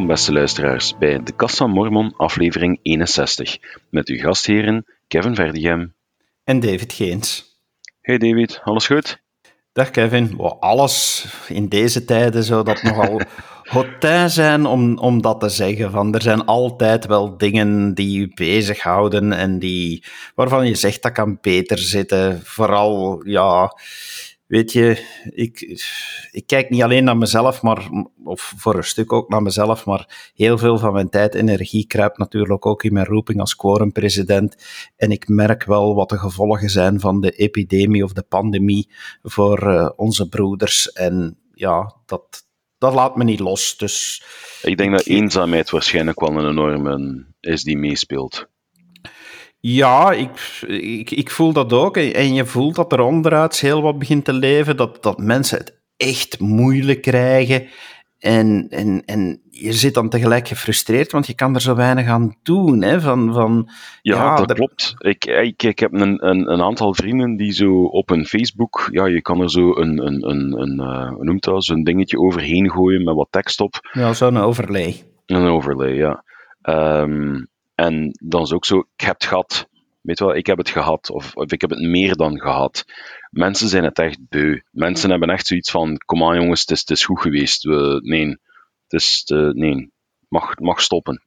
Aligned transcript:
Welkom 0.00 0.16
beste 0.16 0.32
luisteraars 0.32 0.98
bij 0.98 1.22
de 1.22 1.32
Kassa 1.32 1.66
Mormon 1.66 2.14
aflevering 2.16 2.78
61 2.82 3.58
met 3.90 4.08
uw 4.08 4.18
gastheren 4.18 4.86
Kevin 5.08 5.34
Verdigem 5.34 5.94
en 6.44 6.60
David 6.60 6.92
Geens. 6.92 7.58
Hey 8.00 8.18
David, 8.18 8.60
alles 8.64 8.86
goed? 8.86 9.22
Dag 9.72 9.90
Kevin. 9.90 10.38
alles 10.60 11.26
in 11.48 11.68
deze 11.68 12.04
tijden 12.04 12.44
zou 12.44 12.64
dat 12.64 12.82
nogal 12.82 13.20
hotijn 13.74 14.30
zijn 14.30 14.66
om, 14.66 14.98
om 14.98 15.22
dat 15.22 15.40
te 15.40 15.48
zeggen. 15.48 15.90
Van, 15.90 16.14
er 16.14 16.22
zijn 16.22 16.44
altijd 16.44 17.06
wel 17.06 17.36
dingen 17.36 17.94
die 17.94 18.20
je 18.20 18.30
bezighouden 18.34 19.32
en 19.32 19.58
die, 19.58 20.04
waarvan 20.34 20.66
je 20.66 20.74
zegt 20.74 21.02
dat 21.02 21.12
kan 21.12 21.38
beter 21.40 21.78
zitten. 21.78 22.40
Vooral, 22.44 23.20
ja, 23.24 23.72
weet 24.50 24.72
je, 24.72 25.04
ik, 25.30 25.60
ik 26.30 26.46
kijk 26.46 26.70
niet 26.70 26.82
alleen 26.82 27.04
naar 27.04 27.16
mezelf, 27.16 27.62
maar, 27.62 27.88
of 28.24 28.52
voor 28.56 28.74
een 28.74 28.84
stuk 28.84 29.12
ook 29.12 29.28
naar 29.28 29.42
mezelf, 29.42 29.84
maar 29.84 30.32
heel 30.34 30.58
veel 30.58 30.78
van 30.78 30.92
mijn 30.92 31.08
tijd 31.08 31.34
en 31.34 31.48
energie 31.48 31.86
kruipt 31.86 32.18
natuurlijk 32.18 32.66
ook 32.66 32.84
in 32.84 32.92
mijn 32.92 33.06
roeping 33.06 33.40
als 33.40 33.56
quorumpresident. 33.56 34.56
En 34.96 35.10
ik 35.10 35.28
merk 35.28 35.64
wel 35.64 35.94
wat 35.94 36.08
de 36.08 36.18
gevolgen 36.18 36.70
zijn 36.70 37.00
van 37.00 37.20
de 37.20 37.30
epidemie 37.30 38.04
of 38.04 38.12
de 38.12 38.22
pandemie 38.22 38.88
voor 39.22 39.62
uh, 39.62 39.90
onze 39.96 40.28
broeders. 40.28 40.92
En 40.92 41.38
ja, 41.54 41.94
dat, 42.06 42.46
dat 42.78 42.94
laat 42.94 43.16
me 43.16 43.24
niet 43.24 43.40
los. 43.40 43.76
Dus 43.76 44.22
ik 44.62 44.76
denk 44.76 44.92
dat 44.92 45.06
eenzaamheid 45.06 45.70
waarschijnlijk 45.70 46.20
wel 46.20 46.36
een 46.36 46.48
enorme 46.48 47.24
is 47.40 47.62
die 47.62 47.78
meespeelt. 47.78 48.48
Ja, 49.60 50.12
ik, 50.12 50.62
ik, 50.66 51.10
ik 51.10 51.30
voel 51.30 51.52
dat 51.52 51.72
ook. 51.72 51.96
En 51.96 52.34
je 52.34 52.46
voelt 52.46 52.74
dat 52.74 52.92
er 52.92 53.00
onderuit 53.00 53.60
heel 53.60 53.82
wat 53.82 53.98
begint 53.98 54.24
te 54.24 54.32
leven, 54.32 54.76
dat, 54.76 55.02
dat 55.02 55.18
mensen 55.18 55.58
het 55.58 55.80
echt 55.96 56.38
moeilijk 56.38 57.02
krijgen. 57.02 57.68
En, 58.18 58.66
en, 58.68 59.02
en 59.04 59.40
je 59.50 59.72
zit 59.72 59.94
dan 59.94 60.08
tegelijk 60.08 60.48
gefrustreerd, 60.48 61.12
want 61.12 61.26
je 61.26 61.34
kan 61.34 61.54
er 61.54 61.60
zo 61.60 61.74
weinig 61.74 62.06
aan 62.06 62.36
doen. 62.42 62.82
Hè? 62.82 63.00
Van, 63.00 63.32
van, 63.32 63.68
ja, 64.02 64.36
dat 64.36 64.52
klopt. 64.52 64.94
Ik, 64.98 65.24
ik, 65.24 65.62
ik 65.62 65.78
heb 65.78 65.92
een, 65.92 66.26
een, 66.26 66.52
een, 66.52 66.62
aantal 66.62 66.94
vrienden 66.94 67.36
die 67.36 67.52
zo 67.52 67.82
op 67.84 68.10
een 68.10 68.26
Facebook, 68.26 68.88
ja, 68.90 69.06
je 69.06 69.22
kan 69.22 69.40
er 69.40 69.50
zo 69.50 69.76
een, 69.76 70.06
een, 70.06 70.28
een, 70.30 70.60
een 70.60 70.80
uh, 70.80 71.20
noemt 71.20 71.44
dat, 71.44 71.64
zo'n 71.64 71.84
dingetje 71.84 72.18
overheen 72.18 72.70
gooien 72.70 73.04
met 73.04 73.14
wat 73.14 73.28
tekst 73.30 73.60
op. 73.60 73.88
Ja, 73.92 74.12
zo'n 74.12 74.36
overlay. 74.36 75.02
Een 75.26 75.46
overlay, 75.46 75.94
ja. 75.94 76.24
Um, 76.62 77.49
en 77.80 78.10
dan 78.22 78.42
is 78.42 78.52
ook 78.52 78.64
zo, 78.64 78.78
ik 78.78 79.04
heb 79.04 79.14
het 79.14 79.24
gehad. 79.24 79.68
Weet 80.00 80.18
wel, 80.18 80.34
ik 80.34 80.46
heb 80.46 80.58
het 80.58 80.68
gehad. 80.68 81.10
Of, 81.10 81.34
of 81.34 81.52
ik 81.52 81.60
heb 81.60 81.70
het 81.70 81.80
meer 81.80 82.16
dan 82.16 82.40
gehad. 82.40 82.84
Mensen 83.30 83.68
zijn 83.68 83.84
het 83.84 83.98
echt 83.98 84.18
beu. 84.28 84.60
Mensen 84.70 85.10
hebben 85.10 85.30
echt 85.30 85.46
zoiets 85.46 85.70
van, 85.70 85.96
kom 85.96 86.24
aan 86.24 86.40
jongens, 86.40 86.60
het 86.60 86.70
is, 86.70 86.80
het 86.80 86.90
is 86.90 87.04
goed 87.04 87.20
geweest. 87.20 87.62
We, 87.62 88.00
nee, 88.02 88.28
het 88.88 89.00
is, 89.00 89.24
uh, 89.34 89.50
nee, 89.50 89.90
mag, 90.28 90.58
mag 90.58 90.80
stoppen. 90.80 91.22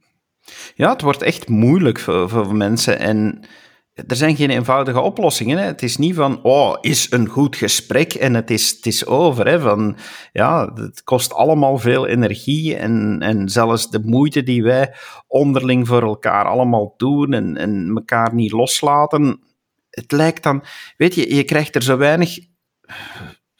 Ja, 0.76 0.90
het 0.92 1.02
wordt 1.02 1.22
echt 1.22 1.48
moeilijk 1.48 2.00
voor, 2.00 2.30
voor 2.30 2.56
mensen. 2.56 3.00
En 3.00 3.44
er 3.94 4.16
zijn 4.16 4.36
geen 4.36 4.50
eenvoudige 4.50 5.00
oplossingen. 5.00 5.58
Hè. 5.58 5.64
Het 5.66 5.84
is 5.84 5.98
niet 5.98 6.16
van, 6.16 6.44
oh, 6.44 6.78
is 6.82 7.12
een 7.12 7.28
goed 7.28 7.56
gesprek 7.56 8.14
en 8.14 8.34
het 8.34 8.52
is, 8.52 8.70
het 8.70 8.86
is 8.86 9.06
over. 9.06 9.48
Hè. 9.48 9.60
Van, 9.60 9.98
ja, 10.32 10.74
het 10.74 11.04
kost 11.04 11.34
allemaal 11.34 11.78
veel 11.78 12.08
energie 12.08 12.76
en, 12.76 13.20
en 13.20 13.50
zelfs 13.50 13.90
de 13.90 14.00
moeite 14.00 14.44
die 14.44 14.64
wij 14.64 14.96
onderling 15.28 15.88
voor 15.88 16.02
elkaar 16.02 16.46
allemaal 16.46 16.94
doen 16.98 17.34
en, 17.34 17.58
en 17.58 17.92
elkaar 17.96 18.34
niet 18.34 18.52
loslaten. 18.52 19.42
Het 19.90 20.12
lijkt 20.12 20.44
dan, 20.44 20.64
weet 20.98 21.16
je, 21.16 21.36
je 21.36 21.44
krijgt 21.44 21.76
er 21.76 21.84
zo 21.84 21.98
weinig 21.98 22.38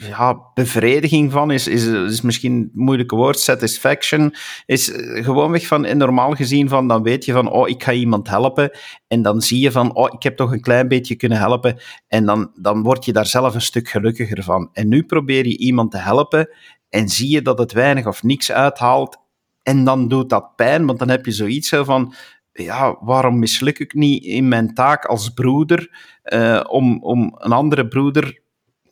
ja, 0.08 0.40
bevrediging 0.54 1.32
van 1.32 1.52
is, 1.52 1.68
is, 1.68 1.86
is 1.86 2.22
misschien 2.22 2.54
een 2.54 2.72
moeilijke 2.74 3.16
woord. 3.16 3.40
Satisfaction 3.40 4.34
is 4.66 4.92
eh, 4.92 5.24
gewoonweg 5.24 5.68
van, 5.68 5.86
en 5.86 5.98
normaal 5.98 6.32
gezien 6.32 6.70
van, 6.70 6.88
dan 6.88 7.04
weet 7.04 7.26
je 7.26 7.32
van, 7.32 7.52
oh, 7.52 7.70
ik 7.70 7.84
ga 7.84 7.92
iemand 7.92 8.30
helpen. 8.30 8.72
En 9.08 9.22
dan 9.22 9.42
zie 9.42 9.60
je 9.60 9.72
van, 9.72 9.96
oh, 9.96 10.14
ik 10.14 10.24
heb 10.24 10.36
toch 10.36 10.52
een 10.52 10.62
klein 10.62 10.88
beetje 10.88 11.16
kunnen 11.16 11.38
helpen. 11.38 11.78
En 12.08 12.26
dan, 12.26 12.52
dan 12.56 12.84
word 12.84 13.06
je 13.06 13.14
daar 13.14 13.26
zelf 13.26 13.54
een 13.54 13.62
stuk 13.62 13.90
gelukkiger 13.90 14.44
van. 14.44 14.70
En 14.74 14.88
nu 14.88 15.04
probeer 15.04 15.48
je 15.48 15.58
iemand 15.58 15.92
te 15.92 15.98
helpen 15.98 16.50
en 16.90 17.10
zie 17.10 17.30
je 17.30 17.42
dat 17.42 17.58
het 17.58 17.72
weinig 17.72 18.08
of 18.08 18.24
niks 18.24 18.52
uithaalt. 18.52 19.18
En 19.64 19.84
dan 19.84 20.08
doet 20.08 20.30
dat 20.30 20.56
pijn, 20.56 20.86
want 20.86 21.00
dan 21.00 21.10
heb 21.10 21.26
je 21.26 21.32
zoiets 21.32 21.70
van, 21.70 22.14
ja, 22.52 22.98
waarom 23.00 23.40
misluk 23.40 23.80
ik 23.80 23.94
niet 23.94 24.24
in 24.24 24.48
mijn 24.48 24.74
taak 24.74 25.06
als 25.06 25.30
broeder 25.30 26.12
uh, 26.24 26.64
om, 26.68 27.04
om 27.04 27.36
een 27.38 27.52
andere 27.52 27.88
broeder 27.88 28.43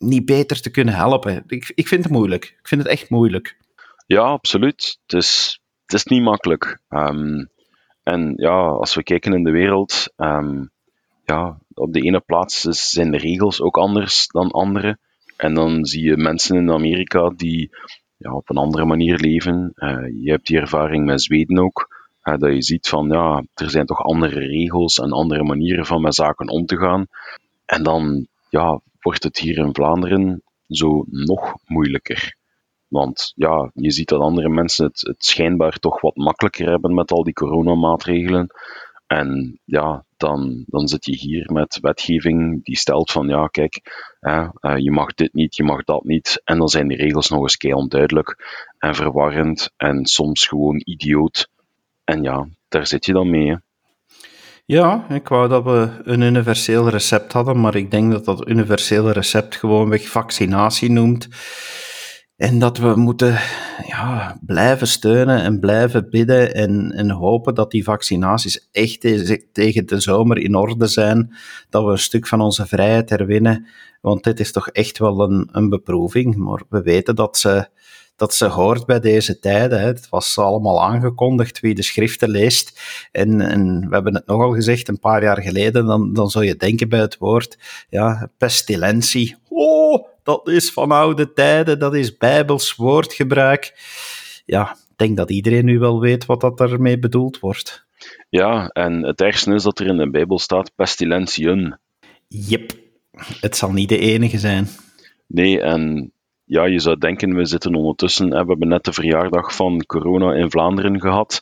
niet 0.02 0.26
beter 0.26 0.62
te 0.62 0.72
kunnen 0.72 0.94
helpen. 0.94 1.44
Ik, 1.48 1.72
ik 1.76 1.88
vind 1.88 2.04
het 2.04 2.14
moeilijk. 2.14 2.56
Ik 2.60 2.68
vind 2.68 2.82
het 2.82 2.92
echt 2.92 3.10
moeilijk. 3.10 3.58
Ja, 4.08 4.22
absoluut. 4.22 5.00
Het 5.06 5.14
is, 5.14 5.60
het 5.86 5.94
is 5.94 6.04
niet 6.04 6.22
makkelijk. 6.22 6.80
Um, 6.90 7.50
en 8.04 8.34
ja, 8.36 8.68
als 8.68 8.96
we 8.96 9.04
kijken 9.04 9.34
in 9.34 9.44
de 9.44 9.52
wereld, 9.52 10.14
um, 10.18 10.72
ja, 11.26 11.58
op 11.74 11.94
de 11.94 12.02
ene 12.02 12.20
plaats 12.20 12.62
zijn 12.62 13.12
de 13.12 13.18
regels 13.18 13.62
ook 13.62 13.78
anders 13.78 14.28
dan 14.28 14.52
andere. 14.52 14.98
En 15.38 15.54
dan 15.54 15.86
zie 15.86 16.04
je 16.04 16.18
mensen 16.18 16.58
in 16.58 16.72
Amerika 16.72 17.30
die 17.36 17.70
ja, 18.18 18.34
op 18.34 18.50
een 18.50 18.58
andere 18.58 18.86
manier 18.86 19.18
leven. 19.18 19.74
Uh, 19.76 20.24
je 20.24 20.32
hebt 20.32 20.48
die 20.48 20.60
ervaring 20.60 21.06
met 21.06 21.22
Zweden 21.22 21.60
ook. 21.60 22.00
Uh, 22.24 22.38
dat 22.38 22.54
je 22.54 22.62
ziet 22.62 22.88
van 22.88 23.08
ja, 23.08 23.44
er 23.54 23.70
zijn 23.70 23.86
toch 23.86 24.04
andere 24.04 24.40
regels 24.40 24.98
en 24.98 25.12
andere 25.12 25.44
manieren 25.44 25.86
van 25.86 26.02
met 26.02 26.16
zaken 26.16 26.50
om 26.50 26.66
te 26.66 26.78
gaan. 26.78 27.08
En 27.66 27.84
dan 27.84 28.28
ja, 28.50 28.82
wordt 29.02 29.24
het 29.24 29.38
hier 29.38 29.58
in 29.58 29.76
Vlaanderen 29.76 30.44
zo 30.68 31.06
nog 31.08 31.54
moeilijker. 31.66 32.36
Want 32.88 33.32
ja, 33.36 33.72
je 33.74 33.92
ziet 33.92 34.08
dat 34.08 34.22
andere 34.22 34.50
mensen 34.50 34.86
het, 34.86 35.16
schijnbaar 35.18 35.78
toch 35.80 36.02
wat 36.02 36.16
makkelijker 36.16 36.70
hebben 36.70 36.94
met 36.94 37.12
al 37.12 37.24
die 37.24 37.34
coronamaatregelen. 37.34 38.48
En 39.08 39.60
ja, 39.66 40.06
dan, 40.18 40.64
dan 40.68 40.88
zit 40.88 41.06
je 41.06 41.16
hier 41.16 41.52
met 41.52 41.78
wetgeving 41.82 42.64
die 42.64 42.78
stelt 42.78 43.12
van 43.12 43.28
ja, 43.28 43.48
kijk, 43.48 43.82
hè, 44.20 44.48
eh, 44.60 44.78
je 44.78 44.92
mag 44.92 45.14
dit 45.14 45.34
niet, 45.34 45.56
je 45.56 45.64
mag 45.64 45.84
dat 45.84 46.04
niet. 46.04 46.42
En 46.44 46.58
dan 46.58 46.68
zijn 46.68 46.88
die 46.88 46.98
regels 46.98 47.30
nog 47.30 47.42
eens 47.42 47.58
kei 47.58 47.74
onduidelijk 47.74 48.36
en 48.78 48.96
verwarrend 48.96 49.72
en 49.78 50.06
soms 50.06 50.48
gewoon 50.48 50.82
idioot. 50.84 51.50
En 52.04 52.24
ja, 52.24 52.48
daar 52.68 52.88
zit 52.88 53.06
je 53.06 53.14
dan 53.14 53.30
mee. 53.30 53.58
Ja, 54.66 55.10
ik 55.10 55.28
wou 55.28 55.48
dat 55.50 55.64
we 55.64 55.90
een 56.04 56.22
universeel 56.22 56.90
recept 56.90 57.34
hadden, 57.34 57.60
maar 57.60 57.76
ik 57.76 57.92
denk 57.92 58.12
dat 58.12 58.26
dat 58.26 58.48
universele 58.48 59.12
recept 59.12 59.56
gewoonweg 59.56 60.08
vaccinatie 60.08 60.92
noemt. 60.92 61.28
En 62.42 62.60
dat 62.60 62.78
we 62.78 62.96
moeten 62.96 63.40
ja, 63.88 64.40
blijven 64.46 64.88
steunen 64.88 65.42
en 65.42 65.60
blijven 65.60 66.10
bidden 66.10 66.54
en, 66.54 66.92
en 66.92 67.10
hopen 67.12 67.56
dat 67.56 67.72
die 67.72 67.84
vaccinaties 67.84 68.70
echt 68.72 69.02
tegen 69.52 69.86
de 69.86 70.00
zomer 70.00 70.38
in 70.38 70.56
orde 70.56 70.88
zijn. 70.88 71.36
Dat 71.70 71.84
we 71.86 71.92
een 71.92 71.98
stuk 71.98 72.28
van 72.28 72.42
onze 72.42 72.66
vrijheid 72.66 73.10
herwinnen. 73.10 73.68
Want 74.02 74.24
dit 74.24 74.40
is 74.40 74.52
toch 74.52 74.70
echt 74.70 74.98
wel 74.98 75.22
een, 75.22 75.50
een 75.52 75.70
beproeving. 75.70 76.36
Maar 76.36 76.64
we 76.70 76.82
weten 76.82 77.16
dat 77.16 77.38
ze 77.38 77.68
dat 78.22 78.34
ze 78.34 78.46
hoort 78.46 78.86
bij 78.86 79.00
deze 79.00 79.40
tijden. 79.40 79.80
Hè. 79.80 79.86
Het 79.86 80.10
was 80.10 80.38
allemaal 80.38 80.84
aangekondigd 80.84 81.60
wie 81.60 81.76
de 81.76 81.84
schriften 81.84 82.30
leest. 82.30 82.82
En, 83.12 83.42
en 83.42 83.88
we 83.90 83.94
hebben 83.94 84.16
het 84.16 84.26
nogal 84.26 84.54
gezegd 84.54 84.88
een 84.88 85.00
paar 85.00 85.24
jaar 85.24 85.42
geleden, 85.42 85.86
dan, 85.86 86.14
dan 86.14 86.30
zou 86.30 86.46
je 86.46 86.56
denken 86.56 86.90
bij 86.90 87.00
het 87.00 87.18
woord 87.18 87.58
ja, 87.90 88.30
pestilentie. 88.38 89.36
Oh, 89.50 90.08
dat 90.24 90.48
is 90.48 90.72
van 90.72 90.92
oude 90.92 91.34
tijden, 91.34 91.80
dat 91.80 91.96
is 91.96 92.18
bijbels 92.18 92.76
woordgebruik. 92.76 93.74
Ja, 94.46 94.72
ik 94.72 94.98
denk 94.98 95.18
dat 95.18 95.32
iedereen 95.32 95.66
nu 95.66 95.80
wel 95.80 96.00
weet 96.00 96.26
wat 96.26 96.42
dat 96.42 96.60
ermee 96.60 97.00
bedoeld 97.00 97.40
wordt. 97.40 97.86
Ja, 98.30 98.68
en 98.68 99.04
het 99.04 99.22
ergste 99.22 99.54
is 99.54 99.64
dat 99.64 99.80
er 99.80 99.88
in 99.88 99.98
de 99.98 100.10
Bijbel 100.10 100.40
staat 100.40 100.72
pestilentiën. 100.76 101.78
Yep, 102.28 102.72
het 103.40 103.58
zal 103.58 103.72
niet 103.72 103.90
de 103.90 104.00
enige 104.00 104.40
zijn. 104.40 104.68
Nee, 105.28 105.62
en 105.62 106.12
ja, 106.52 106.66
je 106.66 106.80
zou 106.80 106.98
denken, 106.98 107.36
we 107.36 107.46
zitten 107.46 107.76
ondertussen, 107.76 108.30
we 108.30 108.36
hebben 108.36 108.68
net 108.68 108.84
de 108.84 108.94
verjaardag 108.94 109.56
van 109.56 109.86
corona 109.86 110.34
in 110.34 110.52
Vlaanderen 110.52 111.02
gehad, 111.02 111.40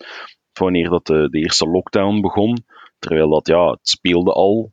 wanneer 0.54 0.90
dat 0.90 1.06
de, 1.06 1.28
eerste 1.32 1.70
lockdown 1.70 2.22
begon, 2.22 2.64
terwijl 3.00 3.30
dat, 3.30 3.48
ja, 3.48 3.70
het 3.70 3.80
speelde 3.82 4.34
al, 4.34 4.72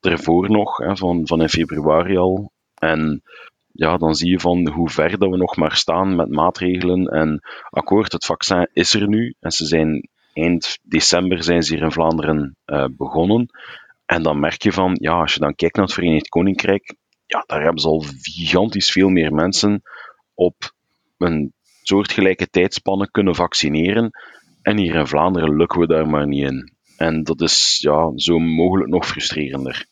ervoor 0.00 0.50
nog, 0.50 0.76
hè, 0.76 0.96
van, 0.96 1.26
van 1.26 1.42
in 1.42 1.48
februari 1.48 2.16
al. 2.16 2.52
En 2.74 3.22
ja, 3.72 3.96
dan 3.96 4.14
zie 4.14 4.30
je 4.30 4.40
van 4.40 4.68
hoe 4.68 4.90
ver 4.90 5.18
dat 5.18 5.30
we 5.30 5.36
nog 5.36 5.56
maar 5.56 5.76
staan 5.76 6.16
met 6.16 6.30
maatregelen. 6.30 7.06
En 7.06 7.40
akkoord, 7.70 8.12
het 8.12 8.24
vaccin 8.24 8.68
is 8.72 8.94
er 8.94 9.08
nu. 9.08 9.34
En 9.40 9.50
ze 9.50 9.66
zijn 9.66 10.08
eind 10.32 10.78
december 10.82 11.42
zijn 11.42 11.62
ze 11.62 11.74
hier 11.74 11.84
in 11.84 11.92
Vlaanderen 11.92 12.56
uh, 12.66 12.84
begonnen. 12.96 13.46
En 14.06 14.22
dan 14.22 14.40
merk 14.40 14.62
je 14.62 14.72
van, 14.72 14.96
ja, 15.00 15.20
als 15.20 15.34
je 15.34 15.40
dan 15.40 15.54
kijkt 15.54 15.76
naar 15.76 15.84
het 15.84 15.94
Verenigd 15.94 16.28
Koninkrijk, 16.28 16.94
ja, 17.26 17.44
daar 17.46 17.62
hebben 17.62 17.80
ze 17.80 17.88
al 17.88 18.04
gigantisch 18.20 18.90
veel 18.90 19.08
meer 19.08 19.34
mensen 19.34 19.82
op 20.34 20.74
een 21.18 21.52
soortgelijke 21.82 22.48
tijdspanne 22.48 23.10
kunnen 23.10 23.34
vaccineren. 23.34 24.10
En 24.62 24.76
hier 24.76 24.94
in 24.94 25.06
Vlaanderen 25.06 25.56
lukken 25.56 25.80
we 25.80 25.86
daar 25.86 26.08
maar 26.08 26.26
niet 26.26 26.44
in. 26.44 26.74
En 26.96 27.22
dat 27.22 27.40
is 27.40 27.78
ja, 27.80 28.12
zo 28.14 28.38
mogelijk 28.38 28.90
nog 28.90 29.06
frustrerender. 29.06 29.86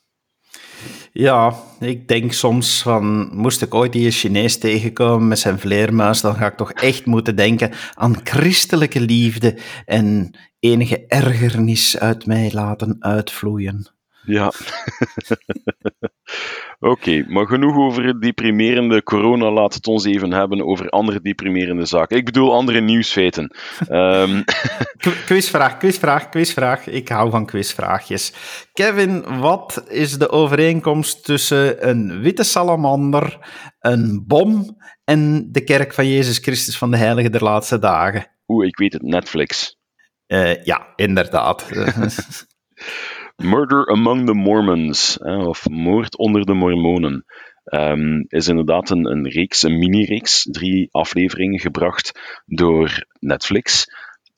Ja, 1.13 1.55
ik 1.81 2.09
denk 2.09 2.33
soms 2.33 2.83
van, 2.83 3.31
moest 3.33 3.63
ik 3.63 3.75
ooit 3.75 3.93
die 3.93 4.11
Chinees 4.11 4.59
tegenkomen 4.59 5.29
met 5.29 5.39
zijn 5.39 5.59
vleermuis, 5.59 6.21
dan 6.21 6.35
ga 6.35 6.47
ik 6.47 6.57
toch 6.57 6.73
echt 6.73 7.07
moeten 7.07 7.37
denken 7.37 7.73
aan 7.95 8.21
christelijke 8.25 9.01
liefde 9.01 9.59
en 9.85 10.31
enige 10.59 11.07
ergernis 11.07 11.99
uit 11.99 12.27
mij 12.27 12.51
laten 12.53 12.97
uitvloeien. 13.01 13.87
Ja. 14.23 14.53
Oké, 16.79 17.25
maar 17.29 17.47
genoeg 17.47 17.76
over 17.76 18.21
deprimerende 18.21 19.03
corona. 19.03 19.50
Laat 19.50 19.75
het 19.75 19.87
ons 19.87 20.05
even 20.05 20.32
hebben 20.32 20.67
over 20.67 20.88
andere 20.88 21.21
deprimerende 21.21 21.85
zaken. 21.85 22.17
Ik 22.17 22.25
bedoel 22.25 22.53
andere 22.53 22.81
nieuwsfeiten. 22.81 23.56
um... 23.88 24.44
Quizvraag, 25.26 25.76
quizvraag, 25.76 26.29
quizvraag. 26.29 26.87
Ik 26.87 27.09
hou 27.09 27.31
van 27.31 27.47
quizvraagjes. 27.47 28.32
Kevin, 28.73 29.38
wat 29.41 29.85
is 29.88 30.19
de 30.19 30.31
overeenkomst 30.31 31.25
tussen 31.25 31.88
een 31.88 32.21
witte 32.21 32.44
salamander, 32.44 33.38
een 33.81 34.25
bom 34.27 34.77
en 35.05 35.49
de 35.53 35.65
kerk 35.65 35.94
van 35.94 36.09
Jezus 36.09 36.38
Christus 36.38 36.79
van 36.79 36.91
de 36.91 36.97
Heilige 36.97 37.31
der 37.31 37.43
Laatste 37.43 37.79
Dagen? 37.79 38.27
Oeh, 38.47 38.67
ik 38.67 38.77
weet 38.77 38.93
het, 38.93 39.03
Netflix. 39.03 39.77
Uh, 40.27 40.65
ja, 40.65 40.93
inderdaad. 40.97 41.67
Murder 43.37 43.89
Among 43.89 44.27
the 44.27 44.35
Mormons, 44.35 45.19
of 45.19 45.69
Moord 45.69 46.19
onder 46.19 46.45
de 46.45 46.55
Mormonen, 46.55 47.25
um, 47.65 48.25
is 48.29 48.49
inderdaad 48.49 48.91
een, 48.91 49.05
een 49.11 49.29
reeks, 49.29 49.63
een 49.63 49.79
mini-reeks, 49.79 50.43
drie 50.51 50.89
afleveringen 50.91 51.61
gebracht 51.61 52.21
door 52.47 53.07
Netflix. 53.19 53.87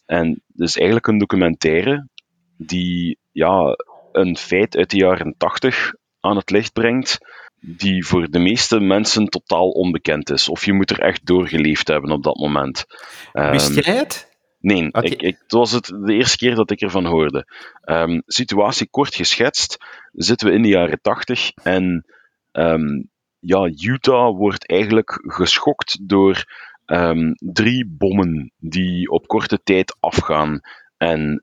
En 0.06 0.28
het 0.28 0.68
is 0.68 0.76
eigenlijk 0.76 1.06
een 1.06 1.18
documentaire 1.18 2.08
die 2.56 3.18
ja, 3.32 3.76
een 4.12 4.36
feit 4.36 4.76
uit 4.76 4.90
de 4.90 4.96
jaren 4.96 5.34
tachtig 5.38 5.92
aan 6.20 6.36
het 6.36 6.50
licht 6.50 6.72
brengt, 6.72 7.18
die 7.60 8.06
voor 8.06 8.30
de 8.30 8.38
meeste 8.38 8.80
mensen 8.80 9.26
totaal 9.26 9.68
onbekend 9.68 10.30
is. 10.30 10.48
Of 10.48 10.64
je 10.64 10.72
moet 10.72 10.90
er 10.90 11.00
echt 11.00 11.26
doorgeleefd 11.26 11.88
hebben 11.88 12.10
op 12.10 12.22
dat 12.22 12.36
moment. 12.36 12.84
Wist 13.32 13.76
ehm, 13.76 13.80
jij 13.80 13.96
het? 13.96 14.25
Nee, 14.66 14.88
ik, 14.90 15.22
ik, 15.22 15.38
het 15.38 15.52
was 15.52 15.72
het 15.72 15.86
de 15.86 16.12
eerste 16.14 16.36
keer 16.36 16.54
dat 16.54 16.70
ik 16.70 16.80
ervan 16.80 17.06
hoorde. 17.06 17.46
Um, 17.84 18.22
situatie 18.26 18.88
kort 18.90 19.14
geschetst, 19.14 19.76
zitten 20.12 20.48
we 20.48 20.54
in 20.54 20.62
de 20.62 20.68
jaren 20.68 21.00
80 21.00 21.52
en 21.62 22.04
um, 22.52 23.10
ja, 23.38 23.70
Utah 23.80 24.36
wordt 24.36 24.68
eigenlijk 24.68 25.22
geschokt 25.26 26.08
door 26.08 26.44
um, 26.86 27.32
drie 27.38 27.86
bommen 27.88 28.52
die 28.58 29.10
op 29.10 29.26
korte 29.26 29.62
tijd 29.62 29.96
afgaan 30.00 30.60
en 30.96 31.42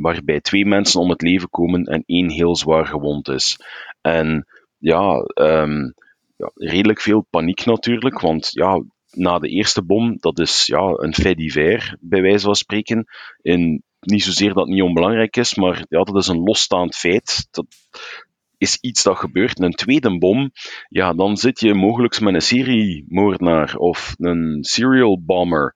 waarbij 0.00 0.40
twee 0.40 0.66
mensen 0.66 1.00
om 1.00 1.10
het 1.10 1.22
leven 1.22 1.50
komen 1.50 1.84
en 1.84 2.02
één 2.06 2.30
heel 2.30 2.56
zwaar 2.56 2.86
gewond 2.86 3.28
is. 3.28 3.60
En 4.00 4.46
ja, 4.78 5.24
ja, 6.36 6.50
redelijk 6.54 7.00
veel 7.00 7.26
paniek 7.30 7.64
natuurlijk, 7.64 8.20
want 8.20 8.48
ja, 8.50 8.82
na 9.16 9.38
de 9.38 9.48
eerste 9.48 9.82
bom, 9.82 10.16
dat 10.20 10.38
is 10.38 10.66
ja, 10.66 10.92
een 10.96 11.14
fait 11.14 11.36
divers, 11.36 11.94
bij 12.00 12.22
wijze 12.22 12.44
van 12.44 12.54
spreken. 12.54 13.04
In, 13.42 13.82
niet 14.00 14.22
zozeer 14.22 14.48
dat 14.48 14.64
het 14.64 14.74
niet 14.74 14.82
onbelangrijk 14.82 15.36
is, 15.36 15.54
maar 15.54 15.84
ja, 15.88 16.02
dat 16.02 16.16
is 16.16 16.26
een 16.26 16.42
losstaand 16.42 16.94
feit. 16.96 17.48
Dat 17.50 17.66
is 18.58 18.78
iets 18.80 19.02
dat 19.02 19.16
gebeurt. 19.16 19.60
Een 19.60 19.72
tweede 19.72 20.18
bom, 20.18 20.50
ja, 20.88 21.14
dan 21.14 21.36
zit 21.36 21.60
je 21.60 21.74
mogelijk 21.74 22.20
met 22.20 22.34
een 22.34 22.40
seriemoordenaar 22.40 23.76
of 23.76 24.14
een 24.18 24.58
serial 24.60 25.22
bomber. 25.22 25.74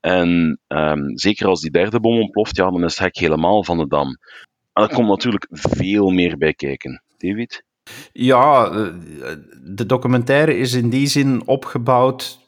En 0.00 0.60
um, 0.68 1.18
zeker 1.18 1.46
als 1.46 1.60
die 1.60 1.70
derde 1.70 2.00
bom 2.00 2.20
ontploft, 2.20 2.56
ja, 2.56 2.70
dan 2.70 2.84
is 2.84 2.98
het 2.98 2.98
hek 2.98 3.16
helemaal 3.16 3.64
van 3.64 3.78
de 3.78 3.86
dam. 3.86 4.08
En 4.72 4.82
er 4.82 4.94
komt 4.94 5.08
natuurlijk 5.08 5.46
veel 5.50 6.10
meer 6.10 6.38
bij 6.38 6.54
kijken. 6.54 7.02
David? 7.16 7.64
Ja, 8.12 8.70
eh, 8.70 8.86
de 9.64 9.86
documentaire 9.86 10.56
is 10.56 10.72
in 10.72 10.90
die 10.90 11.06
zin 11.06 11.46
opgebouwd 11.46 12.39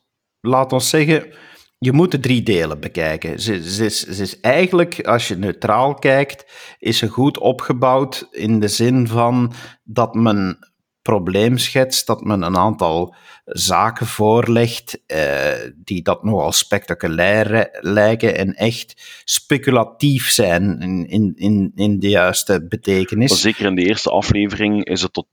laat 0.43 0.73
ons 0.73 0.89
zeggen, 0.89 1.33
je 1.79 1.93
moet 1.93 2.11
de 2.11 2.21
drie 2.21 2.43
delen 2.43 2.81
bekijken. 2.81 3.41
Ze, 3.41 3.55
is, 3.85 4.05
is, 4.05 4.41
eigenlijk, 4.41 5.07
als 5.07 5.29
je 5.29 5.37
neutraal 5.37 5.95
kijkt, 5.95 6.47
is 6.79 6.99
ze 6.99 7.09
goed 7.09 7.39
opgebouwd 7.39 8.29
in 8.31 8.61
de 8.61 8.69
zin 8.69 9.09
van 9.09 9.53
dat 9.85 10.15
men 10.15 10.59
probleem 11.03 11.59
schetst, 11.59 12.07
dat 12.07 12.25
men 12.25 12.43
een 12.43 12.57
aantal 12.57 13.15
zaken 13.45 14.07
voorlegt 14.07 15.03
eh, 15.07 15.71
die 15.77 16.03
dat 16.03 16.25
nogal 16.25 16.53
spectaculair 16.53 17.69
lijken 17.81 18.37
en 18.37 18.55
echt 18.55 19.23
speculatief 19.25 20.31
zijn 20.31 20.81
in, 20.81 21.07
in, 21.07 21.33
in, 21.37 21.73
in 21.75 21.99
de 21.99 22.09
juiste 22.09 22.67
betekenis. 22.69 23.41
Zeker 23.41 23.67
in 23.67 23.75
de 23.75 23.85
eerste 23.85 24.11
aflevering 24.11 24.85
is 24.85 25.03
het 25.03 25.13
tot, 25.13 25.27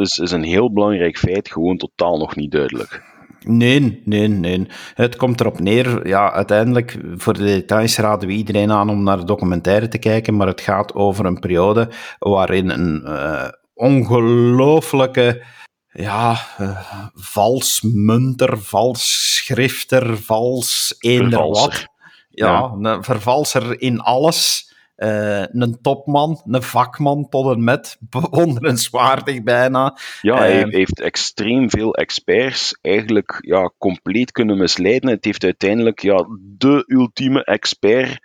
is, 0.00 0.18
is 0.18 0.30
een 0.30 0.44
heel 0.44 0.72
belangrijk 0.72 1.18
feit 1.18 1.50
gewoon 1.50 1.76
totaal 1.76 2.18
nog 2.18 2.36
niet 2.36 2.50
duidelijk. 2.50 3.15
Nee, 3.48 4.02
nee, 4.04 4.28
nee. 4.28 4.66
Het 4.94 5.16
komt 5.16 5.40
erop 5.40 5.60
neer, 5.60 6.08
ja, 6.08 6.32
uiteindelijk, 6.32 6.98
voor 7.16 7.32
de 7.32 7.44
details 7.44 7.96
raden 7.98 8.28
we 8.28 8.34
iedereen 8.34 8.72
aan 8.72 8.90
om 8.90 9.02
naar 9.02 9.16
de 9.16 9.24
documentaire 9.24 9.88
te 9.88 9.98
kijken, 9.98 10.36
maar 10.36 10.46
het 10.46 10.60
gaat 10.60 10.94
over 10.94 11.24
een 11.24 11.38
periode 11.38 11.88
waarin 12.18 12.70
een 12.70 13.02
uh, 13.04 13.48
ongelooflijke, 13.74 15.44
ja, 15.92 16.38
uh, 16.60 16.78
vals 17.14 17.80
munter, 17.82 18.58
vals 18.58 19.34
schrifter, 19.36 20.18
vals 20.18 20.94
eender 20.98 21.48
wat. 21.48 21.86
Ja, 22.30 22.48
ja, 22.80 22.90
een 22.90 23.04
vervalser 23.04 23.80
in 23.80 24.00
alles 24.00 24.72
uh, 24.96 25.44
een 25.46 25.78
topman, 25.82 26.42
een 26.44 26.62
vakman 26.62 27.28
tot 27.28 27.54
en 27.54 27.64
met, 27.64 27.96
bewonderenswaardig 28.10 29.42
bijna. 29.42 29.96
Ja, 30.20 30.36
hij 30.36 30.64
uh, 30.64 30.72
heeft 30.72 31.00
extreem 31.00 31.70
veel 31.70 31.94
experts 31.94 32.78
eigenlijk 32.80 33.38
ja, 33.40 33.72
compleet 33.78 34.32
kunnen 34.32 34.58
misleiden. 34.58 35.10
Het 35.10 35.24
heeft 35.24 35.44
uiteindelijk 35.44 36.02
ja, 36.02 36.26
de 36.40 36.84
ultieme 36.86 37.44
expert, 37.44 38.20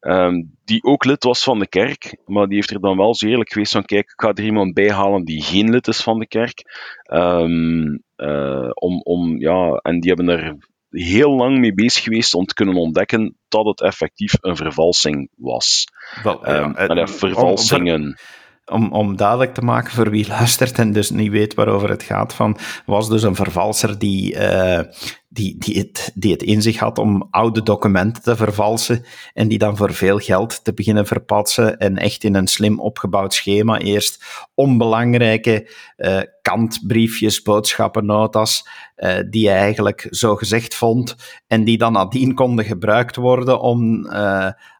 um, 0.00 0.56
die 0.64 0.82
ook 0.82 1.04
lid 1.04 1.24
was 1.24 1.42
van 1.42 1.58
de 1.58 1.68
kerk, 1.68 2.16
maar 2.26 2.46
die 2.46 2.56
heeft 2.56 2.70
er 2.70 2.80
dan 2.80 2.96
wel 2.96 3.14
zo 3.14 3.26
eerlijk 3.26 3.52
geweest 3.52 3.72
van, 3.72 3.84
kijk, 3.84 4.04
ik 4.04 4.20
ga 4.20 4.28
er 4.28 4.44
iemand 4.44 4.74
bij 4.74 4.90
halen 4.90 5.24
die 5.24 5.42
geen 5.42 5.70
lid 5.70 5.88
is 5.88 6.02
van 6.02 6.18
de 6.18 6.26
kerk. 6.26 6.62
Um, 7.12 8.02
uh, 8.16 8.70
om, 8.74 9.00
om, 9.02 9.38
ja, 9.38 9.68
en 9.72 10.00
die 10.00 10.12
hebben 10.12 10.38
er 10.38 10.56
heel 10.94 11.30
lang 11.30 11.58
mee 11.58 11.74
bezig 11.74 12.02
geweest 12.02 12.34
om 12.34 12.44
te 12.44 12.54
kunnen 12.54 12.74
ontdekken 12.74 13.36
dat 13.48 13.66
het 13.66 13.80
effectief 13.80 14.34
een 14.40 14.56
vervalsing 14.56 15.28
was. 15.36 15.84
Wel, 16.22 16.46
ja, 16.46 16.88
um, 16.88 17.08
vervalsingen. 17.08 18.00
Om, 18.00 18.06
om 18.06 18.16
duidelijk 19.16 19.54
te 19.54 19.62
maken 19.62 19.92
voor 19.92 20.10
wie 20.10 20.28
luistert 20.28 20.78
en 20.78 20.92
dus 20.92 21.10
niet 21.10 21.30
weet 21.30 21.54
waarover 21.54 21.90
het 21.90 22.02
gaat, 22.02 22.34
van, 22.34 22.58
was 22.86 23.08
dus 23.08 23.22
een 23.22 23.34
vervalser 23.34 23.98
die, 23.98 24.34
uh, 24.34 24.80
die, 25.28 25.58
die, 25.58 25.78
het, 25.78 26.12
die 26.14 26.32
het 26.32 26.42
in 26.42 26.62
zich 26.62 26.78
had 26.78 26.98
om 26.98 27.26
oude 27.30 27.62
documenten 27.62 28.22
te 28.22 28.36
vervalsen 28.36 29.04
en 29.32 29.48
die 29.48 29.58
dan 29.58 29.76
voor 29.76 29.92
veel 29.92 30.18
geld 30.18 30.64
te 30.64 30.74
beginnen 30.74 31.06
verpatsen 31.06 31.78
en 31.78 31.96
echt 31.96 32.24
in 32.24 32.34
een 32.34 32.46
slim 32.46 32.80
opgebouwd 32.80 33.34
schema 33.34 33.78
eerst 33.78 34.24
onbelangrijke 34.54 35.70
uh, 35.96 36.20
kantbriefjes, 36.42 37.42
boodschappennotas, 37.42 38.68
uh, 38.96 39.16
die 39.30 39.48
hij 39.48 39.58
eigenlijk 39.58 40.06
zo 40.10 40.36
gezegd 40.36 40.74
vond 40.74 41.16
en 41.46 41.64
die 41.64 41.78
dan 41.78 41.92
nadien 41.92 42.34
konden 42.34 42.64
gebruikt 42.64 43.16
worden 43.16 43.60
om 43.60 44.06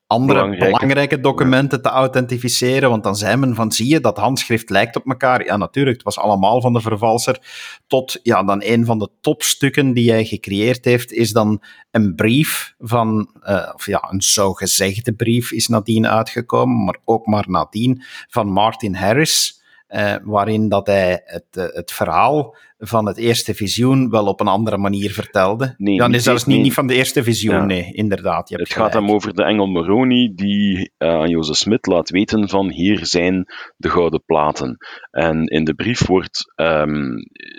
andere 0.07 0.57
belangrijke, 0.57 1.21
documenten 1.21 1.83
te 1.83 1.89
authentificeren. 1.89 2.91
Want 2.91 3.03
dan 3.03 3.17
zei 3.17 3.37
men 3.37 3.55
van, 3.55 3.73
zie 3.73 3.89
je, 3.89 4.01
dat 4.01 4.17
handschrift 4.17 4.71
lijkt 4.71 4.97
op 4.97 5.07
elkaar. 5.07 5.45
Ja, 5.45 5.57
natuurlijk, 5.57 5.97
het 5.97 6.05
was 6.05 6.19
allemaal 6.19 6.61
van 6.61 6.73
de 6.73 6.81
vervalser. 6.81 7.39
Tot, 7.87 8.21
ja, 8.23 8.43
dan 8.43 8.63
een 8.65 8.85
van 8.85 8.99
de 8.99 9.09
topstukken 9.21 9.93
die 9.93 10.11
hij 10.11 10.25
gecreëerd 10.25 10.85
heeft, 10.85 11.13
is 11.13 11.33
dan 11.33 11.63
een 11.91 12.15
brief 12.15 12.75
van, 12.79 13.31
uh, 13.43 13.73
of 13.75 13.87
ja, 13.87 14.09
een 14.11 14.23
zogezegde 14.23 15.13
brief 15.13 15.53
is 15.53 15.67
nadien 15.67 16.07
uitgekomen, 16.07 16.85
maar 16.85 16.99
ook 17.05 17.27
maar 17.27 17.45
nadien, 17.49 18.03
van 18.29 18.49
Martin 18.49 18.95
Harris. 18.95 19.63
Uh, 19.89 20.15
waarin 20.23 20.69
dat 20.69 20.87
hij 20.87 21.23
het, 21.25 21.47
uh, 21.59 21.65
het 21.69 21.93
verhaal 21.93 22.57
van 22.79 23.07
het 23.07 23.17
eerste 23.17 23.55
visioen 23.55 24.11
wel 24.11 24.27
op 24.27 24.41
een 24.41 24.49
andere 24.49 24.77
manier 24.77 25.11
vertelde. 25.11 25.75
Nee, 25.77 25.99
Dan 25.99 26.15
is 26.15 26.23
zelfs 26.23 26.45
niet, 26.45 26.63
niet 26.63 26.73
van 26.73 26.87
de 26.87 26.95
eerste 26.95 27.23
visioen, 27.23 27.67
nee, 27.67 27.93
inderdaad. 27.93 28.49
het 28.49 28.73
gaat 28.73 28.93
hem 28.93 29.11
over 29.11 29.35
de 29.35 29.45
engel 29.45 29.67
Moroni 29.67 30.35
die 30.35 30.93
uh, 30.99 31.09
aan 31.09 31.29
Jozef 31.29 31.57
Smit 31.57 31.87
laat 31.87 32.11
weten 32.11 32.49
van 32.49 32.71
hier 32.71 33.07
zijn 33.07 33.45
de 33.77 33.89
gouden 33.89 34.23
platen. 34.25 34.77
En 35.11 35.47
in 35.47 35.65
de 35.65 35.75
brief 35.75 36.07
wordt 36.07 36.53
um, 36.57 37.17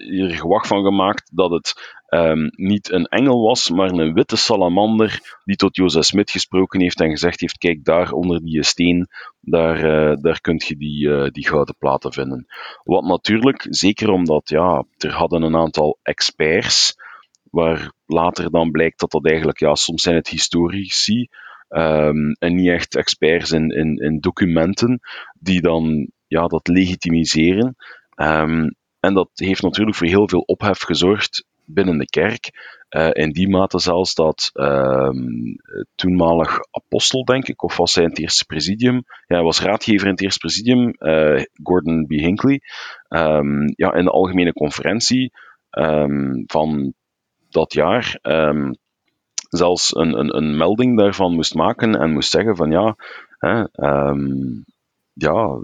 hier 0.10 0.30
gewacht 0.30 0.68
van 0.68 0.84
gemaakt 0.84 1.32
dat 1.34 1.52
het 1.52 1.74
um, 2.16 2.50
niet 2.52 2.92
een 2.92 3.06
engel 3.06 3.42
was, 3.42 3.70
maar 3.70 3.90
een 3.90 4.14
witte 4.14 4.36
salamander 4.36 5.40
die 5.44 5.56
tot 5.56 5.76
Jozef 5.76 6.04
Smit 6.04 6.32
gesproken 6.32 6.82
heeft 6.82 7.02
en 7.02 7.10
gezegd 7.10 7.40
heeft, 7.40 7.58
kijk 7.58 7.84
daar 7.84 8.12
onder 8.12 8.42
die 8.42 8.64
steen, 8.64 9.08
daar, 9.40 9.78
uh, 9.78 10.16
daar 10.22 10.42
kun 10.42 10.62
je 10.66 10.76
die, 10.76 11.08
uh, 11.08 11.28
die 11.30 11.48
gouden 11.48 11.76
platen 11.78 12.14
vinden. 12.14 12.46
Wat 12.84 13.04
natuurlijk, 13.04 13.68
zeker 13.70 14.10
omdat 14.10 14.50
ja, 14.50 14.86
er 14.98 15.12
hadden 15.12 15.42
een 15.42 15.56
aantal 15.56 16.00
experts, 16.04 16.96
waar 17.50 17.92
later 18.06 18.52
dan 18.52 18.72
blijkt 18.72 19.00
dat 19.00 19.12
dat 19.12 19.26
eigenlijk, 19.26 19.60
ja, 19.60 19.76
soms 19.76 20.02
zijn 20.02 20.16
het 20.16 20.28
historici, 20.28 21.28
um, 21.70 22.32
en 22.32 22.56
niet 22.56 22.70
echt 22.70 22.96
experts 22.96 23.52
in, 23.52 23.70
in, 23.70 23.96
in 23.98 24.20
documenten, 24.20 25.00
die 25.40 25.62
dan 25.62 26.12
ja, 26.28 26.48
dat 26.48 26.68
legitimiseren. 26.68 27.76
Um, 28.16 28.76
En 29.00 29.14
dat 29.14 29.30
heeft 29.34 29.62
natuurlijk 29.62 29.98
voor 29.98 30.08
heel 30.08 30.30
veel 30.30 30.40
ophef 30.40 30.82
gezorgd 30.82 31.46
binnen 31.66 31.98
de 31.98 32.06
kerk. 32.06 32.74
Uh, 32.90 33.10
in 33.12 33.32
die 33.32 33.50
mate 33.50 33.80
zelfs 33.80 34.16
dat 34.16 34.50
uh, 34.54 35.10
toenmalig 35.96 36.60
apostel, 36.72 37.24
denk 37.24 37.48
ik, 37.48 37.64
of 37.64 37.78
was 37.78 37.96
hij 37.96 38.04
in 38.04 38.10
het 38.10 38.20
eerste 38.20 38.46
presidium? 38.46 38.96
Ja, 39.28 39.36
hij 39.36 39.44
was 39.44 39.62
raadgever 39.62 40.06
in 40.06 40.12
het 40.12 40.22
eerste 40.22 40.40
presidium, 40.40 40.94
uh, 41.00 41.44
Gordon 41.64 42.06
B. 42.06 42.10
Hinckley. 42.10 42.62
Um, 43.10 43.74
ja, 43.76 43.94
in 43.94 44.04
de 44.04 44.12
algemene 44.12 44.54
conferentie 44.54 45.32
um, 45.72 46.44
van 46.48 46.94
dat 47.50 47.74
jaar 47.74 48.20
zelfs 49.50 49.96
een, 49.96 50.20
een, 50.20 50.38
een, 50.38 50.58
melding 50.58 50.98
daarvan 50.98 51.34
moest 51.34 51.56
maken 51.56 51.96
en 51.96 52.12
moest 52.12 52.32
zeggen 52.32 52.56
van 52.56 52.72
ja, 52.72 52.96
hè, 53.38 53.64
ja 55.14 55.60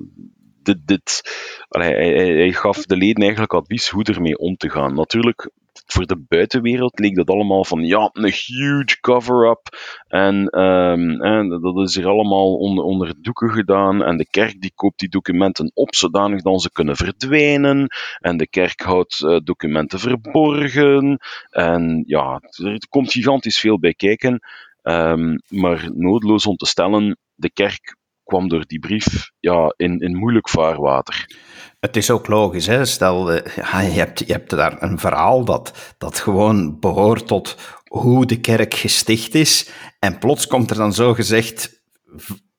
dit, 0.63 0.87
dit, 0.87 1.21
hij, 1.69 1.93
hij, 2.35 2.51
gaf 2.51 2.85
de 2.85 2.97
leden 2.97 3.21
eigenlijk 3.21 3.53
advies 3.53 3.89
hoe 3.89 4.03
ermee 4.03 4.37
om 4.37 4.55
te 4.55 4.69
gaan. 4.69 4.93
Natuurlijk, 4.93 5.49
voor 5.85 6.05
de 6.05 6.23
buitenwereld 6.27 6.99
leek 6.99 7.15
dat 7.15 7.29
allemaal 7.29 7.65
van 7.65 7.85
ja, 7.85 8.09
een 8.13 8.33
huge 8.33 8.99
cover-up. 9.01 9.77
En, 10.07 10.59
um, 10.59 11.21
en 11.21 11.49
dat 11.49 11.77
is 11.87 11.95
hier 11.95 12.07
allemaal 12.07 12.55
onder, 12.55 12.83
onder 12.83 13.13
doeken 13.21 13.49
gedaan. 13.49 14.03
En 14.03 14.17
de 14.17 14.27
kerk 14.29 14.61
die 14.61 14.71
koopt 14.75 14.99
die 14.99 15.09
documenten 15.09 15.71
op 15.73 15.95
zodanig 15.95 16.41
dat 16.41 16.61
ze 16.61 16.71
kunnen 16.71 16.95
verdwijnen. 16.95 17.87
En 18.19 18.37
de 18.37 18.47
kerk 18.47 18.81
houdt 18.81 19.19
uh, 19.19 19.39
documenten 19.43 19.99
verborgen. 19.99 21.19
En 21.49 22.03
ja, 22.07 22.41
er 22.63 22.87
komt 22.89 23.11
gigantisch 23.11 23.59
veel 23.59 23.79
bij 23.79 23.93
kijken. 23.93 24.39
Um, 24.83 25.41
maar 25.47 25.89
noodloos 25.93 26.45
om 26.45 26.55
te 26.55 26.65
stellen, 26.65 27.17
de 27.35 27.51
kerk 27.51 27.95
kwam 28.23 28.49
door 28.49 28.65
die 28.67 28.79
brief 28.79 29.31
ja, 29.39 29.73
in, 29.77 29.99
in 29.99 30.15
moeilijk 30.15 30.49
vaarwater. 30.49 31.39
Het 31.79 31.95
is 31.95 32.11
ook 32.11 32.27
logisch, 32.27 32.67
hè? 32.67 32.85
stel, 32.85 33.31
ja, 33.31 33.79
je, 33.79 33.91
hebt, 33.91 34.19
je 34.19 34.31
hebt 34.33 34.49
daar 34.49 34.81
een 34.81 34.99
verhaal 34.99 35.45
dat, 35.45 35.93
dat 35.97 36.19
gewoon 36.19 36.79
behoort 36.79 37.27
tot 37.27 37.57
hoe 37.87 38.25
de 38.25 38.39
kerk 38.39 38.73
gesticht 38.73 39.35
is, 39.35 39.69
en 39.99 40.19
plots 40.19 40.47
komt 40.47 40.69
er 40.69 40.77
dan 40.77 40.93
zo 40.93 41.13
gezegd 41.13 41.83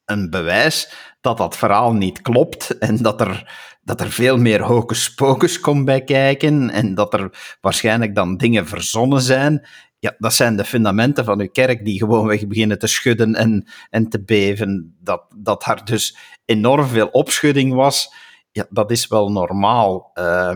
een 0.05 0.31
bewijs 0.31 0.93
dat 1.21 1.39
dat 1.39 1.57
verhaal 1.57 1.93
niet 1.93 2.23
klopt 2.23 2.79
en 2.79 2.97
dat 2.97 3.21
er, 3.21 3.53
dat 3.83 4.01
er 4.01 4.11
veel 4.11 4.39
meer 4.39 4.63
hocus 4.63 5.15
pocus 5.15 5.61
komt 5.61 5.85
bij 5.85 6.05
kijken 6.05 6.71
en 6.71 6.95
dat 6.95 7.15
er 7.15 7.57
waarschijnlijk 7.61 8.15
dan 8.15 8.37
dingen 8.37 8.67
verzonnen 8.67 9.21
zijn 9.21 9.67
ja, 10.03 10.15
dat 10.19 10.33
zijn 10.33 10.57
de 10.57 10.65
fundamenten 10.65 11.25
van 11.25 11.41
uw 11.41 11.49
kerk 11.49 11.85
die 11.85 11.99
gewoonweg 11.99 12.47
beginnen 12.47 12.79
te 12.79 12.87
schudden 12.87 13.35
en, 13.35 13.67
en 13.91 14.09
te 14.09 14.25
beven. 14.25 14.97
Dat, 15.01 15.25
dat 15.37 15.63
daar 15.63 15.85
dus 15.85 16.17
enorm 16.45 16.87
veel 16.87 17.07
opschudding 17.07 17.75
was, 17.75 18.15
ja, 18.51 18.67
dat 18.71 18.91
is 18.91 19.07
wel 19.07 19.31
normaal. 19.31 20.11
Uh, 20.15 20.55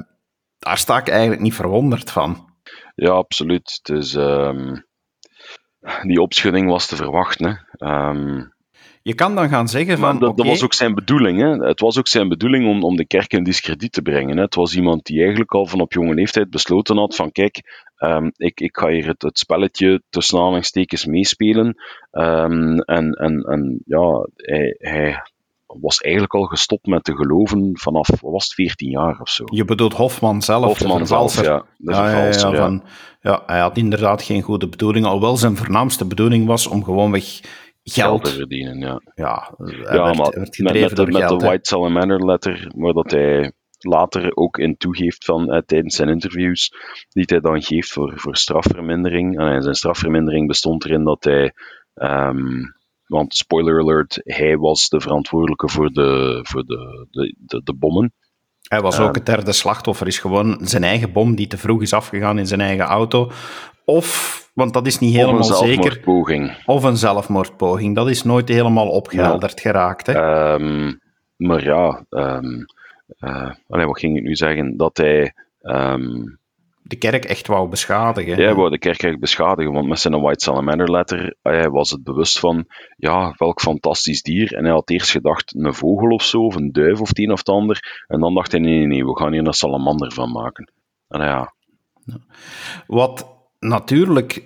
daar 0.59 0.79
sta 0.79 0.99
ik 0.99 1.09
eigenlijk 1.09 1.41
niet 1.41 1.55
verwonderd 1.55 2.11
van. 2.11 2.55
Ja, 2.95 3.11
absoluut. 3.11 3.81
Dus 3.83 4.13
die 6.03 6.21
opschudding 6.21 6.69
was 6.69 6.87
te 6.87 6.97
verwachten. 6.97 7.67
Um, 7.79 8.55
je 9.07 9.15
kan 9.15 9.35
dan 9.35 9.49
gaan 9.49 9.69
zeggen 9.69 9.99
van... 9.99 10.19
Dat, 10.19 10.37
dat, 10.37 10.47
was 10.47 10.63
ook 10.63 10.75
zijn 10.75 10.95
bedoeling. 10.95 11.41
Hè. 11.41 11.67
Het 11.67 11.81
was 11.81 11.99
ook 11.99 12.09
zijn 12.09 12.29
bedoeling 12.29 12.69
om, 12.69 12.85
om 12.85 12.97
de 12.97 13.07
kerk 13.07 13.33
in 13.33 13.45
discrediet 13.45 13.93
te 13.93 14.03
brengen. 14.03 14.37
Hè. 14.37 14.43
Het 14.43 14.55
was 14.55 14.77
iemand 14.77 15.05
die 15.05 15.21
eigenlijk 15.21 15.53
al 15.53 15.67
van 15.67 15.81
op 15.81 15.93
jonge 15.93 16.15
leeftijd 16.15 16.51
besloten 16.51 16.97
had 16.97 17.15
van 17.15 17.33
kijk, 17.33 17.63
um, 17.99 18.33
ik, 18.37 18.61
ik 18.61 18.77
ga 18.77 18.89
hier 18.89 19.07
het, 19.07 19.23
het 19.23 19.39
spelletje 19.39 20.03
tussen 20.11 20.39
aanhalingstekens 20.39 21.05
meespelen. 21.05 21.67
Um, 22.13 22.79
en, 22.79 23.13
en, 23.13 23.41
en 23.43 23.83
ja, 23.85 24.29
hij, 24.37 24.77
hij 24.79 25.23
was 25.67 26.01
eigenlijk 26.01 26.35
al 26.35 26.45
gestopt 26.45 26.87
met 26.87 27.05
te 27.05 27.17
geloven 27.17 27.71
vanaf, 27.73 28.09
was 28.21 28.45
het, 28.45 28.55
14 28.55 28.91
jaar 28.91 29.21
of 29.21 29.29
zo. 29.29 29.45
Je 29.47 29.65
bedoelt 29.65 29.93
Hofman 29.93 30.43
zelf, 30.43 30.65
Hofman 30.65 31.07
zelf, 31.07 31.43
ja. 31.43 31.65
Ja, 31.77 32.11
ja, 32.11 32.25
ja, 32.25 32.55
van, 32.55 32.83
ja, 33.21 33.43
hij 33.47 33.61
had 33.61 33.77
inderdaad 33.77 34.23
geen 34.23 34.43
goede 34.43 34.69
bedoeling, 34.69 35.05
alhoewel 35.05 35.37
zijn 35.37 35.57
voornaamste 35.57 36.05
bedoeling 36.05 36.47
was 36.47 36.67
om 36.67 36.85
gewoonweg 36.85 37.41
geld, 37.93 38.25
te 38.25 38.31
verdienen. 38.31 38.79
Ja, 38.79 39.01
ja, 39.15 39.55
ja 39.93 40.13
maar 40.13 40.17
met, 40.17 40.59
met, 40.59 40.97
de, 40.97 41.07
met 41.07 41.29
de 41.29 41.37
White 41.37 41.69
Salamander 41.69 42.25
letter, 42.25 42.71
waar 42.75 42.93
dat 42.93 43.11
hij 43.11 43.53
later 43.79 44.37
ook 44.37 44.59
in 44.59 44.77
toegeeft 44.77 45.25
van, 45.25 45.53
eh, 45.53 45.63
tijdens 45.67 45.97
zijn 45.97 46.09
interviews, 46.09 46.73
die 47.09 47.25
hij 47.27 47.41
dan 47.41 47.63
geeft 47.63 47.93
voor, 47.93 48.13
voor 48.17 48.37
strafvermindering. 48.37 49.39
En 49.39 49.63
zijn 49.63 49.75
strafvermindering 49.75 50.47
bestond 50.47 50.85
erin 50.85 51.05
dat 51.05 51.25
hij, 51.25 51.53
um, 51.95 52.75
want 53.07 53.37
spoiler 53.37 53.81
alert, 53.81 54.21
hij 54.25 54.57
was 54.57 54.89
de 54.89 55.01
verantwoordelijke 55.01 55.69
voor 55.69 55.91
de, 55.91 56.41
voor 56.43 56.65
de, 56.65 57.07
de, 57.11 57.35
de, 57.39 57.61
de 57.65 57.75
bommen. 57.75 58.15
Hij 58.63 58.81
was 58.81 58.99
ook 58.99 59.07
ehm, 59.07 59.15
het 59.15 59.27
derde 59.27 59.53
slachtoffer, 59.53 60.07
is 60.07 60.19
gewoon 60.19 60.59
zijn 60.63 60.85
eigen 60.85 61.13
bom 61.13 61.35
die 61.35 61.47
te 61.47 61.59
vroeg 61.59 61.83
is 61.83 61.93
afgegaan 61.93 62.39
in 62.39 62.47
zijn 62.47 62.61
eigen 62.61 62.85
auto. 62.85 63.31
Of 63.85 64.45
want 64.57 64.73
dat 64.73 64.87
is 64.87 64.99
niet 64.99 65.15
helemaal 65.15 65.41
of 65.41 65.49
een 65.49 65.55
zelfmoordpoging. 65.55 66.63
Of 66.67 66.83
een 66.83 66.97
zelfmoordpoging. 66.97 67.95
Dat 67.95 68.09
is 68.09 68.23
nooit 68.23 68.49
helemaal 68.49 68.89
opgehelderd 68.89 69.61
geraakt. 69.61 70.07
Hè? 70.07 70.53
Um, 70.55 71.01
maar 71.37 71.65
ja, 71.65 72.05
um, 72.11 72.65
uh, 73.21 73.53
wat 73.67 73.99
ging 73.99 74.17
ik 74.17 74.23
nu 74.23 74.35
zeggen? 74.35 74.77
Dat 74.77 74.97
hij. 74.97 75.35
Um, 75.63 76.39
de 76.83 76.97
kerk 76.97 77.25
echt 77.25 77.47
wou 77.47 77.69
beschadigen. 77.69 78.37
Ja, 78.37 78.45
hij 78.45 78.55
wou 78.55 78.71
de 78.71 78.79
kerk 78.79 79.03
echt 79.03 79.21
beschadigen, 79.21 79.73
want 79.73 79.89
met 79.89 79.99
zijn 79.99 80.21
White 80.21 80.45
Salamander 80.45 80.91
letter 80.91 81.37
hij 81.43 81.71
was 81.71 81.91
het 81.91 82.03
bewust 82.03 82.39
van, 82.39 82.67
ja, 82.97 83.35
welk 83.37 83.61
fantastisch 83.61 84.23
dier. 84.23 84.55
En 84.55 84.65
hij 84.65 84.73
had 84.73 84.91
eerst 84.91 85.11
gedacht, 85.11 85.55
een 85.55 85.75
vogel 85.75 86.09
of 86.09 86.23
zo, 86.23 86.41
of 86.41 86.55
een 86.55 86.73
duif 86.73 87.01
of 87.01 87.09
het 87.09 87.19
een 87.19 87.33
of 87.33 87.39
het 87.39 87.49
ander. 87.49 88.05
En 88.07 88.21
dan 88.21 88.35
dacht 88.35 88.53
hij, 88.53 88.61
nee, 88.61 88.79
nee, 88.79 88.87
nee, 88.87 89.05
we 89.05 89.19
gaan 89.19 89.33
hier 89.33 89.47
een 89.47 89.53
salamander 89.53 90.13
van 90.13 90.31
maken. 90.33 90.73
En 91.09 91.21
ja. 91.21 91.55
Wat 92.87 93.36
natuurlijk 93.69 94.43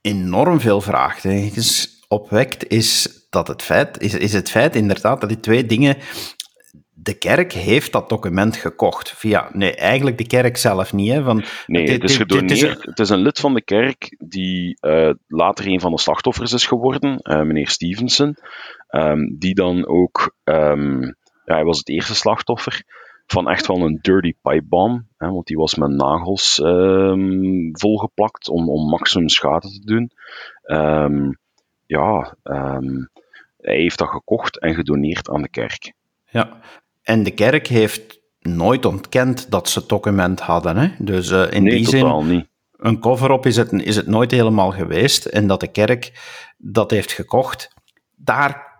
enorm 0.00 0.60
veel 0.60 0.80
vraagtekens 0.80 2.04
opwekt, 2.08 2.68
is, 2.68 3.26
dat 3.30 3.48
het 3.48 3.62
feit, 3.62 4.00
is, 4.00 4.14
is 4.14 4.32
het 4.32 4.50
feit 4.50 4.76
inderdaad 4.76 5.20
dat 5.20 5.28
die 5.28 5.40
twee 5.40 5.66
dingen. 5.66 5.96
De 6.92 7.18
kerk 7.18 7.52
heeft 7.52 7.92
dat 7.92 8.08
document 8.08 8.56
gekocht. 8.56 9.10
Via, 9.10 9.50
nee, 9.52 9.74
eigenlijk 9.74 10.18
de 10.18 10.26
kerk 10.26 10.56
zelf 10.56 10.92
niet. 10.92 11.12
Hè, 11.12 11.22
van, 11.22 11.44
nee, 11.66 11.90
het 11.90 12.04
is 12.04 12.16
gedoneerd. 12.16 12.84
Het 12.84 12.98
is 12.98 13.08
een 13.08 13.18
lid 13.18 13.38
van 13.38 13.54
de 13.54 13.62
kerk 13.62 14.16
die 14.18 14.78
uh, 14.80 15.10
later 15.26 15.66
een 15.66 15.80
van 15.80 15.90
de 15.90 16.00
slachtoffers 16.00 16.52
is 16.52 16.66
geworden, 16.66 17.20
uh, 17.22 17.42
meneer 17.42 17.68
Stevenson. 17.68 18.36
Um, 18.90 19.38
die 19.38 19.54
dan 19.54 19.86
ook. 19.86 20.36
Um, 20.44 21.16
ja, 21.44 21.54
hij 21.54 21.64
was 21.64 21.78
het 21.78 21.88
eerste 21.88 22.14
slachtoffer 22.14 22.84
van 23.32 23.48
echt 23.48 23.66
wel 23.66 23.80
een 23.80 23.98
dirty 24.02 24.34
pipe 24.42 24.66
bomb. 24.68 25.02
Hè, 25.16 25.30
want 25.30 25.46
die 25.46 25.56
was 25.56 25.74
met 25.74 25.90
nagels 25.90 26.58
um, 26.58 27.70
volgeplakt 27.72 28.48
om, 28.48 28.70
om 28.70 28.88
maximum 28.88 29.28
schade 29.28 29.68
te 29.68 29.84
doen. 29.84 30.10
Um, 30.64 31.38
ja, 31.86 32.36
um, 32.42 33.10
hij 33.60 33.76
heeft 33.76 33.98
dat 33.98 34.08
gekocht 34.08 34.58
en 34.58 34.74
gedoneerd 34.74 35.28
aan 35.30 35.42
de 35.42 35.48
kerk. 35.48 35.92
Ja, 36.30 36.60
en 37.02 37.22
de 37.22 37.30
kerk 37.30 37.66
heeft 37.66 38.20
nooit 38.40 38.84
ontkend 38.84 39.50
dat 39.50 39.68
ze 39.68 39.78
het 39.78 39.88
document 39.88 40.40
hadden. 40.40 40.76
Hè? 40.76 40.88
Dus 40.98 41.30
uh, 41.30 41.50
in 41.50 41.62
nee, 41.62 41.76
die 41.76 41.84
totaal 41.84 42.22
zin, 42.22 42.36
niet. 42.36 42.46
een 42.76 43.00
cover-up 43.00 43.46
is 43.46 43.56
het, 43.56 43.72
is 43.72 43.96
het 43.96 44.06
nooit 44.06 44.30
helemaal 44.30 44.70
geweest. 44.70 45.24
En 45.24 45.46
dat 45.46 45.60
de 45.60 45.70
kerk 45.70 46.12
dat 46.56 46.90
heeft 46.90 47.12
gekocht, 47.12 47.74
daar 48.28 48.76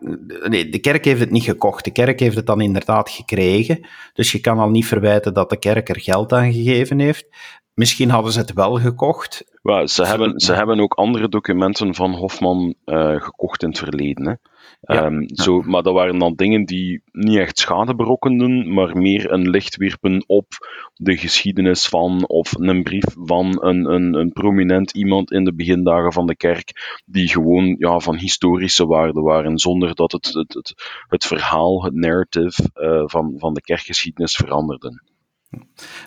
nee, 0.49 0.69
de 0.69 0.79
kerk 0.79 1.05
heeft 1.05 1.21
het 1.21 1.31
niet 1.31 1.43
gekocht. 1.43 1.85
De 1.85 1.91
kerk 1.91 2.21
heeft 2.21 2.37
het 2.37 2.47
dan 2.47 2.61
inderdaad 2.61 3.11
gekregen. 3.11 3.87
Dus 4.13 4.33
je 4.33 4.41
kan 4.41 4.59
al 4.59 4.71
niet 4.71 4.87
verwijten 4.87 5.35
dat 5.35 5.51
de 5.51 5.59
kerk 5.59 5.89
er 5.89 6.01
geld 6.01 6.33
aan 6.33 6.53
gegeven 6.53 6.99
heeft. 6.99 7.27
Misschien 7.75 8.11
hadden 8.11 8.33
ze 8.33 8.39
het 8.39 8.53
wel 8.53 8.75
gekocht. 8.75 9.45
ze, 9.85 10.07
hebben, 10.07 10.41
ze 10.41 10.55
hebben 10.55 10.81
ook 10.81 10.95
andere 10.95 11.29
documenten 11.29 11.95
van 11.95 12.15
Hofman 12.15 12.75
uh, 12.85 13.21
gekocht 13.21 13.63
in 13.63 13.69
het 13.69 13.79
verleden. 13.79 14.27
Hè? 14.27 14.35
Ja, 14.81 15.07
um, 15.07 15.21
ja. 15.21 15.43
Zo, 15.43 15.63
maar 15.63 15.83
dat 15.83 15.95
waren 15.95 16.19
dan 16.19 16.35
dingen 16.35 16.65
die 16.65 17.03
niet 17.13 17.37
echt 17.37 17.59
schade 17.59 17.95
berokkenden, 17.95 18.73
maar 18.73 18.97
meer 18.97 19.33
een 19.33 19.51
licht 19.51 19.77
wierpen 19.77 20.25
op 20.27 20.47
de 20.95 21.17
geschiedenis 21.17 21.87
van, 21.87 22.29
of 22.29 22.53
een 22.59 22.83
brief 22.83 23.05
van 23.15 23.65
een, 23.65 23.85
een, 23.85 24.15
een 24.15 24.33
prominent 24.33 24.91
iemand 24.91 25.33
in 25.33 25.45
de 25.45 25.55
begindagen 25.55 26.13
van 26.13 26.27
de 26.27 26.37
kerk, 26.37 27.01
die 27.07 27.29
gewoon 27.29 27.77
ja, 27.79 27.99
van 27.99 28.17
historische 28.17 28.87
waarde 28.87 29.21
waren, 29.21 29.59
zonder 29.59 29.95
dat 29.95 30.13
het, 30.13 30.27
het, 30.27 30.55
het, 30.55 30.75
het 31.09 31.25
verhaal, 31.25 31.85
het 31.85 31.95
narrative 31.95 32.71
uh, 32.75 33.03
van, 33.07 33.35
van 33.37 33.55
de 33.55 33.61
kerkgeschiedenis 33.61 34.37
veranderde. 34.37 35.03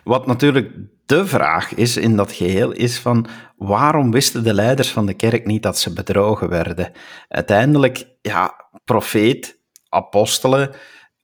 Wat 0.04 0.28
natuurlijk 0.28 0.72
de 1.12 1.28
vraag 1.28 1.74
is 1.74 1.98
in 1.98 2.16
dat 2.16 2.32
geheel, 2.32 2.72
is 2.72 3.00
van 3.00 3.28
waarom 3.58 4.12
wisten 4.12 4.44
de 4.44 4.54
leiders 4.54 4.90
van 4.92 5.06
de 5.06 5.14
kerk 5.14 5.46
niet 5.46 5.64
dat 5.64 5.80
ze 5.80 5.94
bedrogen 5.94 6.50
werden? 6.50 6.92
Uiteindelijk, 7.28 8.06
ja, 8.22 8.54
profeet, 8.86 9.60
apostelen, 9.90 10.72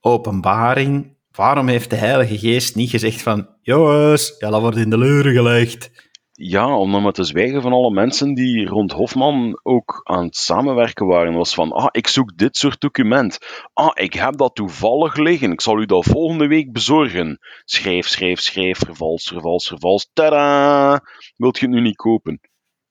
openbaring. 0.00 1.16
Waarom 1.30 1.68
heeft 1.68 1.90
de 1.90 1.96
Heilige 1.96 2.38
Geest 2.38 2.74
niet 2.74 2.90
gezegd 2.90 3.22
van, 3.22 3.48
jongens, 3.62 4.34
ja, 4.38 4.50
dat 4.50 4.60
wordt 4.60 4.76
in 4.76 4.90
de 4.90 4.98
leuren 4.98 5.32
gelegd? 5.32 6.07
Ja, 6.40 6.76
om 6.76 6.92
dan 6.92 7.02
maar 7.02 7.12
te 7.12 7.24
zwijgen 7.24 7.62
van 7.62 7.72
alle 7.72 7.90
mensen 7.90 8.34
die 8.34 8.66
rond 8.66 8.92
Hofman 8.92 9.60
ook 9.62 10.00
aan 10.04 10.24
het 10.24 10.36
samenwerken 10.36 11.06
waren, 11.06 11.34
was 11.34 11.54
van, 11.54 11.72
ah, 11.72 11.88
ik 11.90 12.06
zoek 12.06 12.36
dit 12.36 12.56
soort 12.56 12.80
document. 12.80 13.38
Ah, 13.72 13.90
ik 13.94 14.12
heb 14.12 14.36
dat 14.36 14.54
toevallig 14.54 15.16
liggen. 15.16 15.52
Ik 15.52 15.60
zal 15.60 15.80
u 15.80 15.86
dat 15.86 16.04
volgende 16.04 16.46
week 16.46 16.72
bezorgen. 16.72 17.38
Schrijf, 17.64 18.06
schrijf, 18.06 18.40
schrijf, 18.40 18.78
vervals, 18.78 19.28
vervals, 19.28 19.66
vervals. 19.66 20.10
Tada! 20.12 21.00
Wilt 21.36 21.58
je 21.58 21.66
het 21.66 21.74
nu 21.74 21.80
niet 21.80 21.96
kopen? 21.96 22.40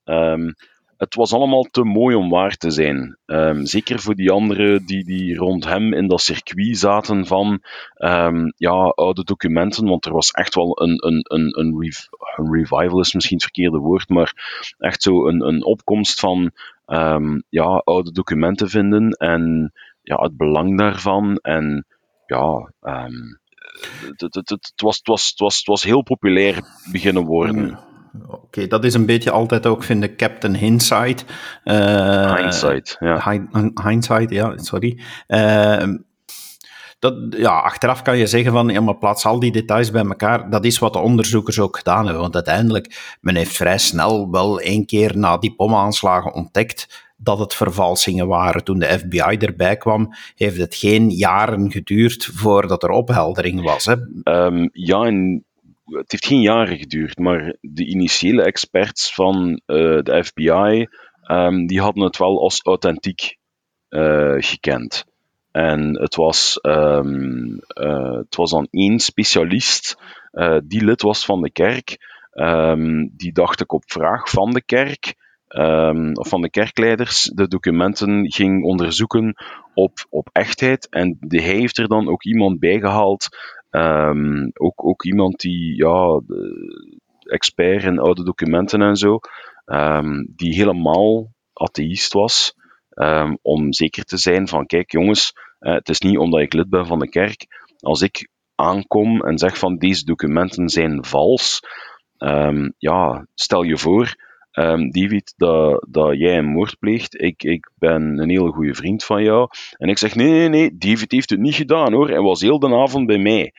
Um, 0.04 0.54
het 0.98 1.14
was 1.14 1.32
allemaal 1.32 1.62
te 1.62 1.84
mooi 1.84 2.16
om 2.16 2.30
waar 2.30 2.56
te 2.56 2.70
zijn. 2.70 3.18
Um, 3.26 3.66
zeker 3.66 4.00
voor 4.00 4.14
die 4.14 4.30
anderen 4.30 4.86
die, 4.86 5.04
die 5.04 5.36
rond 5.36 5.64
hem 5.64 5.92
in 5.92 6.06
dat 6.08 6.20
circuit 6.20 6.78
zaten 6.78 7.26
van 7.26 7.62
um, 7.96 8.52
ja, 8.56 8.74
oude 8.74 9.24
documenten, 9.24 9.88
want 9.88 10.06
er 10.06 10.12
was 10.12 10.30
echt 10.30 10.54
wel 10.54 10.82
een, 10.82 11.06
een, 11.06 11.24
een, 11.28 11.58
een, 11.58 11.80
rev 11.80 11.96
een 12.36 12.52
revival, 12.54 13.00
is 13.00 13.14
misschien 13.14 13.36
het 13.36 13.44
verkeerde 13.44 13.78
woord, 13.78 14.08
maar 14.08 14.32
echt 14.78 15.02
zo 15.02 15.26
een, 15.26 15.46
een 15.46 15.64
opkomst 15.64 16.20
van 16.20 16.50
um, 16.86 17.42
ja, 17.48 17.82
oude 17.84 18.12
documenten 18.12 18.68
vinden 18.68 19.10
en 19.10 19.72
ja, 20.02 20.16
het 20.16 20.36
belang 20.36 20.78
daarvan. 20.78 21.36
En 21.36 21.86
ja, 22.26 22.72
het, 24.16 24.34
het, 24.34 24.48
het, 24.48 24.72
was, 24.76 24.96
het, 24.96 25.06
was, 25.06 25.28
het, 25.28 25.38
was, 25.38 25.56
het 25.56 25.66
was 25.66 25.84
heel 25.84 26.02
populair 26.02 26.60
beginnen 26.92 27.24
worden. 27.24 27.78
Oké, 28.28 28.66
dat 28.66 28.84
is 28.84 28.94
een 28.94 29.06
beetje 29.06 29.30
altijd 29.30 29.66
ook, 29.66 29.82
vind 29.82 30.04
ik, 30.04 30.16
Captain 30.16 30.56
Hindsight. 30.56 31.24
Uh, 31.64 32.34
hindsight, 32.34 32.96
ja. 32.98 33.40
Hindsight, 33.84 34.30
ja, 34.30 34.52
sorry. 34.56 35.00
Uh, 35.28 35.82
dat, 36.98 37.14
ja, 37.30 37.58
achteraf 37.58 38.02
kan 38.02 38.18
je 38.18 38.26
zeggen 38.26 38.52
van, 38.52 38.68
ja, 38.68 38.80
maar 38.80 38.96
plaats 38.96 39.26
al 39.26 39.38
die 39.38 39.52
details 39.52 39.90
bij 39.90 40.04
elkaar. 40.04 40.50
Dat 40.50 40.64
is 40.64 40.78
wat 40.78 40.92
de 40.92 40.98
onderzoekers 40.98 41.58
ook 41.60 41.76
gedaan 41.76 42.04
hebben. 42.04 42.22
Want 42.22 42.34
uiteindelijk, 42.34 43.16
men 43.20 43.36
heeft 43.36 43.56
vrij 43.56 43.78
snel 43.78 44.30
wel 44.30 44.60
één 44.60 44.86
keer 44.86 45.18
na 45.18 45.36
die 45.36 45.54
bomaanslagen 45.56 46.34
ontdekt 46.34 47.06
dat 47.16 47.38
het 47.38 47.54
vervalsingen 47.54 48.26
waren. 48.26 48.64
Toen 48.64 48.78
de 48.78 48.98
FBI 48.98 49.36
erbij 49.38 49.76
kwam, 49.76 50.14
heeft 50.34 50.56
het 50.56 50.74
geen 50.74 51.10
jaren 51.10 51.70
geduurd 51.70 52.30
voordat 52.34 52.82
er 52.82 52.90
opheldering 52.90 53.62
was. 53.62 53.84
Hè? 53.86 53.94
Um, 54.44 54.68
ja, 54.72 55.02
en 55.02 55.44
het 55.96 56.12
heeft 56.12 56.26
geen 56.26 56.40
jaren 56.40 56.78
geduurd, 56.78 57.18
maar 57.18 57.56
de 57.60 57.86
initiële 57.86 58.42
experts 58.42 59.14
van 59.14 59.48
uh, 59.66 60.02
de 60.02 60.24
FBI, 60.24 60.86
um, 61.30 61.66
die 61.66 61.80
hadden 61.80 62.04
het 62.04 62.16
wel 62.16 62.40
als 62.40 62.62
authentiek 62.62 63.36
uh, 63.88 64.34
gekend. 64.38 65.04
En 65.50 66.00
het 66.00 66.14
was, 66.14 66.58
um, 66.62 67.60
uh, 67.80 68.12
het 68.12 68.36
was 68.36 68.50
dan 68.50 68.68
één 68.70 68.98
specialist 68.98 69.96
die 70.64 70.84
lid 70.84 71.02
was 71.02 71.24
van 71.24 71.42
de 71.42 71.50
kerk, 71.50 71.96
um, 72.32 73.10
die 73.16 73.32
dacht 73.32 73.60
ik 73.60 73.72
op 73.72 73.82
vraag 73.86 74.30
van 74.30 74.50
de 74.50 74.62
kerk, 74.62 75.14
of 76.14 76.28
van 76.28 76.42
de 76.42 76.50
kerkleiders, 76.50 77.22
de 77.22 77.48
documenten 77.48 78.32
ging 78.32 78.64
onderzoeken 78.64 79.34
op, 79.74 80.06
op 80.10 80.28
echtheid. 80.32 80.88
En 80.88 81.16
hij 81.28 81.40
heeft 81.40 81.78
er 81.78 81.88
dan 81.88 82.08
ook 82.08 82.24
iemand 82.24 82.58
bijgehaald 82.58 83.28
Um, 83.78 84.50
ook, 84.54 84.84
ook 84.84 85.04
iemand 85.04 85.40
die, 85.40 85.76
ja, 85.76 86.20
expert 87.22 87.82
in 87.82 87.98
oude 87.98 88.24
documenten 88.24 88.82
en 88.82 88.96
zo, 88.96 89.18
um, 89.66 90.32
die 90.36 90.54
helemaal 90.54 91.32
atheïst 91.52 92.12
was, 92.12 92.54
um, 92.94 93.38
om 93.42 93.72
zeker 93.72 94.04
te 94.04 94.16
zijn 94.16 94.48
van, 94.48 94.66
kijk 94.66 94.92
jongens, 94.92 95.32
uh, 95.60 95.72
het 95.72 95.88
is 95.88 96.00
niet 96.00 96.18
omdat 96.18 96.40
ik 96.40 96.52
lid 96.52 96.68
ben 96.68 96.86
van 96.86 96.98
de 96.98 97.08
kerk, 97.08 97.46
als 97.80 98.02
ik 98.02 98.28
aankom 98.54 99.22
en 99.22 99.38
zeg 99.38 99.58
van 99.58 99.76
deze 99.76 100.04
documenten 100.04 100.68
zijn 100.68 101.04
vals, 101.04 101.60
ja, 102.78 103.26
stel 103.34 103.62
je 103.62 103.78
voor, 103.78 104.16
um, 104.58 104.90
David, 104.90 105.34
dat, 105.36 105.86
dat 105.90 106.18
jij 106.18 106.38
een 106.38 106.52
moord 106.52 106.78
pleegt. 106.78 107.20
Ik, 107.20 107.42
ik 107.42 107.70
ben 107.74 108.18
een 108.18 108.30
hele 108.30 108.52
goede 108.52 108.74
vriend 108.74 109.04
van 109.04 109.22
jou. 109.22 109.48
En 109.76 109.88
ik 109.88 109.98
zeg, 109.98 110.14
nee, 110.14 110.30
nee, 110.30 110.48
nee, 110.48 110.76
David 110.78 111.12
heeft 111.12 111.30
het 111.30 111.40
niet 111.40 111.54
gedaan 111.54 111.92
hoor. 111.92 112.08
Hij 112.08 112.20
was 112.20 112.40
heel 112.40 112.58
de 112.58 112.74
avond 112.74 113.06
bij 113.06 113.18
mij. 113.18 113.52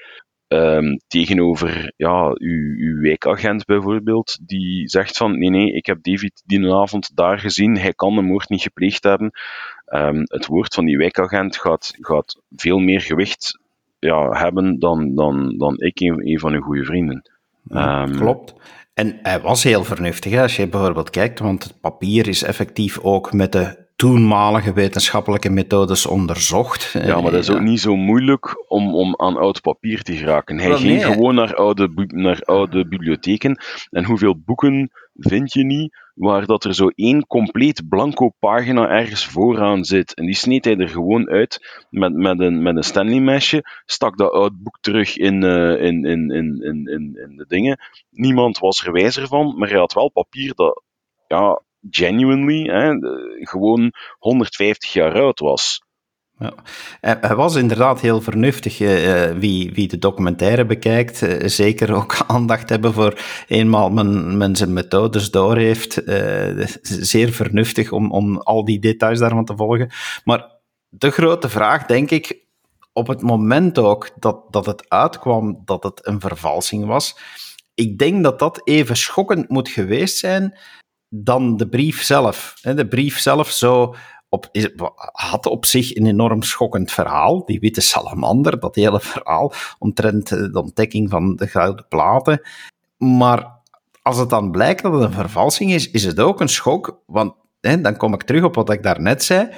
Um, 0.54 0.98
tegenover 1.08 1.94
ja, 1.96 2.28
uw, 2.34 2.76
uw 2.78 3.02
wijkagent 3.02 3.66
bijvoorbeeld, 3.66 4.40
die 4.46 4.90
zegt 4.90 5.18
van 5.18 5.40
nee, 5.40 5.50
nee, 5.50 5.72
ik 5.74 5.86
heb 5.86 6.04
David 6.04 6.44
die 6.46 6.74
avond 6.74 7.16
daar 7.16 7.40
gezien, 7.40 7.78
hij 7.78 7.94
kan 7.94 8.16
de 8.16 8.22
moord 8.22 8.50
niet 8.50 8.62
gepleegd 8.62 9.04
hebben. 9.04 9.32
Um, 9.86 10.22
het 10.24 10.46
woord 10.46 10.74
van 10.74 10.86
die 10.86 10.98
wijkagent 10.98 11.58
gaat, 11.58 11.94
gaat 12.00 12.42
veel 12.50 12.80
meer 12.80 13.02
gewicht 13.02 13.60
ja, 14.00 14.32
hebben 14.32 14.80
dan, 14.80 15.16
dan, 15.16 15.58
dan 15.58 15.76
ik, 15.78 16.00
een, 16.00 16.28
een 16.28 16.40
van 16.40 16.54
uw 16.54 16.62
goede 16.62 16.86
vrienden. 16.86 17.39
Um, 17.68 18.16
Klopt. 18.16 18.54
En 18.94 19.20
hij 19.22 19.42
was 19.42 19.64
heel 19.64 19.84
vernuftig, 19.84 20.32
hè? 20.32 20.42
als 20.42 20.56
je 20.56 20.68
bijvoorbeeld 20.68 21.10
kijkt, 21.10 21.40
want 21.40 21.64
het 21.64 21.80
papier 21.82 22.28
is 22.28 22.44
effectief 22.44 23.00
ook 23.00 23.34
met 23.34 23.52
de 23.52 23.88
toenmalige 24.00 24.74
wetenschappelijke 24.74 25.50
methodes 25.50 26.06
onderzocht. 26.06 26.92
Ja, 26.92 27.22
maar 27.22 27.32
dat 27.32 27.42
is 27.42 27.50
ook 27.50 27.62
niet 27.62 27.80
zo 27.80 27.96
moeilijk 27.96 28.66
om, 28.68 28.96
om 28.96 29.14
aan 29.18 29.38
oud 29.38 29.62
papier 29.62 30.02
te 30.02 30.16
geraken. 30.16 30.60
Hij 30.60 30.76
ging 30.76 31.06
gewoon 31.06 31.36
naar 31.36 31.56
oude, 31.56 31.90
naar 32.08 32.42
oude 32.42 32.88
bibliotheken. 32.88 33.62
En 33.90 34.06
hoeveel 34.06 34.42
boeken 34.46 34.92
vind 35.14 35.54
je 35.54 35.66
niet 35.66 35.98
waar 36.14 36.46
dat 36.46 36.64
er 36.64 36.74
zo 36.74 36.88
één 36.88 37.28
compleet 37.28 37.90
blanco 37.90 38.30
pagina 38.40 38.90
ergens 38.90 39.26
vooraan 39.26 39.84
zit. 39.86 40.14
En 40.14 40.26
die 40.26 40.36
sneed 40.36 40.66
hij 40.66 40.78
er 40.78 40.90
gewoon 40.90 41.30
uit 41.30 41.86
met, 41.90 42.14
met 42.14 42.40
een, 42.40 42.62
met 42.62 42.76
een 42.76 42.84
Stanley-mesje, 42.84 43.64
stak 43.86 44.18
dat 44.18 44.32
oud 44.32 44.64
boek 44.64 44.78
terug 44.82 45.18
in, 45.18 45.44
uh, 45.44 45.82
in, 45.82 46.06
in, 46.06 46.30
in, 46.30 46.62
in, 46.62 46.88
in, 46.88 47.34
de 47.36 47.46
dingen. 47.48 47.80
Niemand 48.10 48.60
was 48.60 48.86
er 48.86 48.92
wijzer 48.92 49.28
van, 49.28 49.56
maar 49.58 49.70
hij 49.70 49.80
had 49.80 49.94
wel 49.94 50.12
papier 50.12 50.56
dat 50.56 50.84
ja, 51.28 51.62
genuinely 51.90 52.70
gewoon 53.40 53.92
150 54.18 54.94
jaar 54.94 55.14
oud 55.14 55.40
was. 55.40 55.82
Ja. 56.40 56.54
Hij 57.00 57.36
was 57.36 57.56
inderdaad 57.56 58.02
heel 58.02 58.22
vernuftig. 58.22 58.80
Uh, 58.80 59.32
wie, 59.32 59.72
wie 59.74 59.88
de 59.88 59.98
documentaire 59.98 60.66
bekijkt, 60.66 61.22
uh, 61.22 61.48
zeker 61.48 61.94
ook 61.94 62.18
aandacht 62.28 62.70
hebben 62.70 62.94
voor 62.94 63.20
eenmaal 63.48 63.90
men, 63.90 64.38
men 64.38 64.56
zijn 64.56 64.74
methodes 64.74 65.32
door 65.32 65.58
heeft. 65.58 66.02
Zeer 66.82 67.32
vernuftig 67.32 67.92
om, 67.92 68.12
om 68.12 68.38
al 68.38 68.66
die 68.66 68.80
details 68.80 69.20
daarvan 69.20 69.46
te 69.46 69.56
volgen. 69.56 69.92
Maar 70.24 70.58
de 70.90 71.12
grote 71.12 71.50
vraag, 71.50 71.86
denk 71.86 72.12
ik, 72.12 72.48
op 72.94 73.08
het 73.08 73.22
moment 73.22 73.78
ook 73.78 74.10
dat, 74.20 74.46
dat 74.50 74.66
het 74.66 74.90
uitkwam 74.90 75.62
dat 75.66 75.84
het 75.84 76.08
een 76.08 76.20
vervalsing 76.20 76.86
was, 76.86 77.18
ik 77.74 77.98
denk 77.98 78.24
dat 78.24 78.40
dat 78.40 78.62
even 78.68 78.98
schokkend 78.98 79.50
moet 79.50 79.70
geweest 79.70 80.18
zijn 80.18 80.58
dan 81.10 81.58
de 81.58 81.70
brief 81.70 82.04
zelf. 82.04 82.54
De 82.62 82.88
brief 82.88 83.20
zelf 83.20 83.52
zo 83.52 83.96
op, 84.30 84.50
had 85.12 85.46
op 85.46 85.66
zich 85.66 85.96
een 85.96 86.06
enorm 86.06 86.44
schokkend 86.44 86.92
verhaal. 86.92 87.46
Die 87.46 87.60
witte 87.60 87.82
salamander, 87.82 88.60
dat 88.60 88.76
hele 88.76 89.00
verhaal 89.00 89.54
omtrent 89.80 90.32
eh, 90.32 90.40
de 90.40 90.62
ontdekking 90.62 91.10
van 91.10 91.36
de 91.36 91.48
gouden 91.48 91.86
platen. 91.88 92.42
Maar 92.98 93.58
als 94.02 94.18
het 94.18 94.30
dan 94.30 94.52
blijkt 94.52 94.82
dat 94.82 94.94
het 94.94 95.02
een 95.02 95.12
vervalsing 95.12 95.72
is, 95.72 95.92
is 95.92 96.04
het 96.04 96.20
ook 96.20 96.42
een 96.42 96.50
schok. 96.50 97.02
Want 97.06 97.34
hè, 97.62 97.82
dan 97.82 97.98
kom 97.98 98.14
ik 98.14 98.24
terug 98.24 98.44
op 98.44 98.56
wat 98.56 98.70
ik 98.70 98.84
daarnet 98.84 99.24
zei. 99.24 99.50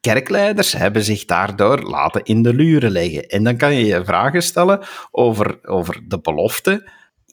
Kerkleiders 0.00 0.72
hebben 0.72 1.02
zich 1.04 1.24
daardoor 1.24 1.82
laten 1.82 2.22
in 2.24 2.42
de 2.42 2.54
luren 2.54 2.90
leggen. 2.90 3.26
En 3.26 3.44
dan 3.44 3.56
kan 3.56 3.74
je 3.74 3.84
je 3.84 4.04
vragen 4.04 4.42
stellen 4.42 4.80
over, 5.10 5.58
over 5.62 6.02
de 6.08 6.20
belofte 6.20 6.90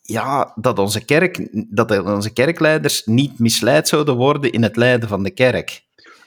ja, 0.08 0.54
dat, 0.56 0.80
onze 0.80 1.06
kerk, 1.06 1.48
dat 1.70 2.04
onze 2.04 2.34
kerkleiders 2.34 3.06
niet 3.06 3.40
misleid 3.40 3.88
zouden 3.88 4.16
worden 4.16 4.52
in 4.52 4.64
het 4.64 4.76
leiden 4.76 5.10
van 5.10 5.24
de 5.24 5.32
kerk. 5.32 5.86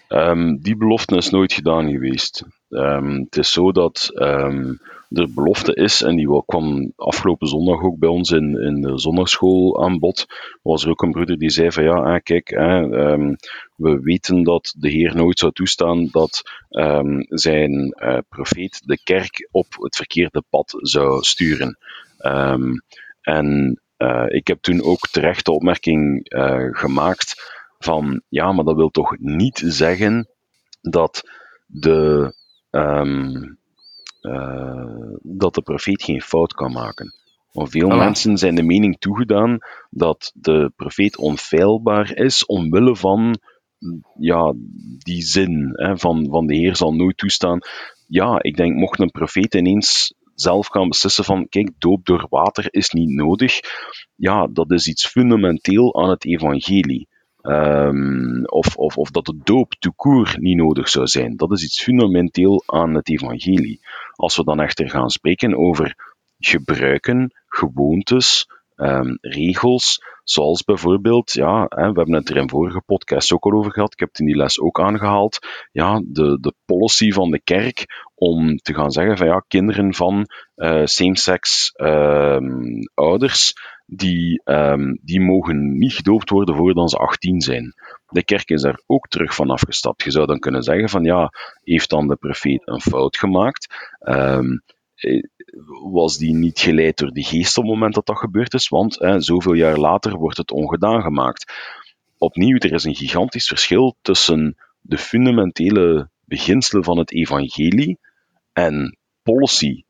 Um, 0.08 0.62
die 0.62 0.76
belofte 0.76 1.16
is 1.16 1.30
nooit 1.30 1.52
gedaan 1.52 1.90
geweest. 1.90 2.44
Um, 2.68 3.18
het 3.18 3.36
is 3.36 3.52
zo 3.52 3.72
dat 3.72 4.10
um, 4.14 4.80
er 5.08 5.32
belofte 5.34 5.74
is, 5.74 6.02
en 6.02 6.16
die 6.16 6.42
kwam 6.46 6.92
afgelopen 6.96 7.48
zondag 7.48 7.82
ook 7.82 7.98
bij 7.98 8.08
ons 8.08 8.30
in, 8.30 8.60
in 8.60 8.80
de 8.80 8.98
zondagschool 8.98 9.84
aan 9.84 9.98
bod. 9.98 10.26
Was 10.62 10.84
er 10.84 10.90
ook 10.90 11.02
een 11.02 11.10
broeder 11.10 11.38
die 11.38 11.50
zei 11.50 11.72
van 11.72 11.84
ja, 11.84 11.94
ah, 11.94 12.22
kijk, 12.22 12.50
we 13.76 14.00
weten 14.02 14.42
dat 14.42 14.74
de 14.78 14.88
Heer 14.88 15.16
nooit 15.16 15.38
zou 15.38 15.52
toestaan 15.52 16.08
dat 16.10 16.42
zijn 17.28 17.96
uh, 18.02 18.18
profeet 18.28 18.82
de 18.84 18.98
kerk 19.02 19.48
op 19.50 19.66
het 19.78 19.96
verkeerde 19.96 20.42
pad 20.50 20.74
zou 20.78 21.22
sturen. 21.22 21.78
En 23.30 23.80
uh, 23.98 24.26
ik 24.28 24.46
heb 24.46 24.60
toen 24.60 24.82
ook 24.82 25.08
terecht 25.10 25.44
de 25.44 25.52
opmerking 25.52 26.32
uh, 26.32 26.68
gemaakt 26.70 27.58
van 27.78 28.22
ja, 28.28 28.52
maar 28.52 28.64
dat 28.64 28.76
wil 28.76 28.90
toch 28.90 29.16
niet 29.18 29.62
zeggen 29.66 30.28
dat 30.80 31.22
de, 31.66 32.34
um, 32.70 33.58
uh, 34.22 35.14
dat 35.22 35.54
de 35.54 35.62
profeet 35.62 36.02
geen 36.02 36.20
fout 36.20 36.54
kan 36.54 36.72
maken. 36.72 37.14
Want 37.52 37.70
veel 37.70 37.88
mensen 37.88 38.38
zijn 38.38 38.54
de 38.54 38.62
mening 38.62 38.98
toegedaan 38.98 39.58
dat 39.90 40.32
de 40.34 40.72
profeet 40.76 41.16
onfeilbaar 41.16 42.14
is 42.14 42.46
omwille 42.46 42.96
van 42.96 43.38
ja, 44.18 44.54
die 44.98 45.22
zin 45.22 45.70
hè, 45.72 45.98
van, 45.98 46.26
van 46.30 46.46
de 46.46 46.54
Heer 46.54 46.76
zal 46.76 46.94
nooit 46.94 47.16
toestaan. 47.16 47.58
Ja, 48.06 48.42
ik 48.42 48.56
denk, 48.56 48.74
mocht 48.74 49.00
een 49.00 49.10
profeet 49.10 49.54
ineens 49.54 50.14
zelf 50.40 50.66
gaan 50.66 50.88
beslissen 50.88 51.24
van, 51.24 51.48
kijk, 51.48 51.70
doop 51.78 52.04
door 52.04 52.26
water 52.28 52.66
is 52.70 52.90
niet 52.90 53.08
nodig. 53.08 53.60
Ja, 54.14 54.46
dat 54.46 54.70
is 54.70 54.86
iets 54.86 55.06
fundamenteel 55.06 56.02
aan 56.02 56.10
het 56.10 56.24
evangelie. 56.24 57.08
Um, 57.42 58.44
of, 58.44 58.76
of, 58.76 58.96
of 58.96 59.10
dat 59.10 59.24
de 59.24 59.40
doop 59.42 59.72
to 59.78 59.90
court 59.96 60.38
niet 60.38 60.56
nodig 60.56 60.88
zou 60.88 61.06
zijn. 61.06 61.36
Dat 61.36 61.52
is 61.52 61.64
iets 61.64 61.82
fundamenteel 61.82 62.62
aan 62.66 62.94
het 62.94 63.08
evangelie. 63.08 63.80
Als 64.12 64.36
we 64.36 64.44
dan 64.44 64.60
echter 64.60 64.90
gaan 64.90 65.10
spreken 65.10 65.56
over 65.56 65.94
gebruiken, 66.38 67.32
gewoontes, 67.46 68.46
um, 68.80 69.18
regels, 69.20 70.02
zoals 70.24 70.64
bijvoorbeeld, 70.64 71.32
ja, 71.32 71.66
hè, 71.68 71.92
we 71.92 71.98
hebben 71.98 72.12
het 72.12 72.28
er 72.28 72.36
in 72.36 72.48
vorige 72.48 72.82
podcast 72.86 73.32
ook 73.32 73.44
al 73.44 73.52
over 73.52 73.72
gehad, 73.72 73.92
ik 73.92 73.98
heb 73.98 74.08
het 74.08 74.18
in 74.18 74.26
die 74.26 74.36
les 74.36 74.60
ook 74.60 74.80
aangehaald, 74.80 75.38
ja, 75.72 76.02
de, 76.04 76.38
de 76.40 76.54
policy 76.64 77.10
van 77.10 77.30
de 77.30 77.40
kerk 77.42 77.86
om 78.14 78.56
te 78.56 78.74
gaan 78.74 78.90
zeggen 78.90 79.16
van 79.16 79.26
ja, 79.26 79.44
kinderen 79.48 79.94
van 79.94 80.26
uh, 80.56 80.84
same-sex 80.84 81.72
um, 81.76 82.78
ouders, 82.94 83.52
die, 83.86 84.40
um, 84.44 84.98
die 85.02 85.20
mogen 85.20 85.78
niet 85.78 85.92
gedoopt 85.92 86.30
worden 86.30 86.56
voordat 86.56 86.90
ze 86.90 86.96
18 86.96 87.40
zijn. 87.40 87.74
De 88.08 88.24
kerk 88.24 88.50
is 88.50 88.62
daar 88.62 88.82
ook 88.86 89.08
terug 89.08 89.34
van 89.34 89.50
afgestapt. 89.50 90.02
Je 90.02 90.10
zou 90.10 90.26
dan 90.26 90.38
kunnen 90.38 90.62
zeggen 90.62 90.88
van 90.88 91.04
ja, 91.04 91.30
heeft 91.62 91.90
dan 91.90 92.08
de 92.08 92.16
profeet 92.16 92.62
een 92.64 92.80
fout 92.80 93.16
gemaakt? 93.16 93.66
Was 95.90 96.16
die 96.16 96.34
niet 96.34 96.58
geleid 96.58 96.98
door 96.98 97.10
de 97.10 97.24
geest 97.24 97.58
op 97.58 97.64
het 97.64 97.72
moment 97.72 97.94
dat 97.94 98.06
dat 98.06 98.18
gebeurd 98.18 98.54
is? 98.54 98.68
Want 98.68 98.98
hè, 98.98 99.20
zoveel 99.20 99.52
jaar 99.54 99.78
later 99.78 100.16
wordt 100.16 100.36
het 100.36 100.50
ongedaan 100.50 101.02
gemaakt. 101.02 101.52
Opnieuw, 102.18 102.56
er 102.56 102.72
is 102.72 102.84
een 102.84 102.94
gigantisch 102.94 103.46
verschil 103.48 103.96
tussen 104.02 104.56
de 104.80 104.98
fundamentele 104.98 106.08
beginselen 106.24 106.84
van 106.84 106.98
het 106.98 107.12
evangelie 107.12 107.98
en 108.52 108.98
policy. 109.22 109.82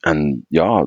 En 0.00 0.44
ja, 0.48 0.86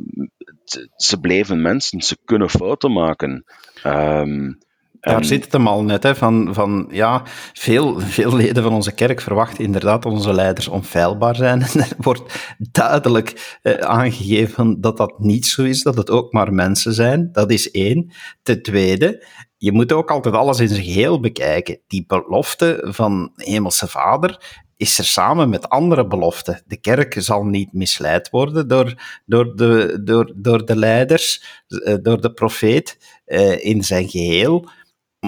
ze 0.96 1.20
blijven 1.20 1.62
mensen, 1.62 2.02
ze 2.02 2.18
kunnen 2.26 2.50
fouten 2.50 2.92
maken. 2.92 3.44
Um, 3.86 4.58
daar 5.00 5.26
zit 5.26 5.44
het 5.44 5.52
hem 5.52 5.68
al 5.68 5.84
net, 5.84 6.04
hè, 6.04 6.16
van, 6.16 6.54
van 6.54 6.88
ja, 6.92 7.24
veel, 7.54 8.00
veel 8.00 8.36
leden 8.36 8.64
van 8.64 8.74
onze 8.74 8.92
kerk 8.92 9.22
verwachten 9.22 9.64
inderdaad 9.64 10.04
dat 10.04 10.12
onze 10.12 10.34
leiders 10.34 10.68
onfeilbaar 10.68 11.36
zijn. 11.36 11.62
En 11.68 11.80
er 11.80 11.96
wordt 11.98 12.56
duidelijk 12.58 13.58
eh, 13.62 13.74
aangegeven 13.74 14.82
dat 14.82 14.98
dat 14.98 15.20
niet 15.20 15.46
zo 15.46 15.64
is, 15.64 15.84
dat 15.84 15.98
het 15.98 16.10
ook 16.10 16.34
maar 16.34 16.54
mensen 16.54 16.94
zijn. 16.94 17.30
Dat 17.32 17.52
is 17.52 17.72
één. 17.72 18.12
Ten 18.44 18.62
tweede, 18.62 19.26
je 19.58 19.72
moet 19.72 19.92
ook 19.92 20.12
altijd 20.12 20.36
alles 20.36 20.60
in 20.60 20.68
zijn 20.68 20.84
geheel 20.84 21.20
bekijken. 21.20 21.80
Die 21.88 22.06
belofte 22.08 22.84
van 22.88 23.32
Hemelse 23.36 23.88
Vader 23.88 24.66
is 24.78 24.98
er 24.98 25.06
samen 25.06 25.50
met 25.50 25.70
andere 25.70 26.08
beloften. 26.08 26.62
De 26.66 26.80
kerk 26.80 27.16
zal 27.20 27.44
niet 27.44 27.74
misleid 27.74 28.30
worden 28.30 28.68
door, 28.68 29.02
door, 29.26 29.56
de, 29.56 30.00
door, 30.04 30.34
door 30.36 30.66
de 30.66 30.76
leiders, 30.76 31.44
eh, 31.68 31.96
door 32.02 32.22
de 32.22 32.34
profeet 32.34 32.98
eh, 33.26 33.66
in 33.66 33.84
zijn 33.84 34.10
geheel 34.10 34.70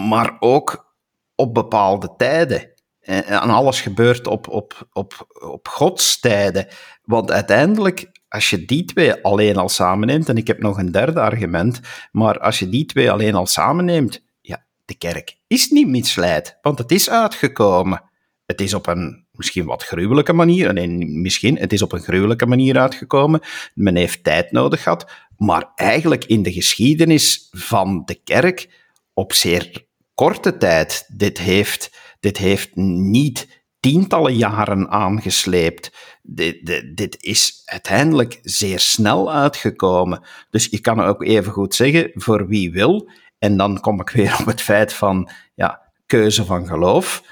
maar 0.07 0.37
ook 0.39 0.95
op 1.35 1.53
bepaalde 1.53 2.13
tijden. 2.17 2.73
En 2.99 3.39
alles 3.39 3.81
gebeurt 3.81 4.27
op, 4.27 4.47
op, 4.47 4.87
op, 4.93 5.27
op 5.39 5.67
Gods 5.67 6.19
tijden. 6.19 6.67
Want 7.03 7.31
uiteindelijk, 7.31 8.11
als 8.27 8.49
je 8.49 8.65
die 8.65 8.85
twee 8.85 9.23
alleen 9.23 9.57
al 9.57 9.69
samenneemt, 9.69 10.29
en 10.29 10.37
ik 10.37 10.47
heb 10.47 10.59
nog 10.59 10.77
een 10.77 10.91
derde 10.91 11.19
argument, 11.19 11.79
maar 12.11 12.39
als 12.39 12.59
je 12.59 12.69
die 12.69 12.85
twee 12.85 13.11
alleen 13.11 13.35
al 13.35 13.45
samenneemt, 13.45 14.23
ja, 14.41 14.65
de 14.85 14.97
kerk 14.97 15.37
is 15.47 15.69
niet 15.69 15.87
misleid, 15.87 16.57
want 16.61 16.77
het 16.77 16.91
is 16.91 17.09
uitgekomen. 17.09 18.03
Het 18.45 18.61
is 18.61 18.73
op 18.73 18.87
een 18.87 19.27
misschien 19.31 19.65
wat 19.65 19.83
gruwelijke 19.83 20.33
manier, 20.33 20.73
nee, 20.73 20.87
misschien, 21.07 21.57
het 21.57 21.73
is 21.73 21.81
op 21.81 21.91
een 21.91 22.01
gruwelijke 22.01 22.45
manier 22.45 22.79
uitgekomen. 22.79 23.41
Men 23.73 23.95
heeft 23.95 24.23
tijd 24.23 24.51
nodig 24.51 24.83
gehad, 24.83 25.11
maar 25.37 25.71
eigenlijk 25.75 26.25
in 26.25 26.43
de 26.43 26.53
geschiedenis 26.53 27.47
van 27.51 28.01
de 28.05 28.21
kerk 28.23 28.69
op 29.13 29.33
zeer 29.33 29.87
korte 30.19 30.57
tijd. 30.57 31.05
Dit 31.07 31.37
heeft, 31.37 31.91
dit 32.19 32.37
heeft 32.37 32.75
niet 32.75 33.63
tientallen 33.79 34.35
jaren 34.35 34.89
aangesleept. 34.89 35.91
Dit, 36.21 36.65
dit, 36.65 36.97
dit, 36.97 37.23
is 37.23 37.61
uiteindelijk 37.65 38.39
zeer 38.41 38.79
snel 38.79 39.33
uitgekomen. 39.33 40.23
Dus 40.49 40.65
je 40.65 40.79
kan 40.79 40.99
ook 40.99 41.23
even 41.23 41.51
goed 41.51 41.75
zeggen, 41.75 42.11
voor 42.13 42.47
wie 42.47 42.71
wil. 42.71 43.11
En 43.37 43.57
dan 43.57 43.79
kom 43.79 44.01
ik 44.01 44.09
weer 44.09 44.35
op 44.39 44.45
het 44.45 44.61
feit 44.61 44.93
van 44.93 45.29
ja, 45.55 45.91
keuze 46.05 46.45
van 46.45 46.67
geloof 46.67 47.23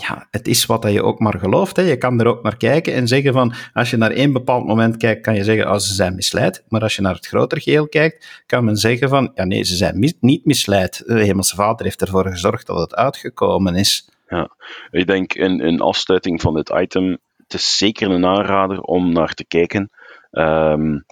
ja, 0.00 0.26
het 0.30 0.48
is 0.48 0.66
wat 0.66 0.92
je 0.92 1.02
ook 1.02 1.18
maar 1.18 1.38
gelooft. 1.38 1.76
Hè. 1.76 1.82
Je 1.82 1.96
kan 1.96 2.20
er 2.20 2.26
ook 2.26 2.42
naar 2.42 2.56
kijken 2.56 2.94
en 2.94 3.08
zeggen 3.08 3.32
van, 3.32 3.52
als 3.72 3.90
je 3.90 3.96
naar 3.96 4.10
één 4.10 4.32
bepaald 4.32 4.66
moment 4.66 4.96
kijkt, 4.96 5.22
kan 5.22 5.34
je 5.34 5.44
zeggen, 5.44 5.70
oh, 5.70 5.76
ze 5.76 5.94
zijn 5.94 6.14
misleid. 6.14 6.64
Maar 6.68 6.80
als 6.80 6.96
je 6.96 7.02
naar 7.02 7.14
het 7.14 7.26
groter 7.26 7.60
geheel 7.60 7.88
kijkt, 7.88 8.42
kan 8.46 8.64
men 8.64 8.76
zeggen 8.76 9.08
van, 9.08 9.30
ja 9.34 9.44
nee, 9.44 9.62
ze 9.62 9.76
zijn 9.76 10.14
niet 10.20 10.44
misleid. 10.44 11.02
De 11.06 11.24
Hemelse 11.24 11.54
Vader 11.54 11.84
heeft 11.84 12.00
ervoor 12.00 12.26
gezorgd 12.26 12.66
dat 12.66 12.78
het 12.78 12.94
uitgekomen 12.94 13.74
is. 13.74 14.08
Ja, 14.28 14.50
ik 14.90 15.06
denk 15.06 15.34
in 15.34 15.80
afsluiting 15.80 16.40
van 16.40 16.54
dit 16.54 16.68
item, 16.68 17.18
het 17.36 17.54
is 17.54 17.76
zeker 17.76 18.10
een 18.10 18.26
aanrader 18.26 18.80
om 18.80 19.12
naar 19.12 19.34
te 19.34 19.44
kijken. 19.44 19.90
Um, 20.30 21.04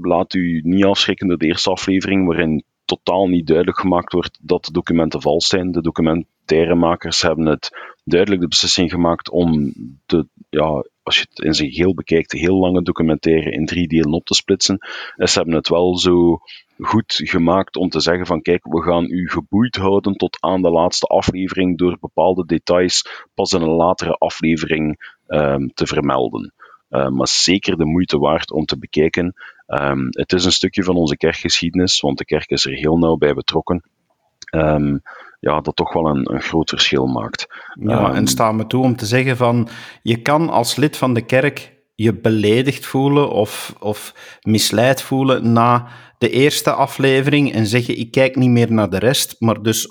laat 0.00 0.34
u 0.34 0.60
niet 0.64 0.84
afschrikken 0.84 1.28
door 1.28 1.38
de 1.38 1.46
eerste 1.46 1.70
aflevering, 1.70 2.26
waarin 2.26 2.64
totaal 2.84 3.28
niet 3.28 3.46
duidelijk 3.46 3.78
gemaakt 3.78 4.12
wordt 4.12 4.38
dat 4.42 4.64
de 4.64 4.72
documenten 4.72 5.20
vals 5.20 5.46
zijn. 5.46 5.72
De 5.72 5.82
documentairemakers 5.82 7.22
hebben 7.22 7.46
het 7.46 7.91
duidelijk 8.04 8.40
de 8.40 8.48
beslissing 8.48 8.90
gemaakt 8.90 9.30
om 9.30 9.72
de, 10.06 10.26
ja, 10.50 10.84
als 11.02 11.16
je 11.18 11.26
het 11.28 11.44
in 11.44 11.54
zijn 11.54 11.70
geheel 11.70 11.94
bekijkt, 11.94 12.30
de 12.30 12.38
heel 12.38 12.56
lange 12.56 12.82
documentaire 12.82 13.50
in 13.50 13.66
drie 13.66 13.88
delen 13.88 14.12
op 14.12 14.24
te 14.24 14.34
splitsen. 14.34 14.78
En 15.16 15.28
ze 15.28 15.36
hebben 15.36 15.54
het 15.54 15.68
wel 15.68 15.98
zo 15.98 16.40
goed 16.78 17.20
gemaakt 17.24 17.76
om 17.76 17.88
te 17.88 18.00
zeggen 18.00 18.26
van 18.26 18.42
kijk, 18.42 18.64
we 18.64 18.82
gaan 18.82 19.04
u 19.04 19.28
geboeid 19.28 19.76
houden 19.76 20.14
tot 20.14 20.36
aan 20.40 20.62
de 20.62 20.70
laatste 20.70 21.06
aflevering 21.06 21.78
door 21.78 21.98
bepaalde 22.00 22.46
details 22.46 23.26
pas 23.34 23.52
in 23.52 23.60
een 23.60 23.68
latere 23.68 24.12
aflevering 24.12 25.14
um, 25.28 25.70
te 25.74 25.86
vermelden. 25.86 26.52
Uh, 26.90 27.08
maar 27.08 27.28
zeker 27.28 27.76
de 27.76 27.84
moeite 27.84 28.18
waard 28.18 28.52
om 28.52 28.64
te 28.64 28.78
bekijken. 28.78 29.34
Um, 29.66 30.08
het 30.10 30.32
is 30.32 30.44
een 30.44 30.52
stukje 30.52 30.82
van 30.82 30.96
onze 30.96 31.16
kerkgeschiedenis, 31.16 32.00
want 32.00 32.18
de 32.18 32.24
kerk 32.24 32.50
is 32.50 32.64
er 32.64 32.72
heel 32.72 32.98
nauw 32.98 33.16
bij 33.16 33.34
betrokken. 33.34 33.82
Um, 34.56 35.02
ja, 35.40 35.60
dat 35.60 35.76
toch 35.76 35.92
wel 35.92 36.06
een, 36.06 36.34
een 36.34 36.42
groot 36.42 36.68
verschil 36.68 37.06
maakt. 37.06 37.46
Ja, 37.80 38.08
en 38.08 38.14
ehm, 38.14 38.26
sta 38.26 38.52
me 38.52 38.66
toe 38.66 38.82
om 38.82 38.96
te 38.96 39.06
zeggen 39.06 39.36
van, 39.36 39.68
je 40.02 40.22
kan 40.22 40.50
als 40.50 40.76
lid 40.76 40.96
van 40.96 41.14
de 41.14 41.24
kerk 41.24 41.72
je 41.94 42.20
beledigd 42.20 42.86
voelen 42.86 43.30
of, 43.30 43.74
of 43.80 44.14
misleid 44.40 45.02
voelen 45.02 45.52
na 45.52 45.88
de 46.18 46.30
eerste 46.30 46.72
aflevering 46.72 47.52
en 47.52 47.66
zeggen, 47.66 47.98
ik 47.98 48.10
kijk 48.10 48.36
niet 48.36 48.50
meer 48.50 48.72
naar 48.72 48.90
de 48.90 48.98
rest, 48.98 49.36
maar 49.38 49.62
dus 49.62 49.88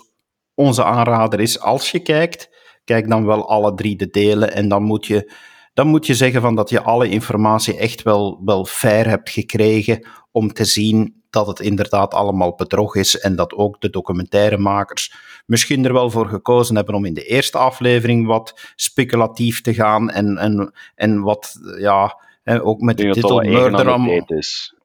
onze 0.56 0.84
aanrader 0.84 1.40
is, 1.40 1.60
als 1.60 1.92
je 1.92 2.00
kijkt, 2.00 2.50
kijk 2.84 3.10
dan 3.10 3.26
wel 3.26 3.50
alle 3.50 3.74
drie 3.74 3.96
de 3.96 4.08
delen 4.08 4.54
en 4.54 4.68
dan 4.68 4.84
moet 4.84 5.06
je 5.06 5.32
dan 5.74 5.88
moet 5.88 6.06
je 6.06 6.16
zeggen 6.16 6.42
van 6.42 6.56
dat 6.56 6.70
je 6.70 6.82
alle 6.82 7.10
informatie 7.10 7.78
echt 7.78 8.04
wel, 8.04 8.42
wel 8.46 8.66
fair 8.66 9.08
hebt 9.08 9.30
gekregen 9.30 10.08
om 10.32 10.54
te 10.54 10.66
zien 10.66 11.21
dat 11.32 11.48
het 11.48 11.60
inderdaad 11.60 12.14
allemaal 12.14 12.56
bedrog 12.56 12.96
is 12.96 13.20
en 13.20 13.36
dat 13.36 13.54
ook 13.54 13.82
de 13.82 13.90
documentairemakers 13.90 15.14
misschien 15.46 15.86
er 15.86 15.94
wel 15.94 16.10
voor 16.10 16.28
gekozen 16.28 16.76
hebben 16.76 16.96
om 16.96 17.06
in 17.06 17.14
de 17.14 17.26
eerste 17.26 17.58
aflevering 17.58 18.28
wat 18.28 18.74
speculatief 18.76 19.62
te 19.62 19.74
gaan 19.74 20.10
en, 20.10 20.38
en, 20.38 20.74
en 20.96 21.22
wat, 21.22 21.60
ja, 21.78 22.18
ook 22.44 22.82
met 22.82 22.98
de 22.98 23.10
titel 23.10 23.42
Murder. 23.42 23.88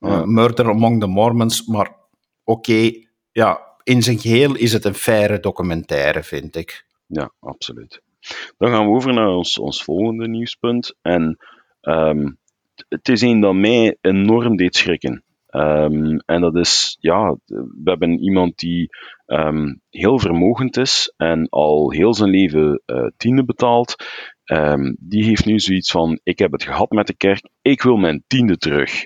Ja. 0.00 0.24
Murder 0.24 0.68
Among 0.68 1.00
the 1.00 1.06
Mormons, 1.06 1.66
maar 1.66 1.96
oké, 2.44 2.90
ja, 3.32 3.60
in 3.82 4.02
zijn 4.02 4.18
geheel 4.18 4.54
is 4.54 4.72
het 4.72 4.84
een 4.84 4.94
faire 4.94 5.40
documentaire, 5.40 6.22
vind 6.22 6.56
ik. 6.56 6.86
Ja, 7.06 7.32
absoluut. 7.40 8.02
Dan 8.58 8.70
gaan 8.70 8.86
we 8.86 8.94
over 8.94 9.12
naar 9.12 9.28
ons, 9.28 9.58
ons 9.58 9.84
volgende 9.84 10.28
nieuwspunt. 10.28 10.94
En 11.02 11.36
um, 11.82 12.38
het 12.88 13.08
is 13.08 13.20
een 13.20 13.40
dat 13.40 13.54
mij 13.54 13.96
enorm 14.00 14.56
deed 14.56 14.76
schrikken. 14.76 15.24
Um, 15.56 16.18
en 16.26 16.40
dat 16.40 16.56
is, 16.56 16.96
ja, 17.00 17.36
we 17.46 17.90
hebben 17.90 18.18
iemand 18.18 18.58
die 18.58 18.88
um, 19.26 19.80
heel 19.90 20.18
vermogend 20.18 20.76
is 20.76 21.14
en 21.16 21.48
al 21.48 21.90
heel 21.90 22.14
zijn 22.14 22.30
leven 22.30 22.82
uh, 22.86 23.06
tiende 23.16 23.44
betaalt. 23.44 23.96
Um, 24.44 24.96
die 25.00 25.24
heeft 25.24 25.44
nu 25.46 25.58
zoiets 25.58 25.90
van: 25.90 26.20
Ik 26.22 26.38
heb 26.38 26.52
het 26.52 26.62
gehad 26.62 26.90
met 26.90 27.06
de 27.06 27.16
kerk, 27.16 27.48
ik 27.62 27.82
wil 27.82 27.96
mijn 27.96 28.24
tiende 28.26 28.56
terug. 28.56 29.04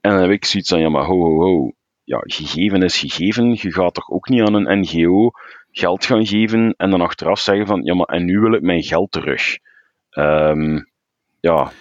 En 0.00 0.10
dan 0.10 0.20
heb 0.20 0.30
ik 0.30 0.44
zoiets 0.44 0.68
van: 0.68 0.80
Ja, 0.80 0.88
maar 0.88 1.04
ho, 1.04 1.20
ho, 1.20 1.40
ho. 1.40 1.72
Ja, 2.04 2.18
gegeven 2.22 2.82
is 2.82 2.98
gegeven. 2.98 3.50
Je 3.50 3.72
gaat 3.72 3.94
toch 3.94 4.10
ook 4.10 4.28
niet 4.28 4.40
aan 4.40 4.54
een 4.54 4.78
NGO 4.80 5.30
geld 5.76 6.04
gaan 6.04 6.26
geven 6.26 6.74
en 6.76 6.90
dan 6.90 7.00
achteraf 7.00 7.40
zeggen 7.40 7.66
van, 7.66 7.82
ja 7.82 7.94
maar 7.94 8.06
en 8.06 8.24
nu 8.24 8.38
wil 8.38 8.52
ik 8.52 8.62
mijn 8.62 8.82
geld 8.82 9.12
terug. 9.12 9.58
Um, 10.10 10.92
ja, 11.44 11.72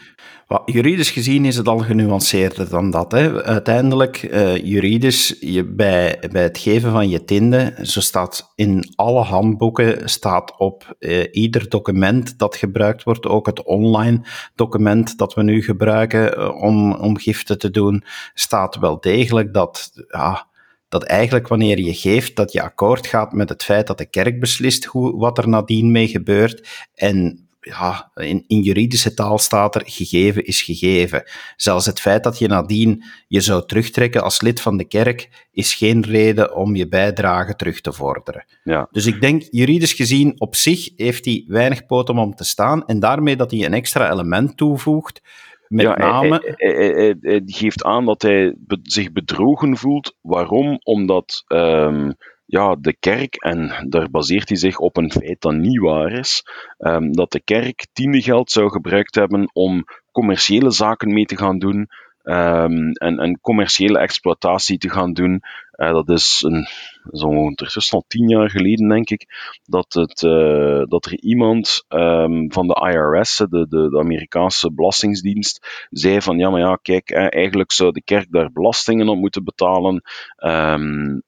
Juridisch 0.66 1.12
gezien 1.12 1.46
is 1.46 1.56
het 1.56 1.68
al 1.68 1.78
genuanceerder 1.78 2.70
dan 2.70 2.92
dat. 2.92 3.12
Hè. 3.12 3.44
Uiteindelijk, 3.44 4.24
uh, 4.24 4.58
juridisch, 4.58 5.38
je, 5.40 5.66
bij, 5.66 6.24
bij 6.32 6.44
het 6.44 6.58
geven 6.58 6.92
van 6.92 7.10
je 7.10 7.24
tinde, 7.24 7.78
zo 7.82 8.02
staat 8.02 8.52
in 8.56 8.92
alle 8.96 9.22
handboeken, 9.22 10.10
staat 10.10 10.58
op 10.58 10.96
uh, 11.00 11.24
ieder 11.32 11.70
document 11.70 12.40
dat 12.40 12.56
gebruikt 12.56 13.04
wordt, 13.04 13.26
ook 13.26 13.46
het 13.46 13.64
online 13.64 14.22
document 14.56 15.18
dat 15.18 15.34
we 15.34 15.44
nu 15.44 15.64
gebruiken 15.64 16.40
uh, 16.40 16.62
om, 16.62 16.94
om 16.94 17.18
giften 17.18 17.60
te 17.60 17.72
doen, 17.72 18.04
staat 18.34 18.76
wel 18.76 19.00
degelijk 19.00 19.54
dat, 19.54 19.92
ja, 20.08 20.48
dat 20.90 21.04
eigenlijk 21.04 21.48
wanneer 21.48 21.80
je 21.80 21.94
geeft, 21.94 22.36
dat 22.36 22.52
je 22.52 22.62
akkoord 22.62 23.08
gaat 23.08 23.34
met 23.34 23.50
het 23.50 23.64
feit 23.64 23.88
dat 23.88 23.98
de 23.98 24.10
kerk 24.10 24.40
beslist 24.40 24.86
hoe, 24.86 25.18
wat 25.18 25.38
er 25.38 25.50
nadien 25.50 25.92
mee 25.92 26.08
gebeurt 26.08 26.88
en 26.96 27.48
ja, 27.64 28.12
in, 28.16 28.44
in, 28.48 28.62
juridische 28.62 29.14
taal 29.14 29.38
staat 29.38 29.76
er 29.76 29.82
gegeven 29.86 30.46
is 30.46 30.62
gegeven. 30.62 31.24
Zelfs 31.56 31.86
het 31.86 32.00
feit 32.00 32.24
dat 32.24 32.38
je 32.38 32.48
nadien 32.48 33.04
je 33.28 33.42
zou 33.42 33.66
terugtrekken 33.66 34.24
als 34.24 34.42
lid 34.42 34.62
van 34.62 34.78
de 34.78 34.88
kerk 34.88 35.48
is 35.52 35.74
geen 35.74 36.04
reden 36.04 36.56
om 36.56 36.76
je 36.76 36.88
bijdrage 36.88 37.56
terug 37.56 37.82
te 37.82 37.94
vorderen. 37.94 38.46
Ja. 38.64 38.88
Dus 38.92 39.06
ik 39.06 39.22
denk, 39.22 39.44
juridisch 39.52 39.94
gezien, 39.94 40.40
op 40.40 40.56
zich 40.56 40.90
heeft 40.96 41.26
hij 41.26 41.46
weinig 41.48 41.86
poten 41.86 42.18
om 42.18 42.36
te 42.36 42.44
staan 42.44 42.86
en 42.86 43.00
daarmee 43.00 43.36
dat 43.36 43.52
hij 43.52 43.66
een 43.66 43.74
extra 43.74 44.12
element 44.12 44.58
toevoegt, 44.58 45.22
met 45.68 45.86
ja, 45.86 45.98
name... 45.98 46.54
Hij, 46.56 46.72
hij, 46.72 46.88
hij, 46.88 47.16
hij, 47.22 47.42
geeft 47.46 47.84
aan 47.84 48.06
dat 48.06 48.22
hij 48.22 48.56
zich 48.84 49.12
bedrogen 49.12 49.78
voelt. 49.78 50.16
Waarom? 50.22 50.80
Omdat... 50.84 51.44
Um, 51.48 52.14
ja, 52.54 52.76
de 52.80 52.96
kerk, 53.00 53.36
en 53.36 53.86
daar 53.90 54.10
baseert 54.10 54.50
hij 54.50 54.58
zich 54.58 54.78
op 54.78 54.98
een 54.98 55.12
feit 55.12 55.42
dat 55.42 55.54
niet 55.54 55.80
waar 55.80 56.12
is, 56.12 56.44
um, 56.80 57.14
dat 57.14 57.32
de 57.32 57.42
kerk 57.42 57.88
geld 57.94 58.52
zou 58.52 58.70
gebruikt 58.70 59.16
hebben 59.16 59.50
om 59.54 59.86
commerciële 60.12 60.72
zaken 60.72 61.14
mee 61.14 61.26
te 61.26 61.38
gaan 61.38 61.60
doen 61.60 61.90
um, 62.24 62.92
en, 62.92 63.18
en 63.20 63.40
commerciële 63.42 64.00
exploitatie 64.00 64.78
te 64.78 64.90
gaan 64.90 65.14
doen. 65.14 65.42
Uh, 65.76 65.94
dat 65.94 66.10
is 66.10 66.44
een, 66.48 66.68
zo 67.12 67.54
al 67.90 68.04
tien 68.08 68.28
jaar 68.28 68.50
geleden, 68.50 68.90
denk 68.90 69.10
ik, 69.10 69.26
dat, 69.64 69.94
het, 69.94 70.22
uh, 70.22 70.84
dat 70.88 71.06
er 71.06 71.20
iemand 71.20 71.86
um, 71.90 72.52
van 72.52 72.68
de 72.68 72.92
IRS, 72.94 73.38
de, 73.38 73.48
de, 73.48 73.90
de, 73.90 74.00
Amerikaanse 74.00 74.74
Belastingsdienst, 74.74 75.88
zei 75.90 76.22
van 76.22 76.38
ja, 76.38 76.50
maar 76.50 76.60
ja, 76.60 76.80
kijk, 76.82 77.12
eigenlijk 77.12 77.72
zou 77.72 77.92
de 77.92 78.04
kerk 78.04 78.32
daar 78.32 78.52
belastingen 78.52 79.10
op 79.10 79.18
moeten 79.18 79.44
betalen. 79.44 80.02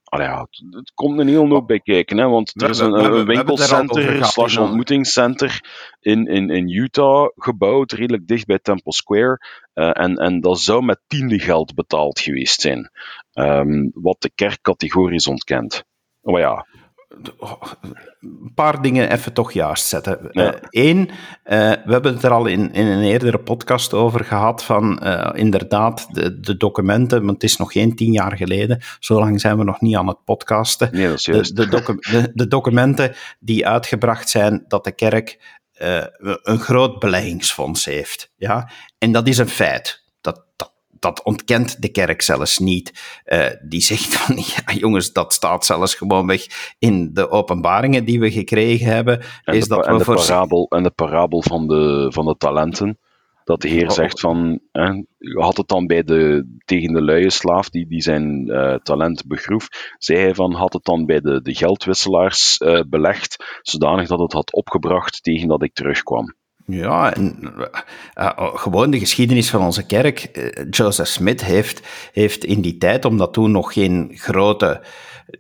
Allee, 0.06 0.28
ja, 0.28 0.40
het, 0.40 0.76
het, 0.76 0.92
komt 0.94 1.20
een 1.20 1.28
heel 1.28 1.50
hoop 1.50 1.68
bij 1.68 1.80
kijken, 1.80 2.18
hè, 2.18 2.28
want 2.28 2.62
er 2.62 2.70
is 2.70 2.80
een, 2.80 2.94
een 2.94 3.26
winkelcenter 3.26 4.26
slash 4.26 4.58
ontmoetingscenter 4.58 5.64
in, 6.00 6.28
in, 6.28 6.50
in 6.50 6.70
Utah 6.70 7.30
gebouwd, 7.36 7.92
redelijk 7.92 8.28
dicht 8.28 8.46
bij 8.46 8.60
Temple 8.60 8.94
Square. 8.94 9.40
Uh, 9.74 9.90
en, 9.94 10.16
en 10.16 10.42
dat 10.42 10.60
zou 10.60 10.84
met 10.84 11.02
tiende 11.08 11.40
geld 11.40 11.74
betaald 11.74 12.20
geweest 12.20 12.62
zijn. 12.62 12.92
Um, 13.34 13.92
wat 13.94 14.22
de 14.22 14.32
kerk 14.36 14.62
categorisch 14.62 15.28
ontkent. 15.28 15.84
Maar 16.22 16.42
ja, 16.42 16.66
een 17.08 18.52
paar 18.56 18.82
dingen 18.82 19.12
even 19.12 19.34
toch 19.34 19.52
juist 19.52 19.88
zetten. 19.88 20.20
Eén, 20.70 21.10
ja. 21.44 21.70
uh, 21.70 21.70
uh, 21.70 21.86
we 21.86 21.92
hebben 21.92 22.14
het 22.14 22.24
er 22.24 22.32
al 22.32 22.46
in, 22.46 22.74
in 22.74 22.86
een 22.86 23.04
eerdere 23.04 23.40
podcast 23.40 23.94
over 23.94 24.26
gehad 24.26 24.64
van 24.64 25.00
uh, 25.04 25.30
inderdaad 25.34 26.08
de, 26.12 26.40
de, 26.40 26.58
documenten, 26.58 27.20
want 27.20 27.42
het 27.42 27.44
is 27.44 27.58
nog 27.58 27.72
geen 27.72 27.96
tien 27.96 28.12
jaar 28.12 28.38
geleden, 28.38 28.82
zo 29.00 29.20
lang 29.20 29.42
zijn 29.42 29.58
we 29.58 29.64
nog 29.64 29.82
niet 29.82 29.96
aan 29.96 30.08
het 30.08 30.24
podcasten. 30.24 30.90
Nee, 30.92 31.08
dat 31.08 31.18
is 31.18 31.26
juist. 31.26 31.56
De, 31.56 31.64
de, 31.64 31.70
docu 31.70 31.98
de, 32.00 32.32
de 32.34 32.48
documenten 32.48 33.16
die 33.40 33.68
uitgebracht 33.68 34.30
zijn 34.30 34.66
dat 34.68 34.84
de 34.84 34.92
kerk 34.92 35.40
een 36.44 36.60
groot 36.60 37.00
beleggingsfonds 37.00 37.86
heeft. 37.86 38.32
Ja? 38.36 38.70
En 38.98 39.12
dat 39.12 39.28
is 39.28 39.38
een 39.38 39.50
feit. 39.50 40.04
Dat, 40.22 40.46
dat 40.56 40.75
dat 41.00 41.24
ontkent 41.24 41.82
de 41.82 41.90
kerk 41.90 42.22
zelfs 42.22 42.60
niet. 42.60 43.22
Uh, 43.26 43.46
die 43.62 43.82
zegt 43.82 44.16
van, 44.16 44.36
ja 44.56 44.74
jongens, 44.74 45.14
dat 45.14 45.34
staat 45.34 45.66
zelfs 45.66 45.96
gewoon 45.96 46.28
weg 46.28 46.74
in 46.80 47.14
de 47.14 47.30
openbaringen 47.30 48.06
die 48.06 48.20
we 48.20 48.32
gekregen 48.32 48.88
hebben. 48.88 49.22
En 49.44 49.54
is 49.54 49.68
de, 49.68 49.76
dat 49.76 49.86
en, 49.86 49.92
we 49.92 49.98
de 49.98 50.04
voor... 50.04 50.16
parabel, 50.16 50.66
en 50.70 50.84
de 50.84 50.92
parabel 50.92 51.42
van 51.42 51.68
de, 51.68 52.08
van 52.14 52.26
de 52.26 52.36
talenten. 52.38 53.00
Dat 53.44 53.62
de 53.62 53.68
Heer 53.68 53.92
zegt 53.92 54.20
van, 54.20 54.60
hè, 54.72 55.04
had 55.34 55.58
het 55.58 55.68
dan 55.68 55.86
bij 55.88 56.04
de, 56.04 56.48
tegen 56.66 56.94
de 56.94 57.02
luie 57.02 57.30
slaaf 57.30 57.70
die, 57.70 57.88
die 57.88 58.02
zijn 58.02 58.48
uh, 58.48 58.76
talent 58.76 59.28
begroef, 59.28 59.68
zei 59.98 60.20
hij 60.20 60.36
van, 60.36 60.54
had 60.54 60.74
het 60.74 60.84
dan 60.84 61.06
bij 61.06 61.20
de, 61.20 61.42
de 61.42 61.56
geldwisselaars 61.56 62.60
uh, 62.60 62.82
belegd, 62.88 63.60
zodanig 63.62 64.08
dat 64.08 64.20
het 64.20 64.34
had 64.34 64.54
opgebracht 64.54 65.24
tegen 65.24 65.48
dat 65.48 65.64
ik 65.64 65.74
terugkwam. 65.74 66.36
Ja, 66.66 67.14
en 67.14 67.54
uh, 68.18 68.32
gewoon 68.38 68.92
de 68.92 69.00
geschiedenis 69.00 69.50
van 69.50 69.62
onze 69.62 69.86
kerk. 69.86 70.30
Uh, 70.34 70.66
Joseph 70.70 71.08
Smith 71.08 71.44
heeft, 71.44 71.82
heeft 72.12 72.44
in 72.44 72.62
die 72.62 72.78
tijd, 72.78 73.06
omdat 73.06 73.34
toen 73.34 73.52
nog 73.52 73.74
geen 73.74 74.12
grote 74.14 74.82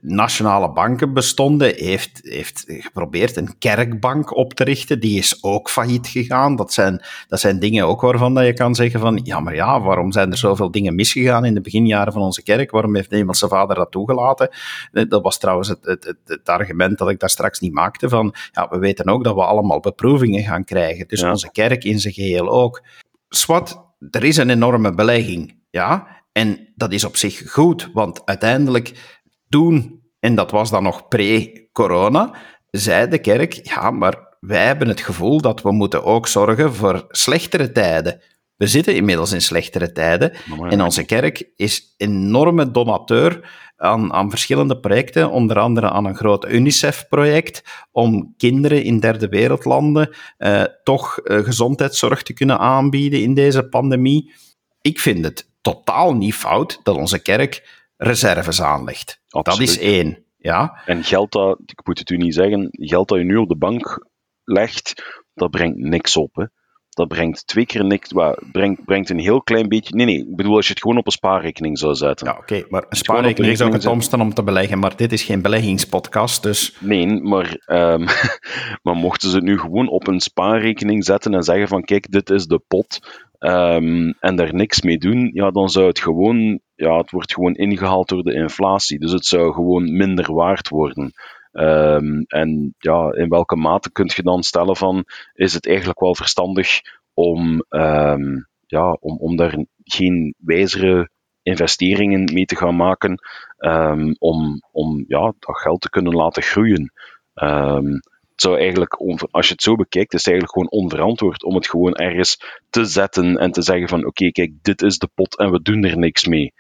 nationale 0.01 0.71
banken 0.71 1.13
bestonden, 1.13 1.73
heeft, 1.75 2.19
heeft 2.23 2.63
geprobeerd 2.67 3.35
een 3.35 3.57
kerkbank 3.57 4.35
op 4.35 4.53
te 4.53 4.63
richten. 4.63 4.99
Die 4.99 5.17
is 5.17 5.43
ook 5.43 5.69
failliet 5.69 6.07
gegaan. 6.07 6.55
Dat 6.55 6.73
zijn, 6.73 7.01
dat 7.27 7.39
zijn 7.39 7.59
dingen 7.59 7.85
ook 7.85 8.01
waarvan 8.01 8.33
dat 8.33 8.45
je 8.45 8.53
kan 8.53 8.75
zeggen 8.75 8.99
van, 8.99 9.19
ja, 9.23 9.39
maar 9.39 9.55
ja, 9.55 9.81
waarom 9.81 10.11
zijn 10.11 10.31
er 10.31 10.37
zoveel 10.37 10.71
dingen 10.71 10.95
misgegaan 10.95 11.45
in 11.45 11.53
de 11.53 11.61
beginjaren 11.61 12.13
van 12.13 12.21
onze 12.21 12.43
kerk? 12.43 12.71
Waarom 12.71 12.95
heeft 12.95 13.09
de 13.09 13.15
Hemelse 13.15 13.47
Vader 13.47 13.75
dat 13.75 13.91
toegelaten? 13.91 14.49
Dat 14.91 15.21
was 15.21 15.37
trouwens 15.37 15.67
het, 15.67 15.85
het, 15.85 16.03
het, 16.03 16.17
het, 16.25 16.49
argument 16.49 16.97
dat 16.97 17.09
ik 17.09 17.19
daar 17.19 17.29
straks 17.29 17.59
niet 17.59 17.73
maakte 17.73 18.09
van, 18.09 18.35
ja, 18.51 18.67
we 18.69 18.77
weten 18.77 19.09
ook 19.09 19.23
dat 19.23 19.35
we 19.35 19.43
allemaal 19.43 19.79
beproevingen 19.79 20.43
gaan 20.43 20.63
krijgen. 20.63 21.07
Dus 21.15 21.23
ja. 21.23 21.31
onze 21.31 21.51
kerk 21.51 21.83
in 21.83 21.99
zijn 21.99 22.13
geheel 22.13 22.49
ook. 22.49 22.83
Swat, 23.29 23.85
er 24.09 24.23
is 24.23 24.37
een 24.37 24.49
enorme 24.49 24.93
belegging, 24.93 25.59
ja, 25.69 26.07
en 26.31 26.73
dat 26.75 26.91
is 26.91 27.03
op 27.03 27.15
zich 27.15 27.51
goed, 27.51 27.89
want 27.93 28.25
uiteindelijk 28.25 29.19
toen, 29.49 30.01
en 30.19 30.35
dat 30.35 30.51
was 30.51 30.69
dan 30.69 30.83
nog 30.83 31.07
pre-corona, 31.07 32.35
zei 32.71 33.09
de 33.09 33.19
kerk, 33.19 33.53
ja, 33.53 33.91
maar 33.91 34.37
wij 34.39 34.65
hebben 34.65 34.87
het 34.87 35.01
gevoel 35.01 35.41
dat 35.41 35.61
we 35.61 35.71
moeten 35.71 36.03
ook 36.03 36.27
zorgen 36.27 36.73
voor 36.73 37.05
slechtere 37.07 37.71
tijden. 37.71 38.21
We 38.55 38.67
zitten 38.67 38.95
inmiddels 38.95 39.31
in 39.31 39.41
slechtere 39.41 39.91
tijden 39.91 40.33
en 40.69 40.81
onze 40.81 41.05
kerk 41.05 41.49
is 41.55 41.93
enorme 41.97 42.71
donateur 42.71 43.49
aan, 43.77 44.13
aan 44.13 44.29
verschillende 44.29 44.79
projecten, 44.79 45.31
onder 45.31 45.59
andere 45.59 45.89
aan 45.89 46.05
een 46.05 46.15
groot 46.15 46.45
UNICEF-project 46.49 47.63
om 47.91 48.33
kinderen 48.37 48.83
in 48.83 48.99
derde 48.99 49.27
wereldlanden 49.27 50.15
eh, 50.37 50.63
toch 50.83 51.19
eh, 51.19 51.39
gezondheidszorg 51.39 52.23
te 52.23 52.33
kunnen 52.33 52.59
aanbieden 52.59 53.21
in 53.21 53.33
deze 53.33 53.67
pandemie. 53.67 54.33
Ik 54.81 54.99
vind 54.99 55.25
het 55.25 55.49
totaal 55.61 56.15
niet 56.15 56.35
fout 56.35 56.79
dat 56.83 56.95
onze 56.95 57.21
kerk 57.21 57.83
reserves 57.97 58.61
aanlegt. 58.61 59.21
Absoluut. 59.29 59.67
Dat 59.67 59.77
is 59.77 59.83
één. 59.83 60.23
Ja. 60.37 60.81
En 60.85 61.03
geld 61.03 61.31
dat, 61.31 61.59
ik 61.65 61.85
moet 61.85 61.99
het 61.99 62.09
u 62.09 62.17
niet 62.17 62.33
zeggen, 62.33 62.67
geld 62.71 63.07
dat 63.07 63.17
je 63.17 63.23
nu 63.23 63.35
op 63.35 63.49
de 63.49 63.57
bank 63.57 64.07
legt, 64.43 64.93
dat 65.33 65.51
brengt 65.51 65.77
niks 65.77 66.17
op. 66.17 66.35
Hè. 66.35 66.45
Dat 66.95 67.07
brengt 67.07 67.47
twee 67.47 67.65
keer 67.65 67.85
niks, 67.85 68.11
well, 68.11 68.37
brengt, 68.51 68.85
brengt 68.85 69.09
een 69.09 69.19
heel 69.19 69.41
klein 69.41 69.67
beetje. 69.67 69.95
Nee, 69.95 70.05
nee, 70.05 70.17
ik 70.17 70.35
bedoel 70.35 70.55
als 70.55 70.67
je 70.67 70.73
het 70.73 70.81
gewoon 70.81 70.97
op 70.97 71.05
een 71.05 71.11
spaarrekening 71.11 71.77
zou 71.77 71.95
zetten. 71.95 72.27
Ja, 72.27 72.33
oké, 72.33 72.41
okay, 72.41 72.65
maar 72.69 72.85
een 72.89 72.97
spaarrekening 72.97 73.53
is 73.53 73.61
ook 73.61 73.73
het 73.73 73.81
domste 73.81 74.19
om 74.19 74.33
te 74.33 74.43
beleggen, 74.43 74.79
maar 74.79 74.95
dit 74.95 75.11
is 75.11 75.23
geen 75.23 75.41
beleggingspodcast, 75.41 76.43
dus. 76.43 76.75
Nee, 76.79 77.07
maar, 77.07 77.57
um, 77.65 78.05
maar 78.83 78.95
mochten 78.95 79.29
ze 79.29 79.35
het 79.35 79.45
nu 79.45 79.59
gewoon 79.59 79.87
op 79.87 80.07
een 80.07 80.19
spaarrekening 80.19 81.05
zetten 81.05 81.33
en 81.33 81.43
zeggen 81.43 81.67
van 81.67 81.83
kijk, 81.83 82.11
dit 82.11 82.29
is 82.29 82.45
de 82.45 82.61
pot, 82.67 82.99
um, 83.39 84.15
en 84.19 84.35
daar 84.35 84.53
niks 84.53 84.81
mee 84.81 84.97
doen, 84.97 85.29
ja, 85.33 85.51
dan 85.51 85.69
zou 85.69 85.87
het 85.87 85.99
gewoon, 85.99 86.59
ja, 86.75 86.97
het 86.97 87.11
wordt 87.11 87.33
gewoon 87.33 87.53
ingehaald 87.53 88.09
door 88.09 88.23
de 88.23 88.33
inflatie. 88.33 88.99
Dus 88.99 89.11
het 89.11 89.25
zou 89.25 89.53
gewoon 89.53 89.97
minder 89.97 90.33
waard 90.33 90.69
worden. 90.69 91.13
Um, 91.57 92.23
en 92.27 92.75
ja, 92.77 93.11
in 93.11 93.29
welke 93.29 93.55
mate 93.55 93.91
kun 93.91 94.11
je 94.15 94.23
dan 94.23 94.43
stellen 94.43 94.75
van, 94.75 95.03
is 95.33 95.53
het 95.53 95.67
eigenlijk 95.67 95.99
wel 95.99 96.15
verstandig 96.15 96.81
om, 97.13 97.65
um, 97.69 98.47
ja, 98.65 98.91
om, 98.91 99.17
om 99.17 99.35
daar 99.35 99.65
geen 99.83 100.35
wijzere 100.37 101.09
investeringen 101.41 102.33
mee 102.33 102.45
te 102.45 102.55
gaan 102.55 102.75
maken, 102.75 103.19
um, 103.57 104.15
om, 104.19 104.61
om 104.71 105.05
ja, 105.07 105.33
dat 105.39 105.57
geld 105.57 105.81
te 105.81 105.89
kunnen 105.89 106.13
laten 106.13 106.43
groeien. 106.43 106.91
het 107.33 108.41
zou 108.41 108.57
eigenlijk, 108.57 108.93
als 109.31 109.47
je 109.47 109.53
het 109.53 109.61
zo 109.61 109.75
bekijkt, 109.75 110.13
is 110.13 110.25
het 110.25 110.33
eigenlijk 110.33 110.53
gewoon 110.53 110.83
onverantwoord 110.83 111.43
om 111.43 111.55
het 111.55 111.69
gewoon 111.69 111.95
ergens 111.95 112.61
te 112.69 112.85
zetten 112.85 113.37
en 113.37 113.51
te 113.51 113.61
zeggen 113.61 113.87
van, 113.87 114.05
oké, 114.05 114.31
kijk, 114.31 114.51
dit 114.61 114.81
is 114.81 114.97
de 114.97 115.09
pot 115.13 115.37
en 115.37 115.51
we 115.51 115.61
doen 115.61 115.83
er 115.83 115.97
niks 115.97 116.25
mee. 116.25 116.53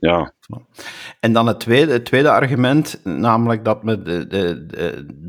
Ja. 0.00 0.32
En 1.20 1.32
dan 1.32 1.46
het 1.46 1.60
tweede, 1.60 1.92
het 1.92 2.04
tweede 2.04 2.30
argument, 2.30 3.00
namelijk 3.04 3.64
dat 3.64 3.78
we 3.82 4.02
de, 4.02 4.26
de, 4.26 4.66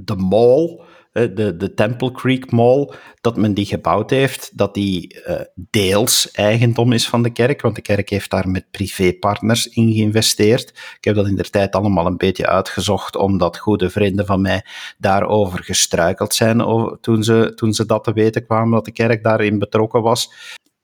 de, 0.04 0.16
mall 0.16 0.80
de, 1.12 1.56
de 1.58 1.74
Temple 1.74 2.12
Creek 2.12 2.52
Mall, 2.52 2.94
dat 3.22 3.38
men 3.38 3.54
die 3.54 3.66
gebouwd 3.66 4.10
heeft, 4.10 4.58
dat 4.58 4.74
die 4.74 5.22
uh, 5.28 5.36
deels 5.56 6.32
eigendom 6.32 6.92
is 6.92 7.08
van 7.10 7.24
de 7.24 7.30
kerk, 7.32 7.62
want 7.62 7.76
de 7.76 7.82
kerk 7.82 8.10
heeft 8.10 8.30
daar 8.30 8.50
met 8.50 8.72
privépartners 8.72 9.68
in 9.68 9.94
geïnvesteerd. 9.94 10.70
Ik 10.70 11.04
heb 11.04 11.16
dat 11.16 11.28
in 11.28 11.36
de 11.36 11.50
tijd 11.50 11.76
allemaal 11.76 12.06
een 12.06 12.18
beetje 12.18 12.48
uitgezocht, 12.48 13.16
omdat 13.16 13.58
goede 13.58 13.90
vrienden 13.90 14.26
van 14.26 14.42
mij 14.42 14.66
daarover 14.98 15.64
gestruikeld 15.64 16.34
zijn 16.34 16.62
over, 16.62 17.00
toen, 17.00 17.24
ze, 17.24 17.52
toen 17.56 17.74
ze 17.74 17.86
dat 17.86 18.04
te 18.04 18.14
weten 18.14 18.46
kwamen, 18.46 18.72
dat 18.72 18.86
de 18.86 18.92
kerk 18.92 19.24
daarin 19.24 19.60
betrokken 19.60 20.02
was. 20.02 20.34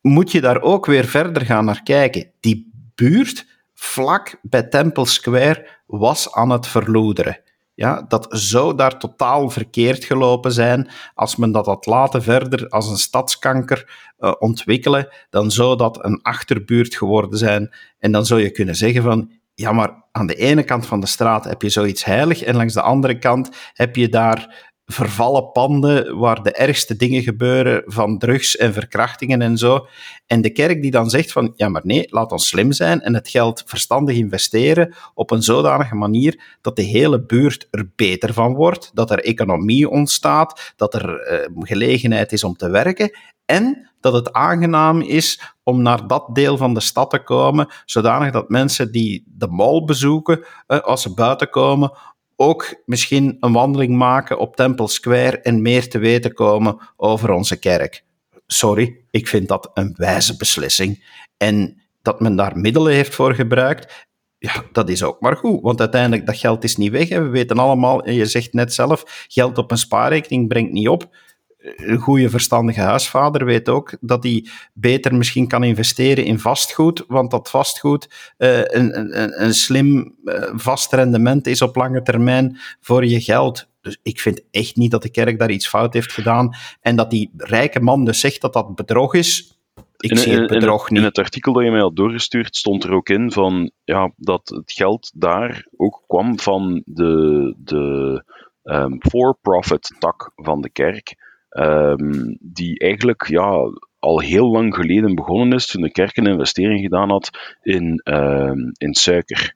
Moet 0.02 0.32
je 0.32 0.42
daar 0.42 0.62
ook 0.62 0.86
weer 0.86 1.06
verder 1.06 1.46
gaan 1.46 1.66
naar 1.66 1.84
kijken. 1.84 2.32
Die 2.40 2.72
buurt 2.96 3.46
vlak 3.80 4.40
bij 4.42 4.64
Temple 4.64 5.06
Square 5.06 5.70
was 5.86 6.34
aan 6.34 6.50
het 6.50 6.68
verloederen. 6.68 7.42
Ja, 7.74 8.06
dat 8.08 8.28
zou 8.30 8.76
daar 8.76 9.00
totaal 9.00 9.50
verkeerd 9.50 10.04
gelopen 10.04 10.52
zijn. 10.52 10.90
Als 11.14 11.36
men 11.36 11.52
dat 11.52 11.66
had 11.66 11.86
laten 11.86 12.24
verder 12.24 12.70
als 12.70 12.90
een 12.90 12.98
stadskanker 12.98 14.12
uh, 14.20 14.34
ontwikkelen, 14.40 15.08
dan 15.30 15.52
zou 15.52 15.78
dat 15.78 16.04
een 16.06 16.22
achterbuurt 16.22 16.96
geworden 16.96 17.40
zijn. 17.40 17.76
En 18.00 18.12
dan 18.12 18.26
zou 18.26 18.42
je 18.42 18.52
kunnen 18.52 18.76
zeggen 18.76 19.04
van, 19.04 19.32
ja, 19.54 19.72
maar 19.72 20.04
aan 20.12 20.28
de 20.28 20.36
ene 20.36 20.64
kant 20.64 20.86
van 20.86 21.00
de 21.00 21.08
straat 21.08 21.44
heb 21.44 21.62
je 21.62 21.70
zoiets 21.70 22.06
heilig 22.06 22.44
en 22.44 22.56
langs 22.56 22.74
de 22.74 22.82
andere 22.82 23.18
kant 23.18 23.50
heb 23.74 23.96
je 23.96 24.10
daar 24.10 24.67
vervallen 24.90 25.52
panden 25.52 26.18
waar 26.18 26.44
de 26.44 26.52
ergste 26.52 26.96
dingen 26.96 27.22
gebeuren 27.22 27.84
van 27.86 28.18
drugs 28.18 28.56
en 28.56 28.74
verkrachtingen 28.74 29.42
en 29.42 29.58
zo. 29.58 29.88
En 30.26 30.42
de 30.42 30.50
kerk 30.50 30.82
die 30.82 30.92
dan 30.92 31.10
zegt 31.10 31.32
van, 31.32 31.54
ja 31.56 31.70
maar 31.70 31.82
nee, 31.86 32.08
laat 32.10 32.32
ons 32.32 32.48
slim 32.48 32.72
zijn 32.72 33.02
en 33.02 33.14
het 33.14 33.30
geld 33.30 33.64
verstandig 33.66 34.16
investeren 34.16 34.96
op 35.14 35.32
een 35.32 35.44
zodanige 35.44 35.96
manier 35.96 36.58
dat 36.62 36.76
de 36.76 36.82
hele 36.82 37.26
buurt 37.26 37.68
er 37.72 37.90
beter 37.96 38.34
van 38.34 38.54
wordt, 38.54 38.92
dat 38.94 39.12
er 39.12 39.24
economie 39.24 39.90
ontstaat, 39.90 40.74
dat 40.76 40.94
er 40.94 41.32
uh, 41.32 41.64
gelegenheid 41.64 42.32
is 42.32 42.44
om 42.44 42.56
te 42.56 42.70
werken 42.70 43.12
en 43.46 43.90
dat 44.00 44.14
het 44.14 44.34
aangenaam 44.34 45.02
is 45.02 45.42
om 45.64 45.82
naar 45.82 46.08
dat 46.08 46.36
deel 46.36 46.58
van 46.58 46.74
de 46.74 46.80
stad 46.80 47.10
te 47.10 47.24
komen, 47.24 47.68
zodanig 47.86 48.32
dat 48.32 48.50
mensen 48.50 48.92
die 48.92 49.24
de 49.28 49.48
mall 49.48 49.84
bezoeken, 49.84 50.46
uh, 50.68 50.80
als 50.80 51.02
ze 51.02 51.14
buiten 51.14 51.50
komen, 51.50 51.92
ook 52.38 52.82
misschien 52.86 53.38
een 53.40 53.54
wandeling 53.54 53.96
maken 53.96 54.40
op 54.40 54.56
Temple 54.56 54.88
Square 54.88 55.40
en 55.40 55.62
meer 55.62 55.90
te 55.90 55.98
weten 55.98 56.34
komen 56.34 56.78
over 56.96 57.32
onze 57.32 57.60
kerk. 57.60 58.04
Sorry, 58.48 59.00
ik 59.12 59.28
vind 59.28 59.48
dat 59.48 59.72
een 59.74 59.94
wijze 59.98 60.38
beslissing. 60.38 61.06
En 61.38 61.82
dat 62.02 62.20
men 62.20 62.36
daar 62.36 62.58
middelen 62.58 62.94
heeft 62.94 63.16
voor 63.16 63.34
gebruikt, 63.34 64.08
ja, 64.40 64.64
dat 64.72 64.90
is 64.90 65.04
ook 65.04 65.22
maar 65.22 65.36
goed. 65.36 65.62
Want 65.62 65.80
uiteindelijk, 65.80 66.26
dat 66.26 66.38
geld 66.38 66.64
is 66.64 66.78
niet 66.78 66.92
weg. 66.92 67.10
We 67.10 67.30
weten 67.30 67.58
allemaal, 67.58 68.04
en 68.04 68.14
je 68.14 68.26
zegt 68.26 68.54
net 68.54 68.74
zelf, 68.74 69.26
geld 69.28 69.58
op 69.58 69.72
een 69.72 69.78
spaarrekening 69.78 70.48
brengt 70.48 70.72
niet 70.72 70.88
op 70.88 71.10
een 71.58 71.98
goede 71.98 72.30
verstandige 72.30 72.80
huisvader 72.80 73.46
weet 73.46 73.70
ook 73.70 73.98
dat 74.02 74.24
hij 74.24 74.46
beter 74.74 75.16
misschien 75.16 75.48
kan 75.48 75.64
investeren 75.64 76.26
in 76.26 76.40
vastgoed, 76.40 77.04
want 77.08 77.32
dat 77.32 77.50
vastgoed 77.50 78.34
uh, 78.38 78.58
een, 78.58 79.00
een, 79.00 79.44
een 79.44 79.54
slim 79.54 80.16
uh, 80.24 80.44
vast 80.54 80.94
rendement 80.94 81.48
is 81.48 81.62
op 81.62 81.76
lange 81.76 82.02
termijn 82.02 82.58
voor 82.80 83.06
je 83.06 83.22
geld. 83.22 83.68
Dus 83.82 84.00
ik 84.04 84.20
vind 84.20 84.42
echt 84.52 84.76
niet 84.76 84.92
dat 84.92 85.02
de 85.02 85.12
kerk 85.12 85.40
daar 85.40 85.52
iets 85.52 85.68
fout 85.68 85.94
heeft 85.94 86.12
gedaan. 86.12 86.56
En 86.82 86.96
dat 86.96 87.10
die 87.10 87.32
rijke 87.38 87.80
man 87.80 88.06
dus 88.06 88.20
zegt 88.20 88.42
dat 88.42 88.54
dat 88.54 88.76
bedrog 88.76 89.14
is, 89.14 89.60
ik 89.98 90.12
in, 90.12 90.18
zie 90.18 90.34
het 90.34 90.48
bedrog 90.48 90.88
in, 90.88 90.94
niet. 90.94 91.02
In 91.02 91.08
het 91.08 91.18
artikel 91.18 91.54
dat 91.54 91.64
je 91.64 91.72
mij 91.72 91.80
had 91.80 91.96
doorgestuurd 91.96 92.56
stond 92.56 92.84
er 92.84 92.92
ook 92.92 93.10
in 93.10 93.32
van, 93.32 93.72
ja, 93.84 94.12
dat 94.16 94.50
het 94.50 94.72
geld 94.72 95.12
daar 95.16 95.68
ook 95.78 96.04
kwam 96.08 96.40
van 96.40 96.82
de, 96.86 97.54
de 97.58 98.24
um, 98.64 98.98
for-profit 99.00 99.96
tak 100.00 100.32
van 100.36 100.62
de 100.62 100.70
kerk. 100.70 101.16
Um, 101.50 102.38
die 102.42 102.80
eigenlijk 102.80 103.28
ja, 103.28 103.72
al 104.00 104.20
heel 104.20 104.52
lang 104.52 104.76
geleden 104.76 105.16
begonnen 105.16 105.54
is 105.54 105.68
toen 105.68 105.82
de 105.82 105.92
kerk 105.92 106.18
een 106.18 106.28
investering 106.28 106.82
gedaan 106.82 107.10
had 107.10 107.30
in, 107.62 108.02
um, 108.04 108.72
in 108.78 108.94
suiker 108.94 109.56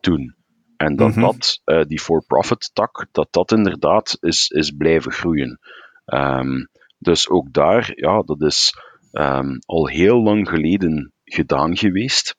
toen. 0.00 0.34
En 0.76 0.96
dat 0.96 1.08
mm 1.08 1.12
-hmm. 1.14 1.22
dat, 1.22 1.60
uh, 1.64 1.84
die 1.84 2.00
for-profit 2.00 2.70
tak, 2.72 3.06
dat 3.12 3.28
dat 3.30 3.52
inderdaad 3.52 4.16
is, 4.20 4.48
is 4.48 4.70
blijven 4.70 5.12
groeien. 5.12 5.58
Um, 6.06 6.68
dus 6.98 7.28
ook 7.28 7.52
daar, 7.52 7.92
ja, 7.94 8.22
dat 8.22 8.42
is 8.42 8.72
al 9.66 9.86
heel 9.86 10.22
lang 10.22 10.48
geleden 10.48 11.12
gedaan 11.24 11.76
geweest. 11.76 12.34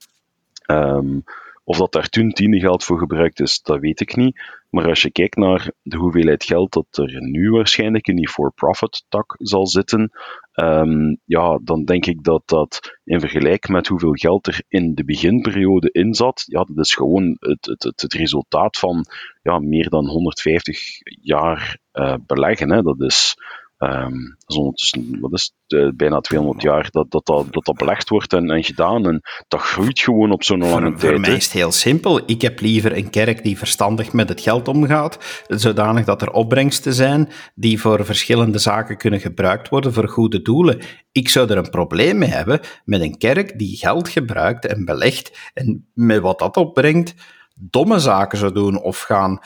Of 1.69 1.77
dat 1.77 1.91
daar 1.91 2.10
toen 2.10 2.32
geld 2.36 2.84
voor 2.84 2.97
gebruikt 2.97 3.39
is, 3.39 3.62
dat 3.62 3.79
weet 3.79 3.99
ik 3.99 4.15
niet. 4.15 4.39
Maar 4.69 4.88
als 4.88 5.01
je 5.01 5.12
kijkt 5.12 5.36
naar 5.36 5.71
de 5.82 5.97
hoeveelheid 5.97 6.43
geld 6.43 6.73
dat 6.73 6.97
er 6.97 7.21
nu 7.21 7.49
waarschijnlijk 7.49 8.08
in 8.08 8.15
die 8.15 8.29
for-profit 8.29 9.05
tak 9.10 9.36
zal 9.38 9.67
zitten, 9.67 10.12
um, 10.53 11.19
ja, 11.25 11.60
dan 11.63 11.86
denk 11.86 12.05
ik 12.05 12.23
dat 12.23 12.41
dat 12.45 12.99
in 13.03 13.19
vergelijking 13.19 13.75
met 13.77 13.88
hoeveel 13.88 14.13
geld 14.13 14.47
er 14.47 14.62
in 14.67 14.95
de 14.95 15.03
beginperiode 15.03 15.89
in 15.91 16.13
zat, 16.13 16.43
ja, 16.45 16.63
dat 16.63 16.86
is 16.86 16.95
gewoon 16.95 17.38
het, 17.39 17.65
het, 17.65 18.01
het, 18.01 18.13
resultaat 18.13 18.77
van 18.77 19.05
ja, 19.41 19.60
meer 19.60 19.89
dan 19.89 20.08
150 20.08 20.79
jaar 21.21 21.77
uh, 21.93 22.15
beleggen. 22.25 22.71
Hè. 22.71 22.82
Dat 22.82 23.01
is 23.01 23.36
Um, 23.80 24.38
ondertussen, 24.46 25.20
wat 25.20 25.34
is 25.34 25.54
het, 25.68 25.80
uh, 25.80 25.89
bijna 25.96 26.20
200 26.20 26.62
jaar 26.62 26.88
dat 26.92 27.12
dat, 27.12 27.26
dat, 27.26 27.54
dat, 27.54 27.65
dat 27.65 27.76
belegd 27.76 28.10
wordt 28.10 28.34
en, 28.34 28.50
en 28.50 28.63
gedaan. 28.63 29.08
En 29.08 29.22
dat 29.48 29.62
groeit 29.62 30.00
gewoon 30.00 30.32
op 30.32 30.44
zo'n 30.44 30.60
lange 30.60 30.89
tijd. 30.89 31.12
Voor 31.12 31.20
mij 31.20 31.36
is 31.36 31.44
het 31.44 31.54
heel 31.54 31.72
simpel. 31.72 32.22
Ik 32.26 32.42
heb 32.42 32.60
liever 32.60 32.98
een 32.98 33.10
kerk 33.10 33.44
die 33.44 33.58
verstandig 33.58 34.13
met 34.13 34.30
het 34.30 34.42
geld 34.42 34.68
omgaat, 34.68 35.44
zodanig 35.48 36.06
dat 36.06 36.22
er 36.22 36.32
opbrengsten 36.32 36.94
zijn 36.94 37.30
die 37.56 37.80
voor 37.80 38.06
verschillende 38.06 38.58
zaken 38.58 38.98
kunnen 38.98 39.20
gebruikt 39.20 39.70
worden 39.70 39.94
voor 39.94 40.08
goede 40.08 40.42
doelen. 40.42 40.80
Ik 41.12 41.30
zou 41.30 41.50
er 41.50 41.58
een 41.58 41.70
probleem 41.70 42.18
mee 42.18 42.30
hebben 42.30 42.60
met 42.86 43.02
een 43.02 43.18
kerk 43.18 43.60
die 43.60 43.78
geld 43.78 44.10
gebruikt 44.10 44.65
en 44.65 44.86
belegt 44.86 45.52
en 45.54 45.89
met 45.94 46.22
wat 46.22 46.39
dat 46.39 46.58
opbrengt 46.58 47.15
domme 47.56 48.00
zaken 48.00 48.38
zou 48.38 48.54
doen 48.54 48.82
of 48.82 49.00
gaan, 49.02 49.39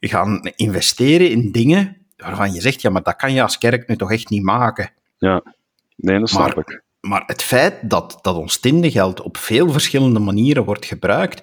gaan 0.00 0.40
investeren 0.56 1.30
in 1.30 1.52
dingen 1.52 2.03
waarvan 2.24 2.52
je 2.52 2.60
zegt, 2.60 2.80
ja, 2.80 2.90
maar 2.90 3.02
dat 3.02 3.16
kan 3.16 3.32
je 3.32 3.42
als 3.42 3.58
kerk 3.58 3.88
nu 3.88 3.96
toch 3.96 4.12
echt 4.12 4.28
niet 4.28 4.42
maken. 4.42 4.90
Ja, 5.18 5.42
nee, 5.96 6.18
dat 6.18 6.28
snap 6.28 6.54
maar, 6.54 6.58
ik. 6.58 6.82
Maar 7.00 7.22
het 7.26 7.42
feit 7.42 7.90
dat, 7.90 8.18
dat 8.20 8.36
ons 8.36 8.58
tindegeld 8.58 9.20
op 9.20 9.36
veel 9.36 9.70
verschillende 9.70 10.20
manieren 10.20 10.64
wordt 10.64 10.86
gebruikt, 10.86 11.42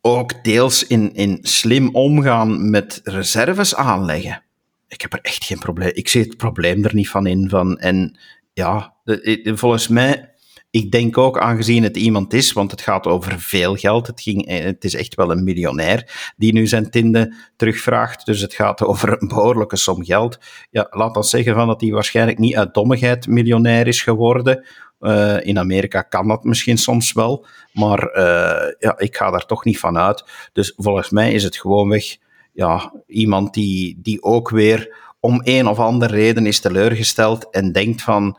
ook 0.00 0.44
deels 0.44 0.86
in, 0.86 1.14
in 1.14 1.38
slim 1.42 1.94
omgaan 1.94 2.70
met 2.70 3.00
reserves 3.04 3.74
aanleggen, 3.74 4.42
ik 4.88 5.00
heb 5.00 5.12
er 5.12 5.18
echt 5.22 5.44
geen 5.44 5.58
probleem. 5.58 5.90
Ik 5.94 6.08
zie 6.08 6.22
het 6.22 6.36
probleem 6.36 6.84
er 6.84 6.94
niet 6.94 7.08
van 7.08 7.26
in. 7.26 7.48
Van, 7.48 7.78
en 7.78 8.18
ja, 8.52 8.94
de, 9.04 9.52
volgens 9.54 9.88
mij 9.88 10.34
ik 10.70 10.90
denk 10.90 11.18
ook, 11.18 11.38
aangezien 11.38 11.82
het 11.82 11.96
iemand 11.96 12.32
is, 12.32 12.52
want 12.52 12.70
het 12.70 12.80
gaat 12.80 13.06
over 13.06 13.40
veel 13.40 13.76
geld, 13.76 14.06
het, 14.06 14.20
ging, 14.20 14.46
eh, 14.46 14.64
het 14.64 14.84
is 14.84 14.94
echt 14.94 15.14
wel 15.14 15.30
een 15.30 15.44
miljonair 15.44 16.32
die 16.36 16.52
nu 16.52 16.66
zijn 16.66 16.90
tinde 16.90 17.34
terugvraagt, 17.56 18.26
dus 18.26 18.40
het 18.40 18.54
gaat 18.54 18.82
over 18.90 19.22
een 19.22 19.28
behoorlijke 19.28 19.76
som 19.76 20.04
geld. 20.04 20.38
Ja, 20.70 20.86
laat 20.90 21.16
ons 21.16 21.30
zeggen 21.30 21.54
van 21.54 21.66
dat 21.66 21.80
hij 21.80 21.90
waarschijnlijk 21.90 22.38
niet 22.38 22.56
uit 22.56 22.74
dommigheid 22.74 23.26
miljonair 23.26 23.86
is 23.86 24.02
geworden. 24.02 24.66
Uh, 25.00 25.46
in 25.46 25.58
Amerika 25.58 26.02
kan 26.02 26.28
dat 26.28 26.44
misschien 26.44 26.78
soms 26.78 27.12
wel, 27.12 27.46
maar 27.72 28.16
uh, 28.16 28.72
ja, 28.78 28.98
ik 28.98 29.16
ga 29.16 29.30
daar 29.30 29.46
toch 29.46 29.64
niet 29.64 29.78
van 29.78 29.98
uit. 29.98 30.24
Dus 30.52 30.72
volgens 30.76 31.10
mij 31.10 31.32
is 31.32 31.42
het 31.42 31.56
gewoonweg 31.56 32.16
ja, 32.52 32.92
iemand 33.06 33.54
die, 33.54 33.98
die 34.02 34.22
ook 34.22 34.50
weer 34.50 34.96
om 35.20 35.40
een 35.44 35.68
of 35.68 35.78
andere 35.78 36.14
reden 36.14 36.46
is 36.46 36.60
teleurgesteld 36.60 37.50
en 37.50 37.72
denkt 37.72 38.02
van 38.02 38.38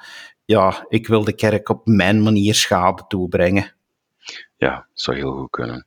ja, 0.52 0.86
ik 0.90 1.08
wil 1.08 1.24
de 1.24 1.36
kerk 1.36 1.70
op 1.70 1.86
mijn 1.86 2.22
manier 2.22 2.54
schade 2.54 3.04
toebrengen. 3.08 3.72
Ja, 4.58 4.88
zou 4.94 5.18
heel 5.18 5.32
goed 5.32 5.50
kunnen. 5.50 5.86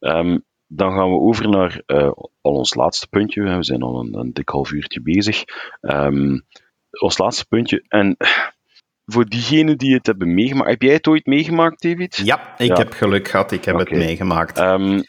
Um, 0.00 0.44
dan 0.66 0.92
gaan 0.92 1.10
we 1.10 1.18
over 1.18 1.48
naar 1.48 1.82
uh, 1.86 2.12
al 2.40 2.52
ons 2.52 2.74
laatste 2.74 3.08
puntje. 3.08 3.42
We 3.42 3.64
zijn 3.64 3.82
al 3.82 4.00
een, 4.00 4.18
een 4.18 4.32
dik 4.32 4.48
half 4.48 4.72
uurtje 4.72 5.02
bezig. 5.02 5.44
Um, 5.80 6.44
ons 6.90 7.18
laatste 7.18 7.46
puntje. 7.46 7.84
En 7.88 8.16
voor 9.06 9.24
diegenen 9.24 9.78
die 9.78 9.94
het 9.94 10.06
hebben 10.06 10.34
meegemaakt. 10.34 10.70
Heb 10.70 10.82
jij 10.82 10.92
het 10.92 11.06
ooit 11.08 11.26
meegemaakt, 11.26 11.82
David? 11.82 12.16
Ja, 12.24 12.58
ik 12.58 12.68
ja. 12.68 12.74
heb 12.74 12.92
geluk 12.92 13.28
gehad. 13.28 13.52
Ik 13.52 13.64
heb 13.64 13.74
okay. 13.74 13.86
het 13.86 14.06
meegemaakt. 14.06 14.58
Um, 14.58 15.02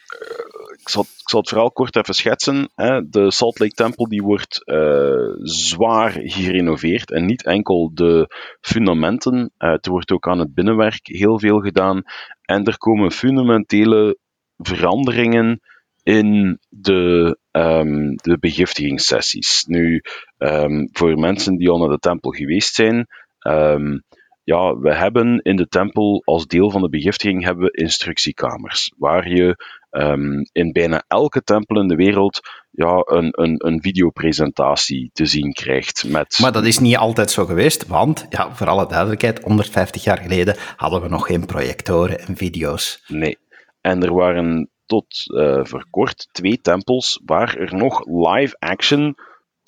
ik 0.86 0.92
zal, 0.92 1.02
ik 1.02 1.28
zal 1.28 1.40
het 1.40 1.48
verhaal 1.48 1.70
kort 1.70 1.96
even 1.96 2.14
schetsen. 2.14 2.70
Hè. 2.74 3.08
De 3.08 3.30
Salt 3.30 3.58
Lake 3.58 3.74
Temple 3.74 4.08
die 4.08 4.22
wordt 4.22 4.62
uh, 4.64 5.34
zwaar 5.42 6.10
gerenoveerd 6.22 7.10
en 7.12 7.26
niet 7.26 7.44
enkel 7.44 7.90
de 7.94 8.34
fundamenten. 8.60 9.50
Uh, 9.58 9.70
er 9.70 9.90
wordt 9.90 10.10
ook 10.10 10.28
aan 10.28 10.38
het 10.38 10.54
binnenwerk 10.54 11.00
heel 11.02 11.38
veel 11.38 11.60
gedaan. 11.60 12.02
En 12.42 12.64
er 12.64 12.78
komen 12.78 13.12
fundamentele 13.12 14.18
veranderingen 14.56 15.60
in 16.02 16.58
de, 16.68 17.38
um, 17.50 18.16
de 18.16 18.38
begiftigingssessies. 18.38 19.64
Nu, 19.64 20.02
um, 20.38 20.88
voor 20.92 21.18
mensen 21.18 21.56
die 21.56 21.70
al 21.70 21.78
naar 21.78 21.88
de 21.88 21.98
tempel 21.98 22.30
geweest 22.30 22.74
zijn, 22.74 23.06
um, 23.46 24.02
ja, 24.46 24.78
we 24.78 24.94
hebben 24.94 25.40
in 25.42 25.56
de 25.56 25.68
tempel 25.68 26.22
als 26.24 26.46
deel 26.46 26.70
van 26.70 26.80
de 26.80 26.88
begiftiging 26.88 27.44
hebben 27.44 27.64
we 27.64 27.82
instructiekamers, 27.82 28.92
waar 28.96 29.28
je 29.28 29.64
um, 29.90 30.48
in 30.52 30.72
bijna 30.72 31.04
elke 31.08 31.42
tempel 31.42 31.80
in 31.80 31.88
de 31.88 31.94
wereld 31.94 32.40
ja, 32.70 33.02
een, 33.04 33.28
een, 33.30 33.66
een 33.66 33.80
videopresentatie 33.82 35.10
te 35.12 35.26
zien 35.26 35.52
krijgt. 35.52 36.04
Met... 36.08 36.38
Maar 36.40 36.52
dat 36.52 36.64
is 36.64 36.78
niet 36.78 36.96
altijd 36.96 37.30
zo 37.30 37.44
geweest, 37.44 37.86
want, 37.86 38.26
ja, 38.28 38.54
voor 38.54 38.68
alle 38.68 38.86
duidelijkheid, 38.86 39.42
150 39.42 40.04
jaar 40.04 40.18
geleden 40.18 40.56
hadden 40.76 41.02
we 41.02 41.08
nog 41.08 41.26
geen 41.26 41.46
projectoren 41.46 42.18
en 42.18 42.36
video's. 42.36 43.02
Nee. 43.06 43.38
En 43.80 44.02
er 44.02 44.14
waren 44.14 44.70
tot 44.84 45.06
uh, 45.26 45.60
voor 45.62 45.86
kort 45.90 46.28
twee 46.32 46.60
tempels 46.60 47.20
waar 47.24 47.56
er 47.56 47.74
nog 47.74 48.04
live 48.06 48.56
action 48.58 49.14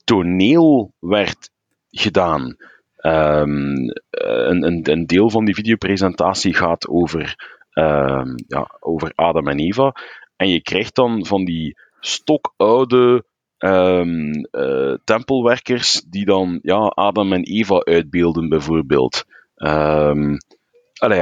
toneel 0.05 0.92
werd 0.98 1.50
gedaan. 1.90 2.57
Um, 3.01 3.92
een, 4.11 4.66
een, 4.66 4.90
een, 4.90 5.07
deel 5.07 5.30
van 5.30 5.44
die 5.44 5.55
videopresentatie 5.55 6.55
gaat 6.55 6.88
over, 6.88 7.36
um, 7.74 8.34
ja, 8.46 8.76
over 8.80 9.12
Adam 9.14 9.49
en 9.49 9.59
Eva. 9.59 9.94
En 10.36 10.49
je 10.49 10.62
krijgt 10.62 10.94
dan 10.94 11.26
van 11.26 11.44
die 11.44 11.76
stokoude 12.01 13.24
um, 13.59 14.32
tempelwerkers 15.05 16.03
die 16.09 16.24
dan 16.24 16.59
ja, 16.62 16.78
Adam 16.78 17.32
en 17.32 17.42
Eva 17.42 17.78
uitbeelden, 17.78 18.49
bijvoorbeeld. 18.49 19.24
Allee, 20.99 21.20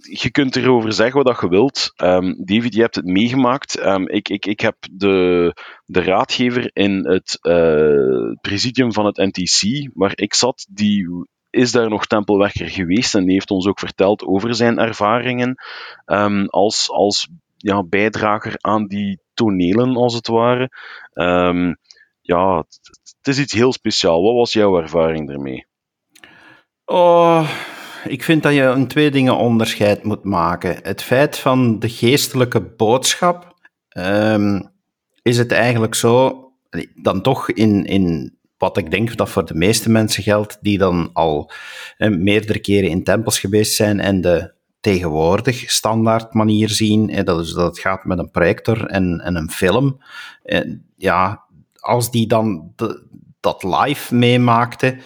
je 0.00 0.28
kunt 0.30 0.56
erover 0.56 0.92
zeggen 0.92 1.22
wat 1.22 1.40
je 1.40 1.48
wilt. 1.48 1.92
Um, 1.96 2.44
David, 2.44 2.74
je 2.74 2.80
hebt 2.80 2.94
het 2.94 3.04
meegemaakt. 3.04 3.86
Um, 3.86 4.08
ik, 4.08 4.28
ik, 4.28 4.46
ik 4.46 4.60
heb 4.60 4.76
de, 4.92 5.52
de 5.84 6.02
raadgever 6.02 6.70
in 6.72 7.06
het 7.06 7.38
uh, 7.42 8.32
presidium 8.40 8.92
van 8.92 9.06
het 9.06 9.16
NTC, 9.16 9.90
waar 9.94 10.12
ik 10.14 10.34
zat, 10.34 10.66
die 10.70 11.26
is 11.50 11.72
daar 11.72 11.88
nog 11.88 12.06
tempelwerker 12.06 12.68
geweest 12.68 13.14
en 13.14 13.24
die 13.24 13.32
heeft 13.32 13.50
ons 13.50 13.66
ook 13.66 13.78
verteld 13.78 14.24
over 14.24 14.54
zijn 14.54 14.78
ervaringen 14.78 15.54
um, 16.06 16.46
als, 16.48 16.90
als 16.90 17.28
ja, 17.56 17.82
bijdrager 17.82 18.54
aan 18.60 18.86
die 18.86 19.20
tonelen, 19.34 19.96
als 19.96 20.14
het 20.14 20.26
ware. 20.26 20.70
ja, 22.20 22.56
het 23.18 23.28
is 23.28 23.38
iets 23.38 23.52
heel 23.52 23.72
speciaals. 23.72 24.22
Wat 24.22 24.34
was 24.34 24.52
jouw 24.52 24.78
ervaring 24.78 25.30
ermee? 25.30 25.66
Oh, 26.84 27.50
ik 28.06 28.22
vind 28.22 28.42
dat 28.42 28.54
je 28.54 28.62
een 28.62 28.88
twee 28.88 29.10
dingen 29.10 29.36
onderscheid 29.36 30.04
moet 30.04 30.24
maken. 30.24 30.78
Het 30.82 31.02
feit 31.02 31.38
van 31.38 31.78
de 31.78 31.88
geestelijke 31.88 32.60
boodschap, 32.60 33.54
um, 33.96 34.72
is 35.22 35.38
het 35.38 35.52
eigenlijk 35.52 35.94
zo, 35.94 36.42
dan 36.94 37.22
toch 37.22 37.50
in, 37.50 37.84
in 37.84 38.36
wat 38.58 38.76
ik 38.76 38.90
denk 38.90 39.16
dat 39.16 39.28
voor 39.28 39.44
de 39.44 39.54
meeste 39.54 39.90
mensen 39.90 40.22
geldt, 40.22 40.58
die 40.60 40.78
dan 40.78 41.10
al 41.12 41.50
meerdere 41.98 42.58
keren 42.58 42.90
in 42.90 43.04
tempels 43.04 43.38
geweest 43.38 43.74
zijn 43.74 44.00
en 44.00 44.20
de 44.20 44.52
tegenwoordig 44.80 45.70
standaard 45.70 46.34
manier 46.34 46.68
zien, 46.68 47.24
dat, 47.24 47.40
is, 47.40 47.52
dat 47.52 47.66
het 47.66 47.78
gaat 47.78 48.04
met 48.04 48.18
een 48.18 48.30
projector 48.30 48.86
en, 48.86 49.20
en 49.20 49.36
een 49.36 49.50
film. 49.50 50.02
En 50.42 50.86
ja, 50.96 51.44
als 51.80 52.10
die 52.10 52.26
dan 52.26 52.72
dat 53.40 53.62
live 53.62 54.14
meemaakte, 54.14 54.96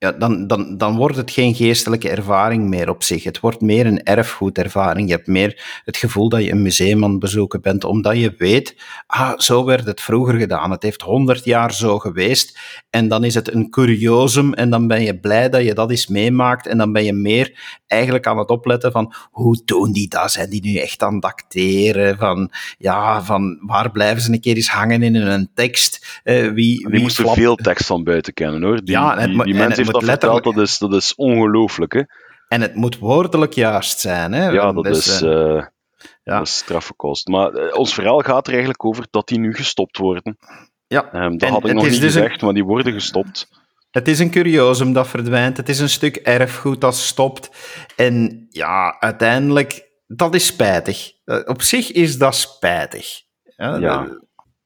ja, 0.00 0.12
dan, 0.12 0.46
dan, 0.46 0.76
dan 0.76 0.96
wordt 0.96 1.16
het 1.16 1.30
geen 1.30 1.54
geestelijke 1.54 2.08
ervaring 2.08 2.68
meer 2.68 2.88
op 2.88 3.02
zich. 3.02 3.24
Het 3.24 3.40
wordt 3.40 3.60
meer 3.60 3.86
een 3.86 4.02
erfgoedervaring. 4.02 5.08
Je 5.08 5.14
hebt 5.14 5.26
meer 5.26 5.80
het 5.84 5.96
gevoel 5.96 6.28
dat 6.28 6.44
je 6.44 6.50
een 6.50 6.62
museum 6.62 7.04
aan 7.04 7.10
het 7.10 7.18
bezoeken 7.18 7.60
bent, 7.60 7.84
omdat 7.84 8.16
je 8.16 8.34
weet, 8.38 8.76
ah, 9.06 9.38
zo 9.38 9.64
werd 9.64 9.86
het 9.86 10.00
vroeger 10.00 10.38
gedaan. 10.38 10.70
Het 10.70 10.82
heeft 10.82 11.02
honderd 11.02 11.44
jaar 11.44 11.74
zo 11.74 11.98
geweest. 11.98 12.58
En 12.90 13.08
dan 13.08 13.24
is 13.24 13.34
het 13.34 13.54
een 13.54 13.70
curiosum 13.70 14.54
en 14.54 14.70
dan 14.70 14.86
ben 14.86 15.02
je 15.02 15.18
blij 15.18 15.48
dat 15.48 15.64
je 15.64 15.74
dat 15.74 15.90
eens 15.90 16.06
meemaakt. 16.06 16.66
En 16.66 16.78
dan 16.78 16.92
ben 16.92 17.04
je 17.04 17.12
meer 17.12 17.78
eigenlijk 17.86 18.26
aan 18.26 18.38
het 18.38 18.48
opletten 18.48 18.92
van, 18.92 19.14
hoe 19.30 19.62
doen 19.64 19.92
die 19.92 20.08
dat? 20.08 20.32
Zijn 20.32 20.50
die 20.50 20.62
nu 20.62 20.76
echt 20.76 21.02
aan 21.02 21.14
het 21.14 21.24
acteren? 21.24 22.18
Van, 22.18 22.50
ja, 22.78 23.22
van 23.22 23.58
waar 23.66 23.90
blijven 23.90 24.22
ze 24.22 24.32
een 24.32 24.40
keer 24.40 24.56
eens 24.56 24.70
hangen 24.70 25.02
in 25.02 25.14
een 25.14 25.50
tekst? 25.54 26.20
Uh, 26.24 26.42
wie, 26.42 26.52
die 26.54 26.86
wie 26.88 27.00
moesten 27.00 27.28
veel 27.28 27.54
tekst 27.54 27.86
van 27.86 28.04
buiten 28.04 28.32
kennen, 28.32 28.62
hoor. 28.62 28.84
Die, 28.84 28.94
ja, 28.94 29.26
die, 29.26 29.44
die 29.44 29.54
mensen 29.54 29.88
dat 29.92 30.04
verteld, 30.04 30.44
dat 30.44 30.56
is, 30.56 30.78
dat 30.78 30.94
is 30.94 31.14
ongelooflijk. 31.14 31.92
Hè? 31.92 32.02
En 32.48 32.60
het 32.60 32.74
moet 32.74 32.98
woordelijk 32.98 33.52
juist 33.52 34.00
zijn. 34.00 34.32
Hè? 34.32 34.48
Ja, 34.48 34.72
dat, 34.72 34.84
dus, 34.84 35.06
is, 35.06 35.22
uh, 35.22 35.30
ja. 36.22 36.38
dat 36.38 36.46
is 36.46 36.56
straffe 36.56 36.94
kost. 36.94 37.28
Maar 37.28 37.54
uh, 37.54 37.76
ons 37.76 37.94
verhaal 37.94 38.18
gaat 38.18 38.46
er 38.46 38.52
eigenlijk 38.52 38.84
over 38.84 39.06
dat 39.10 39.28
die 39.28 39.38
nu 39.38 39.54
gestopt 39.54 39.96
worden. 39.96 40.38
Ja. 40.86 41.24
Um, 41.24 41.38
dat 41.38 41.48
en, 41.48 41.54
had 41.54 41.64
ik 41.68 41.74
nog 41.74 41.82
niet 41.82 41.92
dus 41.92 42.00
gezegd, 42.00 42.40
een... 42.40 42.44
maar 42.44 42.54
die 42.54 42.64
worden 42.64 42.92
gestopt. 42.92 43.48
Het 43.90 44.08
is 44.08 44.18
een 44.18 44.30
curiosum 44.30 44.92
dat 44.92 45.08
verdwijnt. 45.08 45.56
Het 45.56 45.68
is 45.68 45.78
een 45.78 45.88
stuk 45.88 46.16
erfgoed 46.16 46.80
dat 46.80 46.96
stopt. 46.96 47.50
En 47.96 48.46
ja, 48.48 48.96
uiteindelijk, 49.00 49.90
dat 50.06 50.34
is 50.34 50.46
spijtig. 50.46 51.12
Op 51.44 51.62
zich 51.62 51.92
is 51.92 52.18
dat 52.18 52.34
spijtig. 52.34 53.22
Ja. 53.56 53.76
ja. 53.76 54.18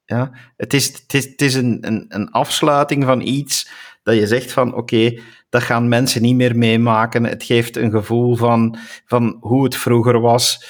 ja. 0.04 0.32
Het 0.56 0.74
is, 0.74 0.86
het 0.86 1.14
is, 1.14 1.24
het 1.24 1.40
is 1.40 1.54
een, 1.54 1.78
een, 1.80 2.04
een 2.08 2.30
afsluiting 2.30 3.04
van 3.04 3.20
iets 3.20 3.68
dat 4.04 4.14
je 4.14 4.26
zegt 4.26 4.52
van 4.52 4.74
oké, 4.74 5.20
dat 5.48 5.62
gaan 5.62 5.88
mensen 5.88 6.22
niet 6.22 6.34
meer 6.34 6.56
meemaken. 6.56 7.24
Het 7.24 7.44
geeft 7.44 7.76
een 7.76 7.90
gevoel 7.90 8.36
van, 8.36 8.76
van 9.06 9.36
hoe 9.40 9.64
het 9.64 9.76
vroeger 9.76 10.20
was. 10.20 10.64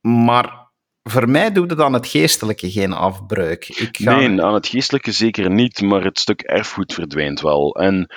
Maar 0.00 0.68
voor 1.02 1.28
mij 1.28 1.52
doet 1.52 1.70
het 1.70 1.78
dan 1.78 1.92
het 1.92 2.06
geestelijke 2.06 2.70
geen 2.70 2.92
afbreuk. 2.92 3.68
Ik 3.68 3.96
ga... 3.96 4.16
Nee, 4.16 4.42
aan 4.42 4.54
het 4.54 4.66
geestelijke 4.66 5.12
zeker 5.12 5.50
niet, 5.50 5.80
maar 5.80 6.04
het 6.04 6.18
stuk 6.18 6.40
erfgoed 6.40 6.94
verdwijnt 6.94 7.40
wel. 7.40 7.74
En 7.74 8.14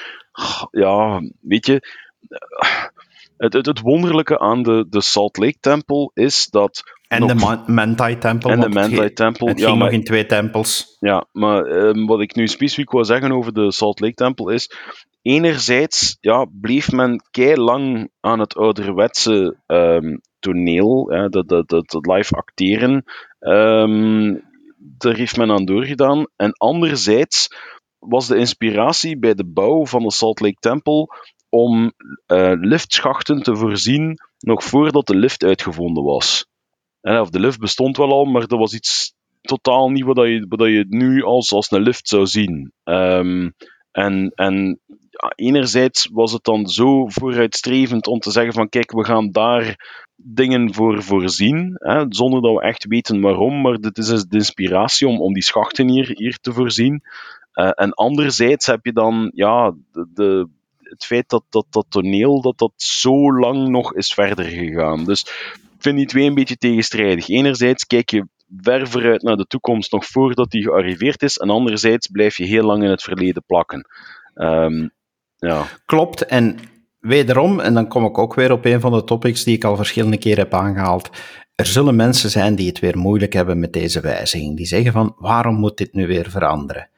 ja, 0.72 1.22
weet 1.42 1.66
je, 1.66 1.82
het, 3.38 3.54
het, 3.54 3.66
het 3.66 3.80
wonderlijke 3.80 4.40
aan 4.40 4.64
de, 4.64 4.86
de 4.90 5.02
Salt 5.02 5.38
Lake 5.38 5.58
Tempel 5.60 6.12
is 6.14 6.48
dat 6.50 6.84
en 7.14 7.28
de 7.28 7.62
Manti-tempel. 7.66 8.50
En 8.50 8.60
de 8.60 8.70
Manti-tempel. 8.70 9.48
Het, 9.48 9.64
ging 9.64 9.78
nog 9.78 9.92
in 9.92 10.04
twee 10.04 10.26
tempels. 10.26 10.98
Ja, 11.00 11.26
maar 11.32 11.66
um, 11.66 12.06
wat 12.06 12.22
ik 12.22 12.36
nu 12.36 12.48
specifiek 12.48 12.92
wil 12.92 13.06
zeggen 13.06 13.32
over 13.32 13.54
de 13.54 13.72
Salt 13.72 14.00
Lake-tempel 14.00 14.50
is... 14.50 14.70
Enerzijds 15.22 16.18
ja, 16.20 16.46
bleef 16.62 16.92
men 16.92 17.24
kei 17.32 17.56
lang 17.56 18.10
aan 18.20 18.40
het 18.40 18.56
ouderwetse 18.56 19.58
um, 19.68 20.22
toneel, 20.40 21.10
hè, 21.10 21.30
dat, 21.30 21.48
dat, 21.48 21.70
dat, 21.70 21.90
dat, 21.90 22.06
live 22.06 22.36
acteren, 22.36 23.04
um, 23.40 24.44
daar 24.78 25.16
heeft 25.16 25.38
men 25.38 25.52
aan 25.52 25.66
doorgedaan. 25.66 26.26
En 26.36 26.54
anderzijds 26.54 27.48
was 28.00 28.28
de 28.28 28.38
inspiratie 28.38 29.20
bij 29.20 29.34
de 29.34 29.46
bouw 29.46 29.86
van 29.86 30.04
de 30.04 30.12
Salt 30.12 30.40
Lake 30.40 30.58
Temple 30.60 31.08
om 31.50 31.94
uh, 32.28 32.52
liftschachten 32.56 33.44
te 33.44 33.56
voorzien 33.56 34.18
nog 34.40 34.64
voordat 34.64 35.08
de 35.08 35.16
lift 35.16 35.44
uitgevonden 35.44 36.04
was. 36.04 36.46
Of 37.04 37.30
de 37.30 37.40
lift 37.40 37.60
bestond 37.60 37.98
wel 37.98 38.12
al, 38.12 38.26
maar 38.26 38.48
dat 38.48 38.60
was 38.60 38.74
iets 38.74 39.14
totaal 39.42 39.90
niet 39.90 40.04
wat 40.04 40.18
je, 40.18 40.46
wat 40.50 40.68
je 40.68 40.86
nu 40.90 41.24
als, 41.24 41.52
als 41.52 41.72
een 41.72 41.82
lift 41.82 42.08
zou 42.08 42.26
zien. 42.26 42.72
Um, 42.84 43.54
en 43.92 44.32
en 44.36 44.80
enerzijds 45.36 46.10
was 46.12 46.32
het 46.32 46.44
dan 46.44 46.68
zo 46.68 47.08
vooruitstrevend 47.08 48.08
om 48.08 48.20
te 48.20 48.32
zeggen 48.32 48.54
van 48.54 48.70
kijk, 48.70 48.92
we 48.92 49.06
gaan 49.06 49.32
daar 49.32 49.78
dingen 50.16 50.74
voor 50.74 51.04
voorzien, 51.04 51.76
hè, 51.78 52.06
zonder 52.10 52.42
dat 52.42 52.54
we 52.54 52.62
echt 52.62 52.86
weten 52.86 53.22
waarom, 53.22 53.62
maar 53.62 53.78
dit 53.78 53.98
is 53.98 54.08
dus 54.08 54.26
de 54.26 54.38
inspiratie 54.38 55.08
om, 55.08 55.22
om 55.22 55.34
die 55.34 55.44
schachten 55.44 55.90
hier, 55.90 56.12
hier 56.14 56.38
te 56.38 56.54
voorzien. 56.54 57.04
Uh, 57.54 57.70
en 57.76 57.94
anderzijds 57.94 58.66
heb 58.66 58.86
je 58.86 58.94
dan 58.94 59.32
ja, 59.34 59.74
de 59.92 60.48
het 60.94 61.06
feit 61.06 61.30
dat, 61.30 61.44
dat 61.50 61.66
dat 61.70 61.86
toneel 61.90 62.42
dat 62.42 62.58
dat 62.58 62.72
zo 62.76 63.34
lang 63.40 63.68
nog 63.68 63.94
is 63.94 64.14
verder 64.14 64.46
gegaan. 64.46 65.06
Dus 65.06 65.26
vind 65.84 65.98
die 65.98 66.06
twee 66.06 66.26
een 66.26 66.34
beetje 66.34 66.58
tegenstrijdig. 66.58 67.28
Enerzijds 67.28 67.86
kijk 67.86 68.10
je 68.10 68.28
ver 68.62 68.88
vooruit 68.88 69.22
naar 69.22 69.38
de 69.38 69.48
toekomst, 69.48 69.92
nog 69.92 70.06
voordat 70.06 70.52
die 70.52 70.64
gearriveerd 70.64 71.22
is, 71.22 71.38
en 71.38 71.50
anderzijds 71.50 72.08
blijf 72.08 72.38
je 72.38 72.46
heel 72.46 72.64
lang 72.64 72.84
in 72.84 72.90
het 72.90 73.02
verleden 73.02 73.44
plakken. 73.46 73.88
Um, 74.36 74.92
ja. 75.38 75.66
Klopt, 75.86 76.26
en 76.26 76.58
wederom, 77.00 77.60
en 77.60 77.74
dan 77.74 77.88
kom 77.88 78.06
ik 78.06 78.18
ook 78.18 78.34
weer 78.34 78.52
op 78.52 78.66
een 78.66 78.80
van 78.80 78.92
de 78.92 79.04
topics 79.04 79.44
die 79.44 79.56
ik 79.56 79.64
al 79.64 79.76
verschillende 79.76 80.18
keren 80.18 80.44
heb 80.44 80.54
aangehaald. 80.54 81.10
Er 81.56 81.66
zullen 81.66 81.96
mensen 81.96 82.30
zijn 82.30 82.56
die 82.56 82.68
het 82.68 82.80
weer 82.80 82.98
moeilijk 82.98 83.34
hebben 83.34 83.60
met 83.60 83.74
deze 83.74 84.02
wijziging. 84.02 84.58
Die 84.58 84.66
zeggen 84.66 84.92
van, 84.92 85.16
waarom 85.18 85.56
moet 85.56 85.78
dit 85.78 85.94
nu 85.94 86.08
weer 86.08 86.30
veranderen? 86.30 86.90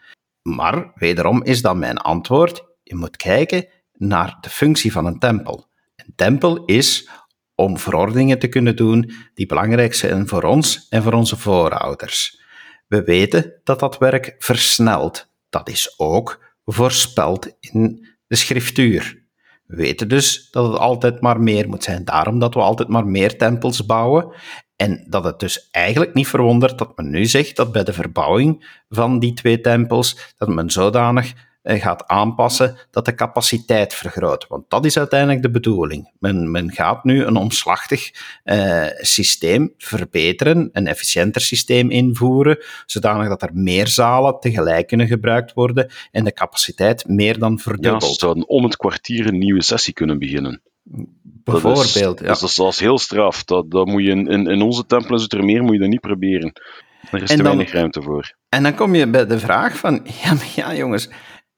Maar, 0.42 0.92
wederom 0.96 1.44
is 1.44 1.62
dan 1.62 1.80
mijn 1.80 1.98
antwoord, 1.98 2.64
je 2.84 2.96
moet 2.96 3.18
kijken 3.18 3.66
naar 3.94 4.38
de 4.42 4.50
functie 4.50 4.92
van 4.92 5.06
een 5.06 5.20
tempel. 5.20 5.68
Een 5.96 6.14
tempel 6.16 6.66
is 6.66 7.10
om 7.56 7.78
verordeningen 7.78 8.40
te 8.40 8.48
kunnen 8.48 8.76
doen 8.76 9.12
die 9.34 9.46
belangrijk 9.46 9.94
zijn 9.94 10.28
voor 10.28 10.44
ons 10.44 10.88
en 10.90 11.04
voor 11.04 11.14
onze 11.14 11.38
voorouders. 11.38 12.44
We 12.88 13.04
weten 13.04 13.54
dat 13.64 13.80
dat 13.80 13.98
werk 13.98 14.36
versnelt. 14.38 15.30
Dat 15.50 15.70
is 15.70 15.94
ook 15.98 16.44
voorspeld 16.66 17.56
in 17.60 18.08
de 18.28 18.36
schriftuur. 18.36 19.24
We 19.66 19.76
weten 19.76 20.08
dus 20.08 20.52
dat 20.52 20.68
het 20.68 20.78
altijd 20.80 21.22
maar 21.22 21.40
meer 21.40 21.70
moet 21.70 21.84
zijn. 21.84 22.06
Daarom 22.06 22.40
dat 22.40 22.54
we 22.54 22.60
altijd 22.60 22.90
maar 22.90 23.08
meer 23.08 23.38
tempels 23.38 23.86
bouwen. 23.86 24.34
En 24.76 25.06
dat 25.10 25.24
het 25.24 25.40
dus 25.40 25.70
eigenlijk 25.72 26.14
niet 26.14 26.28
verwondert 26.28 26.78
dat 26.78 26.98
men 26.98 27.10
nu 27.10 27.26
zegt 27.26 27.56
dat 27.56 27.72
bij 27.72 27.84
de 27.84 27.94
verbouwing 27.94 28.82
van 28.90 29.20
die 29.20 29.34
twee 29.34 29.62
tempels, 29.62 30.34
dat 30.38 30.50
men 30.50 30.70
zodanig 30.70 31.34
gaat 31.66 32.08
aanpassen, 32.08 32.78
dat 32.92 33.06
de 33.06 33.16
capaciteit 33.16 33.94
vergroot. 33.94 34.48
Want 34.48 34.70
dat 34.70 34.86
is 34.86 34.98
uiteindelijk 34.98 35.42
de 35.42 35.52
bedoeling. 35.52 36.12
Men, 36.20 36.52
men 36.52 36.72
gaat 36.72 37.04
nu 37.04 37.24
een 37.24 37.36
omslachtig 37.36 38.12
uh, 38.44 38.86
systeem 38.98 39.74
verbeteren, 39.78 40.70
een 40.72 40.88
efficiënter 40.88 41.42
systeem 41.42 41.90
invoeren, 41.90 42.58
zodanig 42.86 43.28
dat 43.28 43.42
er 43.42 43.50
meer 43.54 43.88
zalen 43.88 44.40
tegelijk 44.40 44.88
kunnen 44.88 45.08
gebruikt 45.08 45.54
worden 45.54 45.92
en 46.12 46.24
de 46.24 46.34
capaciteit 46.34 47.08
meer 47.08 47.40
dan 47.40 47.60
verdubbelt. 47.60 48.04
Ja, 48.04 48.14
zouden 48.14 48.48
om 48.48 48.64
het 48.64 48.78
kwartier 48.78 49.28
een 49.28 49.38
nieuwe 49.38 49.64
sessie 49.64 49.94
kunnen 49.94 50.20
beginnen. 50.20 50.62
Bijvoorbeeld, 51.44 51.76
dat 51.76 51.86
is, 51.86 51.94
ja. 52.42 52.64
dat, 52.64 52.74
is, 52.74 52.80
heel 52.80 52.98
straf. 52.98 53.44
Dat, 53.44 53.72
dat 53.72 53.86
moet 53.86 54.04
je 54.04 54.10
in, 54.10 54.48
in, 54.48 54.62
onze 54.62 54.86
tempelen 54.86 55.20
zit 55.20 55.34
er 55.34 55.44
meer, 55.44 55.64
moet 55.64 55.74
je 55.74 55.80
dat 55.80 55.90
niet 55.90 56.00
proberen. 56.00 56.54
Er 57.12 57.22
is 57.22 57.30
te 57.30 57.44
weinig 57.44 57.72
ruimte 57.72 58.02
voor. 58.02 58.36
En 58.50 58.64
dan 58.64 58.76
kom 58.76 58.96
je 58.96 59.08
bij 59.08 59.26
de 59.26 59.40
vraag 59.40 59.78
van, 59.78 59.94
ja, 60.24 60.34
maar 60.34 60.52
ja 60.56 60.76
jongens, 60.76 61.10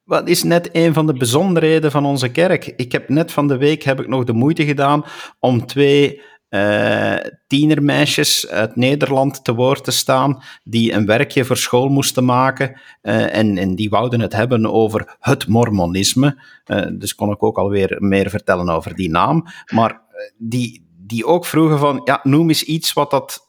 wat 0.08 0.28
is 0.28 0.44
net 0.44 0.70
een 0.72 0.94
van 0.94 1.08
de 1.08 1.14
bijzonderheden 1.14 1.92
van 1.92 2.06
onze 2.06 2.30
kerk? 2.30 2.74
Ik 2.76 2.92
heb 2.92 3.10
net 3.10 3.32
van 3.32 3.48
de 3.48 3.58
week 3.58 3.84
heb 3.84 4.00
ik 4.00 4.08
nog 4.08 4.24
de 4.24 4.34
moeite 4.34 4.66
gedaan 4.66 5.04
om 5.40 5.66
twee 5.66 6.22
uh, 6.50 7.16
tienermeisjes 7.48 8.48
uit 8.48 8.76
Nederland 8.76 9.44
te 9.44 9.54
woord 9.54 9.84
te 9.84 9.92
staan, 9.92 10.44
die 10.64 10.94
een 10.94 11.06
werkje 11.06 11.46
voor 11.46 11.58
school 11.58 11.88
moesten 11.90 12.26
maken. 12.26 12.80
Uh, 13.02 13.36
en, 13.36 13.58
en 13.58 13.76
die 13.76 13.90
wouden 13.90 14.20
het 14.20 14.34
hebben 14.34 14.72
over 14.72 15.16
het 15.20 15.48
mormonisme. 15.48 16.44
Uh, 16.66 16.86
dus 16.94 17.16
kon 17.16 17.32
ik 17.32 17.44
ook 17.44 17.58
alweer 17.58 17.96
meer 18.00 18.30
vertellen 18.30 18.70
over 18.70 18.96
die 18.96 19.10
naam. 19.10 19.46
Maar 19.74 20.02
die, 20.38 20.88
die 20.98 21.26
ook 21.26 21.46
vroegen 21.46 21.80
van, 21.80 22.02
ja, 22.04 22.20
noem 22.24 22.48
eens 22.48 22.64
iets 22.64 22.94
wat 22.94 23.12
dat 23.12 23.46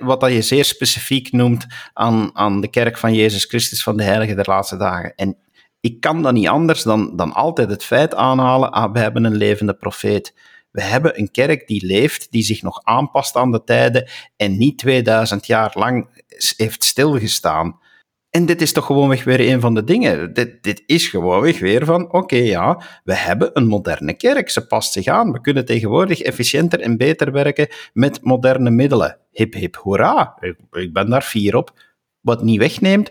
wat 0.00 0.20
dat 0.20 0.32
je 0.32 0.42
zeer 0.42 0.64
specifiek 0.64 1.32
noemt 1.32 1.66
aan, 1.92 2.30
aan 2.32 2.60
de 2.60 2.68
kerk 2.68 2.98
van 2.98 3.14
Jezus 3.14 3.44
Christus 3.44 3.82
van 3.82 3.96
de 3.96 4.02
Heilige 4.02 4.34
der 4.34 4.48
Laatste 4.48 4.76
Dagen. 4.76 5.14
En 5.14 5.36
ik 5.80 6.00
kan 6.00 6.22
dat 6.22 6.32
niet 6.32 6.48
anders 6.48 6.82
dan, 6.82 7.16
dan 7.16 7.32
altijd 7.32 7.70
het 7.70 7.84
feit 7.84 8.14
aanhalen, 8.14 8.72
ah, 8.72 8.92
we 8.92 8.98
hebben 8.98 9.24
een 9.24 9.36
levende 9.36 9.74
profeet. 9.74 10.34
We 10.70 10.82
hebben 10.82 11.18
een 11.18 11.30
kerk 11.30 11.66
die 11.66 11.86
leeft, 11.86 12.30
die 12.30 12.42
zich 12.42 12.62
nog 12.62 12.80
aanpast 12.82 13.36
aan 13.36 13.52
de 13.52 13.64
tijden 13.64 14.08
en 14.36 14.58
niet 14.58 14.78
2000 14.78 15.46
jaar 15.46 15.70
lang 15.74 16.24
heeft 16.56 16.84
stilgestaan. 16.84 17.78
En 18.30 18.46
dit 18.46 18.62
is 18.62 18.72
toch 18.72 18.86
gewoonweg 18.86 19.24
weer 19.24 19.40
een 19.52 19.60
van 19.60 19.74
de 19.74 19.84
dingen. 19.84 20.32
Dit, 20.32 20.62
dit 20.62 20.82
is 20.86 21.08
gewoonweg 21.08 21.58
weer 21.58 21.84
van, 21.84 22.12
oké 22.12 22.36
ja, 22.36 22.82
we 23.04 23.14
hebben 23.14 23.50
een 23.52 23.66
moderne 23.66 24.14
kerk, 24.14 24.50
ze 24.50 24.66
past 24.66 24.92
zich 24.92 25.06
aan. 25.06 25.32
We 25.32 25.40
kunnen 25.40 25.64
tegenwoordig 25.64 26.20
efficiënter 26.20 26.80
en 26.80 26.96
beter 26.96 27.32
werken 27.32 27.68
met 27.92 28.22
moderne 28.22 28.70
middelen. 28.70 29.18
Hip 29.30 29.54
hip 29.54 29.76
hoera, 29.76 30.36
ik, 30.40 30.56
ik 30.70 30.92
ben 30.92 31.10
daar 31.10 31.22
fier 31.22 31.56
op. 31.56 31.72
Wat 32.20 32.42
niet 32.42 32.58
wegneemt, 32.58 33.10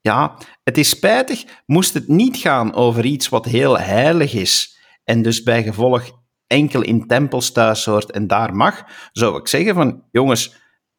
ja, 0.00 0.38
het 0.64 0.78
is 0.78 0.88
spijtig, 0.88 1.44
moest 1.66 1.94
het 1.94 2.08
niet 2.08 2.36
gaan 2.36 2.74
over 2.74 3.04
iets 3.04 3.28
wat 3.28 3.44
heel 3.44 3.78
heilig 3.78 4.34
is 4.34 4.78
en 5.04 5.22
dus 5.22 5.42
bij 5.42 5.62
gevolg 5.62 6.10
enkel 6.46 6.82
in 6.82 7.06
tempels 7.06 7.52
thuis 7.52 7.84
hoort 7.84 8.10
en 8.10 8.26
daar 8.26 8.54
mag, 8.54 8.84
zou 9.12 9.38
ik 9.38 9.48
zeggen 9.48 9.74
van, 9.74 10.02
jongens, 10.10 10.56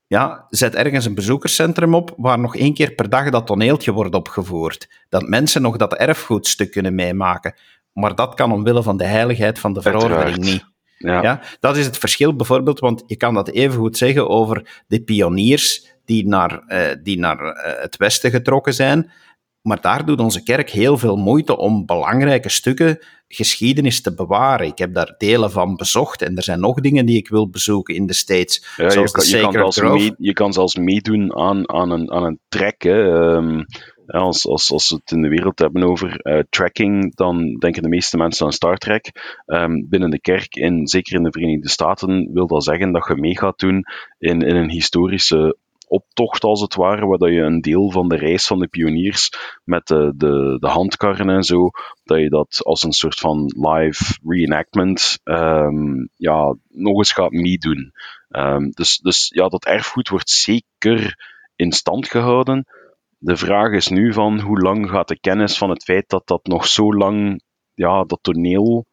ja, 0.07 0.45
zet 0.49 0.75
ergens 0.75 1.05
een 1.05 1.15
bezoekerscentrum 1.15 1.95
op 1.95 2.13
waar 2.17 2.39
nog 2.39 2.55
één 2.55 2.73
keer 2.73 2.91
per 2.91 3.09
dag 3.09 3.29
dat 3.29 3.47
toneeltje 3.47 3.91
wordt 3.91 4.15
opgevoerd. 4.15 4.89
Dat 5.09 5.27
mensen 5.27 5.61
nog 5.61 5.77
dat 5.77 5.93
erfgoedstuk 5.93 6.71
kunnen 6.71 6.95
meemaken. 6.95 7.55
Maar 7.93 8.15
dat 8.15 8.33
kan 8.33 8.51
omwille 8.51 8.83
van 8.83 8.97
de 8.97 9.03
heiligheid 9.03 9.59
van 9.59 9.73
de 9.73 9.81
verordening 9.81 10.37
niet. 10.37 10.65
Ja. 10.97 11.21
ja. 11.21 11.41
dat 11.59 11.77
is 11.77 11.85
het 11.85 11.97
verschil 11.97 12.35
bijvoorbeeld, 12.35 12.79
want 12.79 13.03
je 13.05 13.15
kan 13.15 13.33
dat 13.33 13.49
even 13.49 13.79
goed 13.79 13.97
zeggen 13.97 14.29
over 14.29 14.83
de 14.87 15.01
pioniers 15.01 15.87
die 16.09 16.27
naar, 16.27 16.63
uh, 16.67 17.03
die 17.03 17.19
naar 17.19 17.41
uh, 17.41 17.81
het 17.81 17.97
westen 17.97 18.31
getrokken 18.31 18.73
zijn. 18.73 19.11
Maar 19.61 19.81
daar 19.81 20.05
doet 20.05 20.19
onze 20.19 20.43
kerk 20.43 20.69
heel 20.69 20.97
veel 20.97 21.15
moeite 21.15 21.57
om 21.57 21.85
belangrijke 21.85 22.49
stukken 22.49 22.99
geschiedenis 23.27 24.01
te 24.01 24.13
bewaren. 24.13 24.67
Ik 24.67 24.77
heb 24.77 24.93
daar 24.93 25.15
delen 25.17 25.51
van 25.51 25.75
bezocht 25.75 26.21
en 26.21 26.35
er 26.35 26.43
zijn 26.43 26.59
nog 26.59 26.79
dingen 26.81 27.05
die 27.05 27.17
ik 27.17 27.29
wil 27.29 27.49
bezoeken 27.49 27.95
in 27.95 28.05
de 28.05 28.13
States. 28.13 28.65
Ja, 28.77 28.89
zoals 28.89 29.11
je, 29.11 29.39
kan, 29.39 29.51
je, 29.51 29.57
kan 29.57 29.71
zelfs 29.73 29.99
mee, 29.99 30.13
je 30.17 30.33
kan 30.33 30.53
zelfs 30.53 30.75
meedoen 30.75 31.35
aan, 31.35 31.69
aan, 31.69 31.91
een, 31.91 32.11
aan 32.11 32.23
een 32.23 32.39
trek. 32.47 32.83
Um, 32.83 33.65
als, 34.07 34.47
als, 34.47 34.71
als 34.71 34.89
we 34.89 34.95
het 34.95 35.11
in 35.11 35.21
de 35.21 35.27
wereld 35.27 35.59
hebben 35.59 35.83
over 35.83 36.19
uh, 36.23 36.39
tracking, 36.49 37.15
dan 37.15 37.53
denken 37.53 37.81
de 37.81 37.89
meeste 37.89 38.17
mensen 38.17 38.45
aan 38.45 38.51
Star 38.51 38.77
Trek. 38.77 39.11
Um, 39.45 39.89
binnen 39.89 40.09
de 40.09 40.21
kerk, 40.21 40.55
en 40.55 40.87
zeker 40.87 41.15
in 41.15 41.23
de 41.23 41.31
Verenigde 41.31 41.69
Staten, 41.69 42.29
wil 42.33 42.47
dat 42.47 42.63
zeggen 42.63 42.91
dat 42.91 43.07
je 43.07 43.15
mee 43.15 43.37
gaat 43.37 43.59
doen 43.59 43.83
in, 44.17 44.41
in 44.41 44.55
een 44.55 44.69
historische 44.69 45.57
optocht, 45.89 46.43
als 46.43 46.61
het 46.61 46.75
ware, 46.75 47.05
waar 47.05 47.31
je 47.31 47.41
een 47.41 47.61
deel 47.61 47.91
van 47.91 48.07
de 48.07 48.15
reis 48.15 48.47
van 48.47 48.59
de 48.59 48.67
pioniers 48.67 49.29
met 49.63 49.87
de, 49.87 50.13
de, 50.15 50.57
de 50.59 50.67
handkarren 50.67 51.29
en 51.29 51.43
zo, 51.43 51.69
dat 52.03 52.19
je 52.19 52.29
dat 52.29 52.63
als 52.63 52.83
een 52.83 52.91
soort 52.91 53.19
van 53.19 53.45
live 53.45 54.17
reenactment 54.23 55.19
um, 55.23 56.09
ja, 56.15 56.55
nog 56.67 56.97
eens 56.97 57.11
gaat 57.11 57.31
meedoen. 57.31 57.91
Um, 58.29 58.71
dus, 58.71 58.97
dus 58.97 59.29
ja, 59.33 59.47
dat 59.47 59.65
erfgoed 59.65 60.09
wordt 60.09 60.29
zeker 60.29 61.15
in 61.55 61.71
stand 61.71 62.07
gehouden. 62.07 62.65
De 63.17 63.37
vraag 63.37 63.71
is 63.71 63.87
nu 63.87 64.13
van 64.13 64.39
hoe 64.39 64.59
lang 64.59 64.89
gaat 64.89 65.07
de 65.07 65.19
kennis 65.19 65.57
van 65.57 65.69
het 65.69 65.83
feit 65.83 66.09
dat 66.09 66.27
dat 66.27 66.45
nog 66.45 66.67
zo 66.67 66.93
lang, 66.93 67.41
ja, 67.73 68.03
dat 68.03 68.19
toneel 68.21 68.85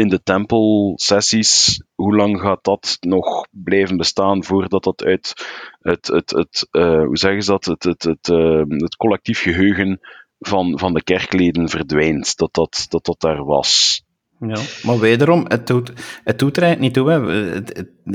in 0.00 0.08
de 0.08 0.22
tempelsessies, 0.22 1.82
hoe 1.94 2.16
lang 2.16 2.40
gaat 2.40 2.64
dat 2.64 2.96
nog 3.00 3.46
blijven 3.50 3.96
bestaan 3.96 4.44
voordat 4.44 4.84
dat 4.84 5.04
uit 5.04 5.32
het, 5.80 6.06
het, 6.06 6.30
het 6.30 6.68
uh, 6.72 7.04
hoe 7.04 7.18
zeggen 7.18 7.42
ze 7.42 7.50
dat, 7.50 7.64
het, 7.64 7.84
het, 7.84 8.02
het, 8.02 8.28
uh, 8.28 8.62
het 8.66 8.96
collectief 8.96 9.40
geheugen 9.40 10.00
van, 10.38 10.78
van 10.78 10.94
de 10.94 11.02
kerkleden 11.02 11.68
verdwijnt, 11.68 12.36
dat 12.36 12.54
dat, 12.54 12.86
dat, 12.88 13.04
dat 13.04 13.20
daar 13.20 13.44
was. 13.44 14.02
Ja, 14.38 14.60
maar 14.82 14.98
wederom, 14.98 15.44
het 15.48 15.66
doet, 15.66 15.92
het 16.24 16.38
doet 16.38 16.56
er 16.56 16.62
eigenlijk 16.62 16.96
niet 16.96 17.04
toe. 17.04 17.10
Hè. 17.10 17.60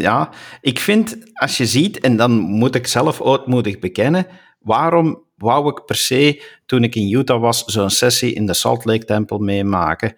ja, 0.03 0.29
ik 0.61 0.79
vind, 0.79 1.17
als 1.33 1.57
je 1.57 1.65
ziet, 1.65 1.99
en 1.99 2.17
dan 2.17 2.31
moet 2.31 2.75
ik 2.75 2.87
zelf 2.87 3.21
ootmoedig 3.21 3.79
bekennen, 3.79 4.27
waarom 4.59 5.23
wou 5.35 5.69
ik 5.69 5.85
per 5.85 5.95
se, 5.95 6.43
toen 6.65 6.83
ik 6.83 6.95
in 6.95 7.11
Utah 7.13 7.41
was, 7.41 7.63
zo'n 7.65 7.89
sessie 7.89 8.33
in 8.33 8.45
de 8.45 8.53
Salt 8.53 8.85
Lake 8.85 9.05
Tempel 9.05 9.37
meemaken? 9.37 10.15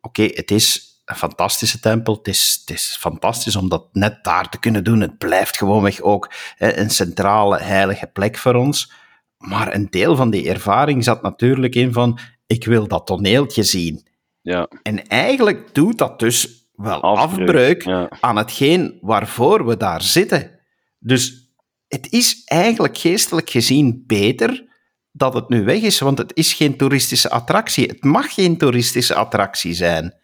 Oké, 0.00 0.22
het 0.22 0.50
is 0.50 0.85
een 1.06 1.16
fantastische 1.16 1.80
tempel. 1.80 2.14
Het 2.14 2.28
is, 2.28 2.58
het 2.60 2.76
is 2.76 2.96
fantastisch 3.00 3.56
om 3.56 3.68
dat 3.68 3.88
net 3.92 4.24
daar 4.24 4.48
te 4.48 4.58
kunnen 4.58 4.84
doen. 4.84 5.00
Het 5.00 5.18
blijft 5.18 5.56
gewoonweg 5.56 6.00
ook 6.00 6.32
een 6.58 6.90
centrale 6.90 7.58
heilige 7.58 8.06
plek 8.06 8.36
voor 8.36 8.54
ons. 8.54 8.92
Maar 9.38 9.74
een 9.74 9.86
deel 9.90 10.16
van 10.16 10.30
die 10.30 10.48
ervaring 10.48 11.04
zat 11.04 11.22
natuurlijk 11.22 11.74
in 11.74 11.92
van, 11.92 12.18
ik 12.46 12.64
wil 12.64 12.88
dat 12.88 13.06
toneeltje 13.06 13.62
zien. 13.62 14.06
Ja. 14.40 14.68
En 14.82 15.06
eigenlijk 15.06 15.74
doet 15.74 15.98
dat 15.98 16.18
dus 16.18 16.68
wel 16.72 17.00
afbreuk, 17.00 17.86
aan 18.20 18.36
hetgeen 18.36 18.98
waarvoor 19.00 19.66
we 19.66 19.76
daar 19.76 20.02
zitten. 20.02 20.50
Dus 20.98 21.50
het 21.88 22.12
is 22.12 22.42
eigenlijk 22.44 22.98
geestelijk 22.98 23.50
gezien 23.50 24.04
beter 24.06 24.64
dat 25.12 25.34
het 25.34 25.48
nu 25.48 25.64
weg 25.64 25.80
is, 25.80 25.98
want 25.98 26.18
het 26.18 26.30
is 26.34 26.52
geen 26.52 26.76
toeristische 26.76 27.30
attractie. 27.30 27.86
Het 27.86 28.04
mag 28.04 28.34
geen 28.34 28.58
toeristische 28.58 29.14
attractie 29.14 29.74
zijn. 29.74 30.14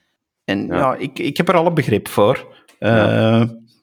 En 0.44 0.66
ja, 0.66 0.94
ik, 0.94 1.18
ik 1.18 1.36
heb 1.36 1.48
er 1.48 1.56
alle 1.56 1.72
begrip 1.72 2.08
voor. 2.08 2.54
Uh, 2.80 3.42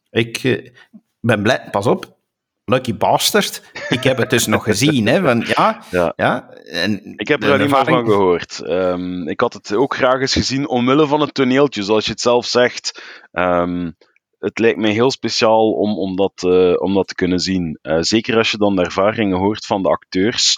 ik 0.09 0.37
eh, 0.37 0.71
ben 1.19 1.41
blij, 1.41 1.67
pas 1.71 1.85
op, 1.85 2.17
Lucky 2.65 2.95
Bastard. 2.95 3.63
Ik 3.89 4.03
heb 4.03 4.17
het 4.17 4.29
dus 4.29 4.45
nog 4.45 4.63
gezien. 4.63 5.07
Hè, 5.07 5.21
van, 5.21 5.43
ja, 5.45 5.81
ja. 5.91 6.13
ja 6.15 6.49
en 6.49 7.13
ik 7.15 7.27
heb 7.27 7.43
er 7.43 7.59
niet 7.59 7.69
meer 7.69 7.85
van 7.85 8.05
gehoord. 8.05 8.61
Um, 8.67 9.27
ik 9.27 9.39
had 9.39 9.53
het 9.53 9.73
ook 9.73 9.95
graag 9.95 10.19
eens 10.19 10.33
gezien 10.33 10.67
omwille 10.67 11.07
van 11.07 11.21
het 11.21 11.33
toneeltje, 11.33 11.83
zoals 11.83 12.05
je 12.05 12.11
het 12.11 12.21
zelf 12.21 12.45
zegt. 12.45 13.03
Um, 13.31 13.95
het 14.39 14.59
lijkt 14.59 14.79
mij 14.79 14.91
heel 14.91 15.11
speciaal 15.11 15.71
om, 15.71 15.97
om, 15.97 16.15
dat, 16.15 16.43
uh, 16.45 16.73
om 16.81 16.93
dat 16.93 17.07
te 17.07 17.15
kunnen 17.15 17.39
zien. 17.39 17.79
Uh, 17.81 17.97
zeker 17.99 18.37
als 18.37 18.51
je 18.51 18.57
dan 18.57 18.75
de 18.75 18.83
ervaringen 18.83 19.37
hoort 19.37 19.65
van 19.65 19.81
de 19.81 19.89
acteurs. 19.89 20.57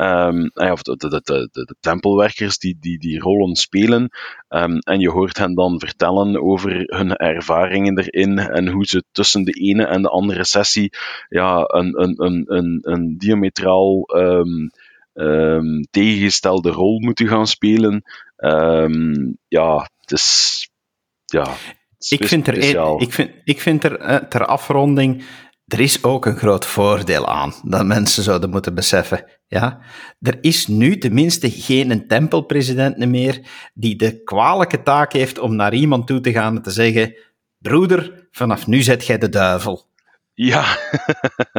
Um, 0.00 0.50
of 0.54 0.82
de, 0.82 0.96
de, 0.96 1.20
de, 1.24 1.48
de, 1.52 1.76
tempelwerkers 1.80 2.58
die, 2.58 2.76
die 2.80 2.98
die 2.98 3.20
rollen 3.20 3.56
spelen. 3.56 4.08
Um, 4.48 4.78
en 4.78 5.00
je 5.00 5.10
hoort 5.10 5.38
hen 5.38 5.54
dan 5.54 5.80
vertellen 5.80 6.42
over 6.42 6.82
hun 6.86 7.16
ervaringen 7.16 7.98
erin 7.98 8.38
en 8.38 8.68
hoe 8.68 8.86
ze 8.86 9.04
tussen 9.12 9.44
de 9.44 9.52
ene 9.52 9.84
en 9.84 10.02
de 10.02 10.08
andere 10.08 10.44
sessie 10.44 10.92
ja, 11.28 11.64
een, 11.66 12.02
een, 12.02 12.14
een, 12.24 12.44
een, 12.46 12.78
een 12.82 13.18
diametraal 13.18 14.16
um, 14.16 14.70
um, 15.14 15.86
tegengestelde 15.90 16.70
rol 16.70 17.00
moeten 17.00 17.28
gaan 17.28 17.46
spelen. 17.46 18.02
Ja, 19.48 19.88
het 20.00 20.12
is. 20.12 20.68
Ja, 21.24 21.54
ik 22.08 22.26
vind, 22.26 22.46
er, 22.46 22.56
ik, 23.00 23.12
vind, 23.12 23.30
ik 23.44 23.60
vind 23.60 23.84
er 23.84 24.00
uh, 24.00 24.16
ter 24.16 24.46
afronding 24.46 25.24
er 25.68 25.80
is 25.80 26.04
ook 26.04 26.26
een 26.26 26.36
groot 26.36 26.66
voordeel 26.66 27.26
aan 27.26 27.54
dat 27.62 27.86
mensen 27.86 28.22
zouden 28.22 28.50
moeten 28.50 28.74
beseffen. 28.74 29.24
Ja? 29.46 29.80
Er 30.20 30.38
is 30.40 30.66
nu 30.66 30.98
tenminste 30.98 31.50
geen 31.50 32.06
tempelpresident 32.06 33.06
meer 33.06 33.40
die 33.74 33.96
de 33.96 34.22
kwalijke 34.22 34.82
taak 34.82 35.12
heeft 35.12 35.38
om 35.38 35.56
naar 35.56 35.74
iemand 35.74 36.06
toe 36.06 36.20
te 36.20 36.32
gaan 36.32 36.56
en 36.56 36.62
te 36.62 36.70
zeggen: 36.70 37.16
Broeder, 37.58 38.28
vanaf 38.30 38.66
nu 38.66 38.82
zet 38.82 39.06
jij 39.06 39.18
de 39.18 39.28
duivel. 39.28 39.86
Ja, 40.34 40.64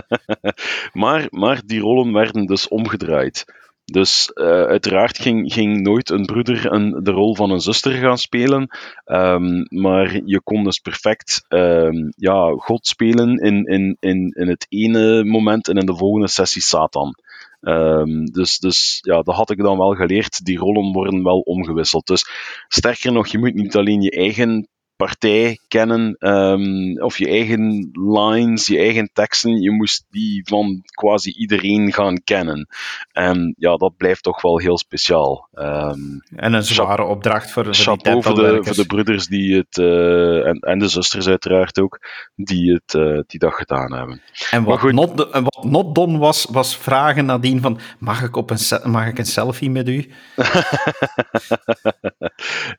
maar, 0.94 1.28
maar 1.30 1.62
die 1.66 1.80
rollen 1.80 2.14
werden 2.14 2.46
dus 2.46 2.68
omgedraaid. 2.68 3.46
Dus 3.92 4.32
uh, 4.34 4.46
uiteraard 4.46 5.18
ging, 5.18 5.54
ging 5.54 5.82
nooit 5.82 6.10
een 6.10 6.26
broeder 6.26 6.72
een, 6.72 7.04
de 7.04 7.12
rol 7.12 7.36
van 7.36 7.52
een 7.52 7.60
zuster 7.60 7.92
gaan 7.92 8.18
spelen, 8.18 8.70
um, 9.06 9.66
maar 9.70 10.22
je 10.26 10.42
kon 10.42 10.64
dus 10.64 10.80
perfect 10.80 11.46
um, 11.50 12.14
ja, 12.16 12.54
God 12.58 12.88
spelen 12.88 13.38
in, 13.38 13.66
in, 13.66 13.98
in, 14.00 14.34
in 14.38 14.48
het 14.48 14.66
ene 14.70 15.24
moment 15.24 15.68
en 15.68 15.78
in 15.78 15.86
de 15.86 15.96
volgende 15.96 16.28
sessie 16.28 16.62
Satan. 16.62 17.16
Um, 17.62 18.26
dus, 18.26 18.58
dus 18.58 19.00
ja, 19.02 19.22
dat 19.22 19.36
had 19.36 19.50
ik 19.50 19.58
dan 19.58 19.78
wel 19.78 19.96
geleerd. 19.96 20.46
Die 20.46 20.58
rollen 20.58 20.92
worden 20.92 21.24
wel 21.24 21.40
omgewisseld. 21.40 22.08
Dus 22.08 22.30
sterker 22.68 23.12
nog, 23.12 23.28
je 23.28 23.38
moet 23.38 23.54
niet 23.54 23.76
alleen 23.76 24.02
je 24.02 24.12
eigen 24.12 24.68
partij 25.06 25.60
kennen, 25.68 26.16
um, 26.20 27.02
of 27.02 27.18
je 27.18 27.28
eigen 27.28 27.90
lines, 27.94 28.68
je 28.68 28.78
eigen 28.78 29.10
teksten, 29.14 29.62
je 29.62 29.72
moest 29.72 30.06
die 30.10 30.42
van 30.48 30.82
quasi 30.86 31.32
iedereen 31.32 31.94
gaan 31.94 32.24
kennen. 32.24 32.68
En 33.12 33.56
ja, 33.58 33.76
dat 33.76 33.98
blijft 33.98 34.24
toch 34.24 34.42
wel 34.42 34.60
heel 34.60 34.78
speciaal. 34.78 35.48
Um, 35.54 36.24
en 36.36 36.54
een 36.54 36.64
zware 36.64 37.04
opdracht 37.04 37.52
voor, 37.52 37.66
voor 37.66 37.74
chapeau 37.74 38.24
voor 38.24 38.36
de, 38.36 38.60
voor 38.62 38.76
de 38.76 38.86
broeders 38.86 39.28
die 39.28 39.56
het, 39.56 39.78
uh, 39.78 40.48
en, 40.48 40.60
en 40.60 40.80
de 40.80 40.88
zusters 40.88 41.28
uiteraard 41.28 41.80
ook, 41.80 42.00
die 42.36 42.74
het 42.74 42.94
uh, 42.94 43.20
die 43.28 43.40
dat 43.40 43.54
gedaan 43.54 43.94
hebben. 43.94 44.22
En 44.52 44.64
wat, 44.64 44.80
goed, 44.80 44.94
not, 44.94 45.30
wat 45.32 45.64
not 45.64 45.96
done 45.96 46.18
was, 46.18 46.48
was 46.50 46.78
vragen 46.78 47.26
nadien 47.26 47.62
van, 47.62 47.80
mag 48.00 48.24
ik, 48.24 48.36
op 48.36 48.50
een, 48.50 48.92
mag 48.92 49.08
ik 49.08 49.18
een 49.18 49.26
selfie 49.26 49.70
met 49.70 49.88
u? 49.88 49.98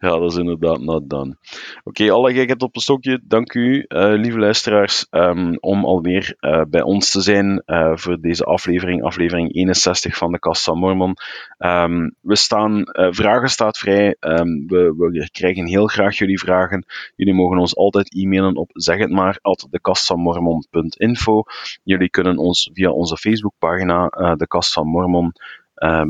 ja, 0.00 0.18
dat 0.18 0.32
is 0.32 0.38
inderdaad 0.38 0.80
not 0.80 1.10
done. 1.10 1.36
Oké, 1.84 1.88
okay, 2.02 2.09
alle 2.10 2.32
gekheid 2.32 2.62
op 2.62 2.74
een 2.74 2.80
stokje. 2.80 3.20
Dank 3.24 3.54
u, 3.54 3.84
uh, 3.88 4.12
lieve 4.14 4.38
luisteraars, 4.38 5.06
um, 5.10 5.56
om 5.60 5.84
alweer 5.84 6.36
uh, 6.40 6.62
bij 6.68 6.82
ons 6.82 7.10
te 7.10 7.20
zijn 7.20 7.62
uh, 7.66 7.92
voor 7.94 8.20
deze 8.20 8.44
aflevering, 8.44 9.02
aflevering 9.02 9.54
61 9.54 10.16
van 10.16 10.32
de 10.32 10.38
Kast 10.38 10.64
van 10.64 10.78
Mormon. 10.78 11.16
Um, 11.58 12.14
we 12.20 12.36
staan, 12.36 12.82
vragen 13.10 13.48
staat 13.48 13.78
vrij. 13.78 14.16
Um, 14.20 14.66
we, 14.66 14.94
we, 14.96 15.28
krijgen 15.32 15.66
heel 15.66 15.86
graag 15.86 16.18
jullie 16.18 16.38
vragen. 16.38 16.84
Jullie 17.16 17.34
mogen 17.34 17.58
ons 17.58 17.76
altijd 17.76 18.14
e-mailen 18.14 18.56
op 18.56 18.70
zeg 18.72 18.98
het 18.98 19.10
maar 19.10 19.38
at 19.42 19.66
dekastvanmormon.info. 19.70 21.42
Jullie 21.82 22.10
kunnen 22.10 22.36
ons 22.36 22.70
via 22.72 22.90
onze 22.90 23.16
Facebookpagina 23.16 24.08
De 24.36 24.46
Kast 24.46 24.72
van 24.72 24.86
Mormon 24.86 25.32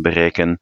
bereiken. 0.00 0.58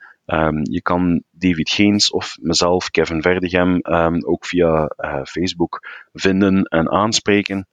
Je 0.62 0.80
kan 0.82 1.22
David 1.39 1.70
Geens 1.70 2.11
of 2.11 2.36
mezelf, 2.41 2.91
Kevin 2.91 3.22
Verdegem, 3.22 3.80
um, 3.82 4.24
ook 4.24 4.47
via 4.47 4.95
uh, 4.97 5.20
Facebook 5.24 5.86
vinden 6.12 6.62
en 6.62 6.91
aanspreken. 6.91 7.66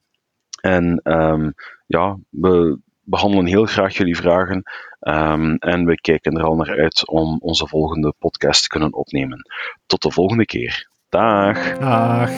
En 0.60 1.00
um, 1.04 1.54
ja, 1.86 2.18
we 2.30 2.78
behandelen 3.02 3.46
heel 3.46 3.64
graag 3.64 3.96
jullie 3.96 4.16
vragen. 4.16 4.62
en 5.58 5.84
we 5.84 6.00
kijken 6.00 6.36
er 6.36 6.44
al 6.44 6.54
naar 6.54 6.78
uit 6.78 7.08
om 7.08 7.38
onze 7.40 7.66
volgende 7.66 8.14
podcast 8.18 8.62
te 8.62 8.68
kunnen 8.68 8.92
opnemen. 8.92 9.50
Tot 9.86 10.02
de 10.02 10.10
volgende 10.10 10.44
keer. 10.44 10.88
Dag. 11.08 11.78
Dag. 11.78 12.30